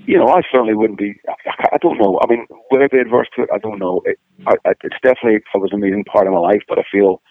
you 0.07 0.19
know, 0.19 0.29
I 0.29 0.43
certainly 0.51 0.75
wouldn't 0.75 0.99
be. 0.99 1.15
I, 1.29 1.69
I 1.73 1.79
don't 1.81 1.99
know. 1.99 2.19
I 2.23 2.27
mean, 2.29 2.47
would 2.71 2.83
I 2.83 2.89
be 2.89 2.99
adverse 2.99 3.29
to 3.37 3.43
it? 3.43 3.51
I 3.53 3.59
don't 3.59 3.79
know. 3.79 4.03
It, 4.05 4.19
I, 4.47 4.55
it's 4.67 5.01
definitely 5.03 5.37
it 5.37 5.45
was 5.55 5.71
an 5.73 5.79
amazing 5.79 6.05
part 6.05 6.27
of 6.27 6.33
my 6.33 6.41
life, 6.41 6.63
but 6.69 6.79
I 6.79 6.83
feel 6.91 7.23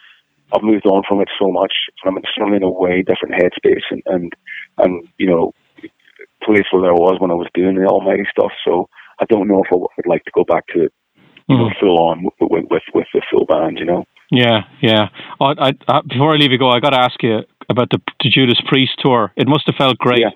I've 0.54 0.64
moved 0.64 0.86
on 0.86 1.04
from 1.08 1.22
it 1.22 1.30
so 1.40 1.52
much. 1.52 1.74
I'm 2.06 2.18
in 2.18 2.24
certainly 2.36 2.58
in 2.58 2.64
a 2.64 2.72
way 2.72 3.04
different 3.04 3.36
headspace, 3.36 3.84
and 3.92 4.02
and 4.06 4.34
and 4.78 5.08
you 5.18 5.28
know, 5.28 5.54
place 6.44 6.66
where 6.72 6.90
I 6.90 6.94
was 6.94 7.18
when 7.20 7.32
I 7.32 7.36
was 7.36 7.48
doing 7.54 7.76
the 7.76 7.86
Almighty 7.86 8.24
stuff. 8.32 8.52
So 8.66 8.88
I 9.20 9.26
don't 9.26 9.48
know 9.48 9.62
if 9.64 9.72
I 9.72 9.76
would 9.78 10.08
like 10.08 10.24
to 10.26 10.32
go 10.34 10.44
back 10.44 10.66
to 10.74 10.84
it, 10.86 10.94
you 11.48 11.58
know, 11.58 11.70
Mm. 11.70 11.80
full 11.80 11.98
on 12.10 12.24
with, 12.24 12.66
with 12.72 12.84
with 12.94 13.08
the 13.14 13.22
full 13.32 13.46
band. 13.46 13.78
You 13.80 13.86
know. 13.86 14.04
Yeah, 14.32 14.62
yeah. 14.82 15.10
I, 15.42 15.74
I, 15.90 16.02
before 16.08 16.34
I 16.34 16.38
leave 16.38 16.52
you 16.54 16.58
go, 16.58 16.70
I 16.70 16.80
got 16.80 16.92
to 16.92 17.00
ask 17.02 17.22
you 17.22 17.40
about 17.70 17.90
the, 17.92 18.00
the 18.24 18.30
Judas 18.30 18.62
Priest 18.68 18.94
tour. 19.04 19.32
It 19.36 19.48
must 19.48 19.66
have 19.66 19.76
felt 19.76 19.98
great 19.98 20.22
Yeah. 20.22 20.32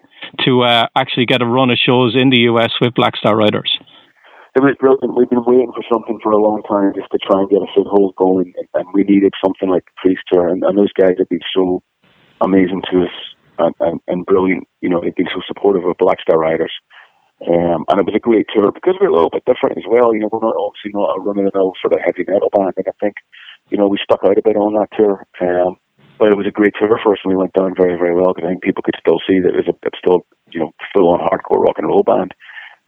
to 0.46 0.62
uh, 0.64 0.88
actually 0.98 1.26
get 1.28 1.42
a 1.42 1.46
run 1.46 1.70
of 1.70 1.78
shows 1.78 2.14
in 2.20 2.30
the 2.30 2.40
US 2.52 2.72
with 2.82 2.94
Black 2.94 3.16
Star 3.16 3.38
Riders. 3.38 3.72
It 4.56 4.64
was 4.64 4.76
brilliant. 4.80 5.16
We've 5.16 5.30
been 5.30 5.44
waiting 5.46 5.72
for 5.74 5.84
something 5.92 6.20
for 6.24 6.32
a 6.32 6.38
long 6.38 6.62
time 6.64 6.92
just 6.96 7.12
to 7.12 7.20
try 7.20 7.40
and 7.42 7.50
get 7.50 7.60
a 7.62 7.68
foothold 7.76 8.16
going, 8.18 8.54
and, 8.58 8.68
and 8.74 8.86
we 8.94 9.04
needed 9.04 9.34
something 9.44 9.70
like 9.70 9.86
the 9.86 9.92
Priest 9.98 10.24
Tour. 10.32 10.48
And, 10.50 10.64
and 10.64 10.78
those 10.78 10.92
guys 10.94 11.16
have 11.20 11.30
been 11.30 11.44
so 11.56 11.82
amazing 12.42 12.82
to 12.92 13.04
us 13.04 13.16
and, 13.58 13.76
and, 13.80 14.00
and 14.08 14.26
brilliant. 14.26 14.68
You 14.82 14.90
know, 14.90 15.02
they've 15.02 15.16
been 15.16 15.34
so 15.34 15.42
supportive 15.48 15.86
of 15.86 15.98
Black 15.98 16.22
Star 16.22 16.38
Riders. 16.38 16.72
Um, 17.44 17.84
and 17.92 18.00
it 18.00 18.08
was 18.08 18.16
a 18.16 18.24
great 18.24 18.48
tour 18.54 18.72
because 18.72 18.96
we're 19.00 19.12
a 19.12 19.14
little 19.14 19.30
bit 19.30 19.44
different 19.44 19.78
as 19.78 19.84
well. 19.88 20.16
You 20.16 20.24
know, 20.24 20.30
we're 20.32 20.40
not 20.40 20.56
obviously 20.56 20.96
not 20.96 21.20
a 21.20 21.20
run 21.20 21.44
of 21.44 21.52
the 21.52 21.72
sort 21.84 21.92
of 21.92 22.00
heavy 22.00 22.24
metal 22.24 22.48
band, 22.48 22.80
and 22.80 22.88
I 22.88 22.96
think 23.04 23.16
you 23.70 23.78
know 23.78 23.92
we 23.92 24.00
stuck 24.00 24.24
out 24.24 24.40
a 24.40 24.46
bit 24.46 24.56
on 24.56 24.72
that 24.80 24.96
tour. 24.96 25.28
Um, 25.44 25.76
but 26.18 26.32
it 26.32 26.40
was 26.40 26.48
a 26.48 26.56
great 26.56 26.74
tour 26.80 26.96
for 27.04 27.12
us, 27.12 27.20
and 27.24 27.36
we 27.36 27.36
went 27.36 27.52
down 27.52 27.76
very, 27.76 28.00
very 28.00 28.16
well 28.16 28.32
because 28.32 28.48
I 28.48 28.56
think 28.56 28.64
people 28.64 28.84
could 28.84 28.96
still 29.00 29.20
see 29.28 29.44
that 29.44 29.52
it 29.52 29.68
was 29.68 29.68
a, 29.68 29.76
it's 29.84 30.00
still 30.00 30.24
you 30.52 30.64
know 30.64 30.72
full 30.96 31.12
on 31.12 31.20
hardcore 31.20 31.60
rock 31.60 31.76
and 31.78 31.88
roll 31.88 32.08
band. 32.08 32.32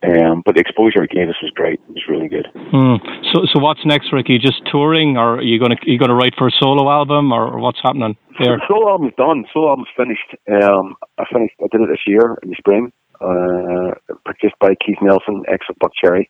Um, 0.06 0.44
but 0.46 0.54
the 0.54 0.62
exposure 0.62 1.02
it 1.02 1.10
gave 1.10 1.28
us 1.28 1.42
was 1.42 1.50
great. 1.56 1.82
It 1.90 1.98
was 1.98 2.06
really 2.08 2.30
good. 2.30 2.46
Hmm. 2.54 3.02
So, 3.34 3.50
so 3.50 3.58
what's 3.58 3.82
next, 3.84 4.14
Ricky? 4.14 4.38
Just 4.38 4.62
touring, 4.70 5.18
or 5.18 5.38
are 5.38 5.42
you 5.42 5.58
going 5.58 5.74
to 5.74 5.78
you 5.90 5.98
going 5.98 6.14
to 6.14 6.16
write 6.16 6.38
for 6.38 6.48
a 6.48 6.52
solo 6.62 6.86
album, 6.92 7.34
or 7.34 7.58
what's 7.58 7.80
happening 7.82 8.16
there? 8.38 8.58
The 8.58 8.70
solo 8.70 8.92
album's 8.94 9.18
done. 9.18 9.46
Solo 9.52 9.70
album's 9.74 9.90
finished. 9.98 10.30
Um, 10.46 10.94
I 11.18 11.26
finished. 11.34 11.56
I 11.58 11.68
did 11.72 11.82
it 11.82 11.90
this 11.90 12.06
year 12.06 12.38
in 12.44 12.50
the 12.54 12.56
spring, 12.62 12.94
uh, 13.22 13.98
produced 14.22 14.54
by 14.62 14.78
Keith 14.86 15.02
Nelson, 15.02 15.42
ex 15.50 15.66
of 15.66 15.76
Buckcherry. 15.82 16.30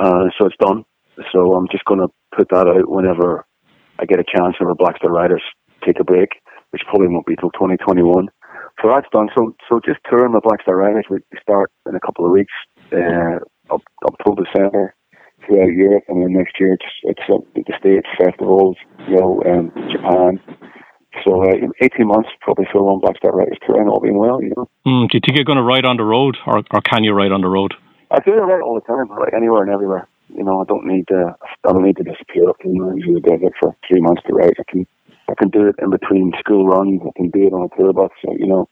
Uh, 0.00 0.32
so 0.38 0.46
it's 0.46 0.56
done. 0.56 0.84
So 1.32 1.52
I'm 1.52 1.68
just 1.70 1.84
going 1.84 2.00
to 2.00 2.08
put 2.34 2.48
that 2.48 2.68
out 2.68 2.88
whenever 2.88 3.44
I 3.98 4.06
get 4.06 4.18
a 4.18 4.24
chance. 4.24 4.56
Whenever 4.58 4.74
Black 4.74 4.96
Star 4.96 5.10
Riders 5.10 5.42
take 5.84 6.00
a 6.00 6.04
break, 6.04 6.40
which 6.70 6.82
probably 6.88 7.08
won't 7.08 7.26
be 7.26 7.36
till 7.36 7.50
2021. 7.50 8.28
So 8.80 8.88
that's 8.88 9.08
done. 9.12 9.28
So 9.36 9.54
so 9.68 9.80
just 9.84 10.00
touring 10.08 10.32
the 10.32 10.40
Black 10.40 10.62
Star 10.62 10.76
Riders. 10.76 11.04
We 11.10 11.18
start 11.42 11.70
in 11.86 11.94
a 11.94 12.00
couple 12.00 12.24
of 12.24 12.32
weeks. 12.32 12.52
Uh, 12.92 13.38
up 13.74 13.82
up 14.06 14.14
till 14.24 14.34
December 14.34 14.94
throughout 15.44 15.72
Europe, 15.72 16.04
and 16.08 16.22
then 16.22 16.32
next 16.32 16.54
year 16.60 16.74
it's 16.74 16.90
it's 17.04 17.20
the 17.54 17.74
States 17.78 18.08
festivals, 18.18 18.76
you 19.08 19.16
know, 19.16 19.42
um, 19.46 19.72
Japan. 19.90 20.40
So 21.24 21.42
uh, 21.42 21.56
in 21.56 21.72
18 21.80 22.06
months, 22.06 22.28
probably 22.40 22.66
full 22.72 22.88
on 22.88 23.00
Black 23.00 23.16
Star 23.16 23.32
Riders 23.32 23.58
touring, 23.66 23.88
all 23.88 24.00
being 24.00 24.18
well, 24.18 24.42
you 24.42 24.52
know. 24.56 24.68
Hmm. 24.84 25.08
Do 25.10 25.18
you 25.18 25.20
think 25.24 25.36
you're 25.36 25.48
going 25.48 25.58
to 25.58 25.66
ride 25.66 25.84
on 25.84 25.96
the 25.96 26.04
road, 26.04 26.36
or, 26.46 26.62
or 26.70 26.80
can 26.80 27.02
you 27.02 27.12
ride 27.12 27.32
on 27.32 27.40
the 27.40 27.48
road? 27.48 27.74
I 28.10 28.20
do 28.20 28.32
right 28.32 28.62
all 28.62 28.74
the 28.74 28.86
time, 28.86 29.08
like 29.18 29.34
anywhere 29.34 29.62
and 29.62 29.72
everywhere. 29.72 30.08
You 30.28 30.44
know, 30.44 30.60
I 30.60 30.64
don't 30.64 30.86
need 30.86 31.08
to. 31.08 31.34
I 31.64 31.72
don't 31.72 31.84
need 31.84 31.96
to 31.96 32.04
disappear. 32.04 32.48
I 32.48 32.62
can 32.62 32.74
usually 32.96 33.20
do 33.20 33.34
it 33.34 33.52
for 33.60 33.74
three 33.88 34.00
months 34.00 34.22
to 34.26 34.34
write. 34.34 34.56
I 34.58 34.64
can. 34.70 34.86
I 35.28 35.34
can 35.34 35.48
do 35.50 35.68
it 35.68 35.76
in 35.82 35.90
between 35.90 36.32
school 36.38 36.66
runs. 36.66 37.00
I 37.04 37.12
can 37.16 37.28
do 37.30 37.48
it 37.48 37.52
on 37.52 37.68
a 37.68 37.76
tour 37.76 37.92
bus. 37.92 38.10
So 38.24 38.32
you 38.38 38.46
know, 38.46 38.68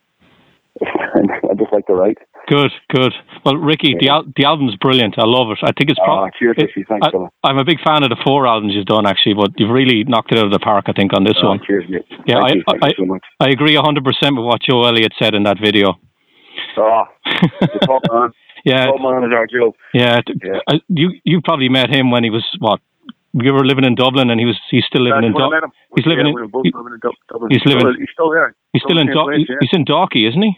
I 1.49 1.53
just 1.57 1.71
like 1.73 1.85
to 1.87 1.93
write. 1.93 2.17
Good, 2.47 2.71
good. 2.93 3.13
Well, 3.43 3.57
Ricky, 3.57 3.95
the 3.99 4.09
al- 4.09 4.25
the 4.35 4.45
album's 4.45 4.75
brilliant. 4.77 5.15
I 5.17 5.25
love 5.25 5.51
it. 5.51 5.59
I 5.63 5.71
think 5.77 5.89
it's 5.89 5.99
Ah, 6.01 6.05
probably. 6.05 6.31
cheers, 6.39 6.55
Ricky. 6.57 6.85
Thanks. 6.87 7.07
I'm 7.43 7.57
a 7.57 7.65
big 7.65 7.79
fan 7.85 8.03
of 8.03 8.09
the 8.09 8.17
four 8.25 8.47
albums 8.47 8.73
you've 8.75 8.85
done, 8.85 9.05
actually, 9.05 9.33
but 9.33 9.51
you've 9.57 9.69
really 9.71 10.03
knocked 10.05 10.31
it 10.31 10.37
out 10.39 10.45
of 10.45 10.51
the 10.51 10.59
park. 10.59 10.85
I 10.87 10.93
think 10.93 11.11
on 11.13 11.23
this 11.23 11.37
Ah, 11.43 11.47
one. 11.49 11.59
cheers, 11.65 11.85
mate. 11.89 12.05
Yeah, 12.25 12.41
Thank 12.41 12.63
I- 12.67 12.77
I- 12.81 12.87
you 12.89 12.93
so 12.97 13.05
much. 13.05 13.23
I 13.39 13.49
agree 13.49 13.75
100 13.75 14.03
percent 14.05 14.35
with 14.37 14.45
what 14.45 14.61
Joe 14.61 14.83
Elliott 14.83 15.13
said 15.19 15.33
in 15.35 15.43
that 15.43 15.57
video. 15.59 15.95
The 16.75 17.79
top 17.85 18.01
man. 18.11 18.31
Yeah, 18.65 18.85
Top 18.87 18.99
man 19.01 19.23
is 19.23 19.33
our 19.33 19.47
Joe. 19.47 19.75
yeah. 19.93 20.19
Yeah. 20.43 20.59
I- 20.69 20.81
you 20.89 21.11
you 21.23 21.41
probably 21.41 21.69
met 21.69 21.89
him 21.93 22.11
when 22.11 22.23
he 22.23 22.29
was 22.29 22.43
what? 22.59 22.79
You 23.33 23.53
were 23.53 23.65
living 23.65 23.85
in 23.85 23.93
Dublin, 23.95 24.29
and 24.31 24.39
he 24.39 24.45
was 24.45 24.57
he's 24.71 24.85
still 24.85 25.03
living 25.03 25.23
in 25.23 25.31
That's 25.33 25.43
Dublin. 25.43 25.71
He's 25.95 26.05
living 26.05 26.25
yeah, 26.25 26.29
in- 26.31 26.35
we 26.35 26.41
were 26.41 26.47
both 26.47 26.63
he- 26.65 26.71
living 26.75 26.93
in 26.93 26.99
Dublin. 26.99 27.49
he's 27.51 27.65
living- 27.65 27.95
He's 27.99 28.09
still 28.13 28.31
there. 28.31 28.55
He's 28.73 28.81
still 28.83 28.97
in 28.97 29.07
Do- 29.07 29.11
in 29.11 29.17
the 29.17 29.37
same 29.37 29.45
place, 29.45 29.57
he's 29.61 29.73
in 29.77 29.85
Dalkey, 29.85 30.27
isn't 30.27 30.41
he? 30.41 30.57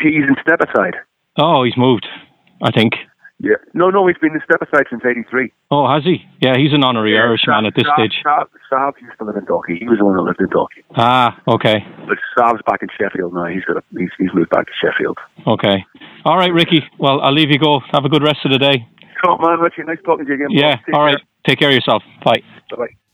He's 0.00 0.24
in 0.26 0.36
Stepaside. 0.46 0.94
Oh, 1.38 1.64
he's 1.64 1.76
moved. 1.76 2.06
I 2.62 2.70
think. 2.70 2.94
Yeah. 3.40 3.54
No, 3.72 3.88
no, 3.90 4.06
he's 4.08 4.18
been 4.18 4.32
in 4.32 4.40
Stepaside 4.40 4.90
since 4.90 5.02
'83. 5.04 5.52
Oh, 5.70 5.86
has 5.88 6.02
he? 6.02 6.24
Yeah, 6.40 6.56
he's 6.56 6.72
an 6.72 6.82
honorary 6.82 7.16
Irishman 7.16 7.66
at 7.66 7.74
this 7.76 7.86
stage. 7.94 8.14
Sav, 8.24 8.48
Sav 8.68 8.94
used 9.00 9.16
to 9.18 9.24
live 9.24 9.36
in 9.36 9.46
Dalkey. 9.46 9.78
He 9.78 9.86
was 9.88 9.98
the 9.98 10.04
one 10.04 10.16
that 10.16 10.22
lived 10.22 10.40
in 10.40 10.48
Dalkey. 10.48 10.82
Ah, 10.96 11.38
okay, 11.46 11.78
But 12.08 12.18
Sav's 12.36 12.60
back 12.66 12.82
in 12.82 12.88
Sheffield 12.98 13.32
now. 13.34 13.46
He's 13.46 13.64
got 13.64 13.76
a, 13.76 13.82
he's, 13.96 14.10
he's 14.18 14.30
moved 14.34 14.50
back 14.50 14.66
to 14.66 14.72
Sheffield. 14.82 15.18
okay. 15.46 15.84
All 16.24 16.36
right, 16.36 16.52
Ricky. 16.52 16.82
Well, 16.98 17.20
I'll 17.20 17.32
leave 17.32 17.50
you 17.50 17.58
go. 17.60 17.78
Have 17.92 18.04
a 18.04 18.08
good 18.08 18.24
rest 18.24 18.40
of 18.44 18.50
the 18.50 18.58
day. 18.58 18.84
Top 19.24 19.40
man, 19.40 19.60
Richie. 19.60 19.82
Nice 19.86 19.98
talking 20.04 20.24
to 20.26 20.30
you 20.30 20.34
again. 20.34 20.48
Yeah. 20.50 20.76
All 20.92 21.04
right. 21.04 21.18
Take 21.46 21.60
care 21.60 21.68
of 21.68 21.74
yourself. 21.74 22.02
Bye. 22.24 22.42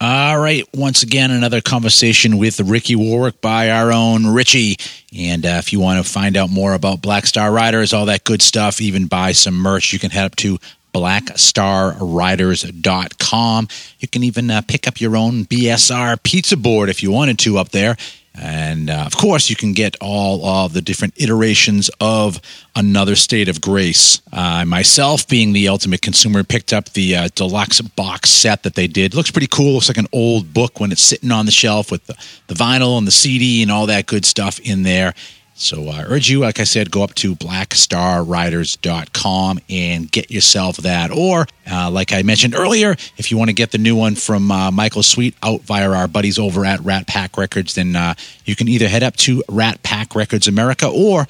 All 0.01 0.37
right. 0.37 0.63
Once 0.73 1.03
again, 1.03 1.31
another 1.31 1.61
conversation 1.61 2.37
with 2.37 2.59
Ricky 2.59 2.95
Warwick 2.95 3.39
by 3.41 3.71
our 3.71 3.91
own 3.91 4.27
Richie. 4.27 4.77
And 5.17 5.45
uh, 5.45 5.59
if 5.59 5.71
you 5.71 5.79
want 5.79 6.05
to 6.05 6.11
find 6.11 6.35
out 6.37 6.49
more 6.49 6.73
about 6.73 7.01
Black 7.01 7.25
Star 7.25 7.51
Riders, 7.51 7.93
all 7.93 8.05
that 8.05 8.23
good 8.23 8.41
stuff, 8.41 8.81
even 8.81 9.07
buy 9.07 9.31
some 9.31 9.55
merch, 9.55 9.93
you 9.93 9.99
can 9.99 10.11
head 10.11 10.25
up 10.25 10.35
to 10.37 10.57
blackstarriders.com. 10.93 13.67
You 13.99 14.07
can 14.07 14.23
even 14.23 14.51
uh, 14.51 14.61
pick 14.61 14.87
up 14.87 15.01
your 15.01 15.17
own 15.17 15.45
BSR 15.45 16.21
pizza 16.23 16.57
board 16.57 16.89
if 16.89 17.03
you 17.03 17.11
wanted 17.11 17.39
to 17.39 17.57
up 17.57 17.69
there. 17.69 17.97
And 18.37 18.89
uh, 18.89 19.03
of 19.05 19.15
course, 19.15 19.49
you 19.49 19.55
can 19.55 19.73
get 19.73 19.95
all 20.01 20.45
of 20.45 20.73
the 20.73 20.81
different 20.81 21.13
iterations 21.17 21.89
of 22.01 22.41
Another 22.75 23.15
State 23.15 23.47
of 23.47 23.61
Grace. 23.61 24.21
I 24.31 24.65
myself, 24.65 25.27
being 25.27 25.53
the 25.53 25.69
ultimate 25.69 26.01
consumer, 26.01 26.43
picked 26.43 26.73
up 26.73 26.89
the 26.89 27.15
uh, 27.15 27.27
deluxe 27.35 27.79
box 27.81 28.29
set 28.29 28.63
that 28.63 28.75
they 28.75 28.87
did. 28.87 29.15
looks 29.15 29.31
pretty 29.31 29.47
cool. 29.47 29.73
Looks 29.75 29.87
like 29.87 29.97
an 29.97 30.07
old 30.11 30.53
book 30.53 30.79
when 30.79 30.91
it's 30.91 31.01
sitting 31.01 31.31
on 31.31 31.45
the 31.45 31.51
shelf 31.51 31.91
with 31.91 32.05
the, 32.07 32.15
the 32.47 32.55
vinyl 32.55 32.97
and 32.97 33.07
the 33.07 33.11
CD 33.11 33.61
and 33.61 33.71
all 33.71 33.85
that 33.85 34.05
good 34.05 34.25
stuff 34.25 34.59
in 34.59 34.83
there. 34.83 35.13
So 35.57 35.87
I 35.87 36.03
urge 36.03 36.29
you, 36.29 36.39
like 36.39 36.59
I 36.59 36.65
said, 36.65 36.91
go 36.91 37.01
up 37.01 37.15
to 37.15 37.33
blackstarriders.com 37.33 39.59
and 39.69 40.11
get 40.11 40.29
yourself 40.29 40.75
that. 40.77 41.11
Or, 41.11 41.47
uh, 41.71 41.89
like 41.89 42.11
I 42.11 42.23
mentioned 42.23 42.55
earlier, 42.55 42.97
if 43.15 43.31
you 43.31 43.37
want 43.37 43.51
to 43.51 43.53
get 43.53 43.71
the 43.71 43.77
new 43.77 43.95
one 43.95 44.15
from 44.15 44.51
uh, 44.51 44.69
Michael 44.71 45.01
Sweet 45.01 45.33
out 45.41 45.61
via 45.61 45.89
our 45.89 46.09
buddies 46.09 46.37
over 46.37 46.65
at 46.65 46.81
Rat 46.81 47.07
Pack 47.07 47.37
Records, 47.37 47.75
then 47.75 47.95
uh, 47.95 48.15
you 48.43 48.57
can 48.57 48.67
either 48.67 48.89
head 48.89 49.01
up 49.01 49.15
to 49.15 49.45
Rat 49.47 49.81
Pack 49.81 50.13
Records 50.13 50.49
America 50.49 50.89
or 50.89 51.25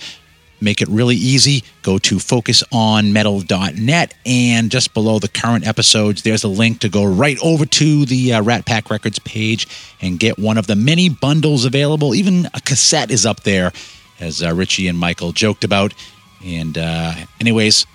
make 0.59 0.81
it 0.81 0.87
really 0.87 1.15
easy. 1.15 1.63
Go 1.83 1.99
to 1.99 2.15
focusonmetal.net 2.15 4.13
and 4.25 4.71
just 4.71 4.95
below 4.95 5.19
the 5.19 5.27
current 5.27 5.67
episodes, 5.67 6.23
there's 6.23 6.43
a 6.43 6.47
link 6.47 6.79
to 6.79 6.89
go 6.89 7.05
right 7.05 7.37
over 7.43 7.67
to 7.67 8.05
the 8.05 8.33
uh, 8.33 8.41
Rat 8.41 8.65
Pack 8.65 8.89
Records 8.89 9.19
page 9.19 9.67
and 10.01 10.19
get 10.19 10.39
one 10.39 10.57
of 10.57 10.65
the 10.65 10.75
many 10.75 11.09
bundles 11.09 11.63
available. 11.63 12.15
Even 12.15 12.47
a 12.55 12.61
cassette 12.61 13.11
is 13.11 13.23
up 13.23 13.41
there, 13.41 13.71
as 14.19 14.43
uh, 14.43 14.53
Richie 14.53 14.87
and 14.87 14.97
Michael 14.97 15.31
joked 15.31 15.63
about. 15.63 15.93
And, 16.43 16.77
uh, 16.77 17.13
anyways, 17.39 17.85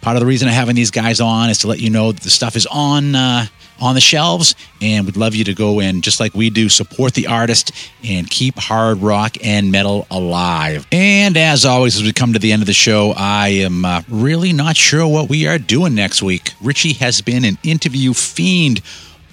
part 0.00 0.16
of 0.16 0.20
the 0.20 0.26
reason 0.26 0.48
of 0.48 0.54
having 0.54 0.74
these 0.74 0.90
guys 0.90 1.20
on 1.20 1.50
is 1.50 1.58
to 1.58 1.68
let 1.68 1.78
you 1.78 1.90
know 1.90 2.12
that 2.12 2.22
the 2.22 2.30
stuff 2.30 2.56
is 2.56 2.66
on 2.66 3.14
uh, 3.14 3.46
on 3.80 3.94
the 3.94 4.00
shelves. 4.00 4.54
And 4.82 5.06
we'd 5.06 5.16
love 5.16 5.34
you 5.34 5.44
to 5.44 5.54
go 5.54 5.80
and 5.80 6.02
just 6.02 6.20
like 6.20 6.34
we 6.34 6.50
do 6.50 6.68
support 6.68 7.14
the 7.14 7.26
artist 7.26 7.72
and 8.04 8.28
keep 8.28 8.58
hard 8.58 8.98
rock 8.98 9.36
and 9.42 9.72
metal 9.72 10.06
alive. 10.10 10.86
And 10.92 11.36
as 11.36 11.64
always 11.64 11.96
as 11.96 12.02
we 12.02 12.12
come 12.12 12.32
to 12.34 12.38
the 12.38 12.52
end 12.52 12.62
of 12.62 12.66
the 12.66 12.72
show 12.72 13.12
i 13.16 13.48
am 13.48 13.84
uh, 13.84 14.02
really 14.08 14.52
not 14.52 14.76
sure 14.76 15.06
what 15.06 15.28
we 15.28 15.46
are 15.46 15.58
doing 15.58 15.94
next 15.94 16.22
week. 16.22 16.52
Richie 16.60 16.94
has 16.94 17.20
been 17.20 17.44
an 17.44 17.58
interview 17.62 18.12
fiend 18.12 18.82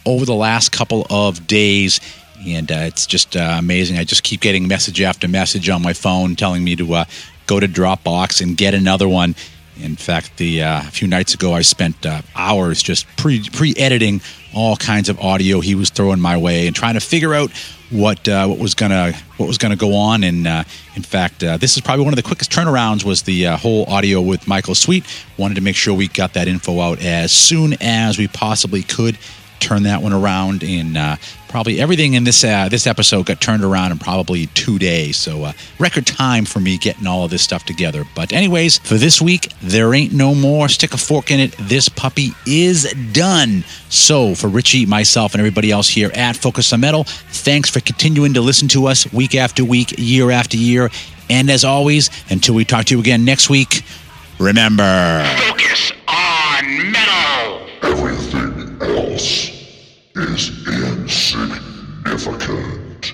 over 0.06 0.26
the 0.26 0.34
last 0.34 0.72
couple 0.72 1.06
of 1.10 1.48
days 1.48 2.00
and 2.48 2.72
uh, 2.72 2.76
it's 2.82 3.06
just 3.06 3.36
uh, 3.36 3.56
amazing 3.60 3.98
i 3.98 4.04
just 4.04 4.24
keep 4.24 4.42
getting 4.42 4.68
message 4.68 5.02
after 5.02 5.28
message 5.28 5.70
on 5.70 5.82
my 5.82 5.94
phone 5.94 6.36
telling 6.36 6.64
me 6.64 6.76
to 6.76 6.94
uh, 6.94 7.06
go 7.46 7.60
to 7.60 7.68
dropbox 7.68 8.42
and 8.42 8.58
get 8.58 8.74
another 8.74 9.08
one 9.08 9.36
in 9.82 9.96
fact, 9.96 10.38
the 10.38 10.64
uh, 10.64 10.80
a 10.80 10.92
few 10.92 11.08
nights 11.08 11.34
ago, 11.34 11.54
I 11.54 11.62
spent 11.62 12.06
uh, 12.06 12.22
hours 12.36 12.82
just 12.82 13.06
pre 13.18 13.48
pre 13.50 13.76
editing 13.76 14.22
all 14.54 14.76
kinds 14.76 15.10
of 15.10 15.20
audio 15.20 15.60
he 15.60 15.76
was 15.76 15.90
throwing 15.90 16.20
my 16.20 16.36
way 16.38 16.66
and 16.66 16.76
trying 16.76 16.96
to 16.96 17.00
figure 17.00 17.34
out 17.34 17.52
what 17.92 18.28
uh, 18.28 18.48
what 18.48 18.58
was 18.58 18.74
gonna 18.74 19.14
what 19.38 19.48
was 19.48 19.58
gonna 19.58 19.76
go 19.76 19.96
on. 19.96 20.24
And 20.24 20.48
in 20.96 21.04
fact, 21.04 21.40
this 21.40 21.76
is 21.76 21.82
probably 21.82 22.06
one 22.06 22.14
of 22.14 22.18
the 22.18 22.24
quickest 22.24 22.52
turnarounds. 22.52 23.04
Was 23.04 23.24
the 23.24 23.46
whole 23.46 23.86
audio 23.86 24.22
with 24.22 24.48
Michael 24.48 24.76
Sweet? 24.76 25.06
Wanted 25.38 25.56
to 25.56 25.62
make 25.62 25.76
sure 25.76 25.94
we 25.94 26.08
got 26.08 26.34
that 26.34 26.48
info 26.48 26.80
out 26.80 27.02
as 27.02 27.32
soon 27.32 27.76
as 27.82 28.18
we 28.18 28.28
possibly 28.28 28.84
could. 28.84 29.18
Turn 29.60 29.84
that 29.84 30.02
one 30.04 30.14
around 30.14 30.64
in 30.64 30.98
probably 31.48 31.80
everything 31.80 32.14
in 32.14 32.24
this 32.24 32.44
uh, 32.44 32.70
this 32.70 32.88
episode 32.88 33.26
got 33.26 33.42
turned 33.42 33.64
around 33.64 33.92
in 33.92 34.00
probably 34.00 34.48
two 34.48 34.80
days. 34.80 35.18
So 35.18 35.44
uh, 35.46 35.54
record 35.80 36.06
time 36.06 36.46
for 36.46 36.60
me 36.60 36.78
getting 36.78 37.08
all 37.08 37.24
of 37.24 37.32
this 37.32 37.42
stuff 37.42 37.66
together. 37.66 38.06
But 38.16 38.34
anyways, 38.34 38.80
for 38.80 38.96
this 38.96 39.22
week, 39.22 39.52
there 39.62 39.94
ain't 39.94 40.14
no 40.14 40.36
more. 40.36 40.70
Stick 40.70 40.94
a 40.94 40.98
fork 40.98 41.32
in 41.32 41.40
it. 41.40 41.56
This 41.60 41.90
puppy 41.90 42.32
is 42.46 42.94
done. 43.12 43.64
So 43.90 44.36
for 44.36 44.48
Richie, 44.48 44.86
myself, 44.86 45.34
and 45.34 45.40
everybody 45.40 45.72
else 45.72 45.88
here 45.90 46.12
at 46.14 46.36
Focus 46.36 46.72
on 46.74 46.82
Metal, 46.82 47.04
thanks 47.04 47.70
for 47.70 47.80
continuing 47.80 48.34
to 48.34 48.42
listen 48.42 48.68
to 48.70 48.88
us 48.88 49.12
week 49.12 49.36
after 49.36 49.64
week, 49.64 49.96
year 49.98 50.32
after 50.32 50.58
year. 50.58 50.90
And 51.30 51.50
as 51.50 51.66
always, 51.66 52.10
until 52.30 52.56
we 52.56 52.66
talk 52.66 52.86
to 52.86 52.96
you 52.96 53.02
again 53.02 53.26
next 53.26 53.50
week, 53.50 53.84
remember. 54.40 55.26
Focus 55.48 55.92
on 56.08 56.92
metal. 56.92 57.68
Everything 57.84 58.82
else 58.82 59.57
is 60.20 60.50
insignificant. 60.68 63.14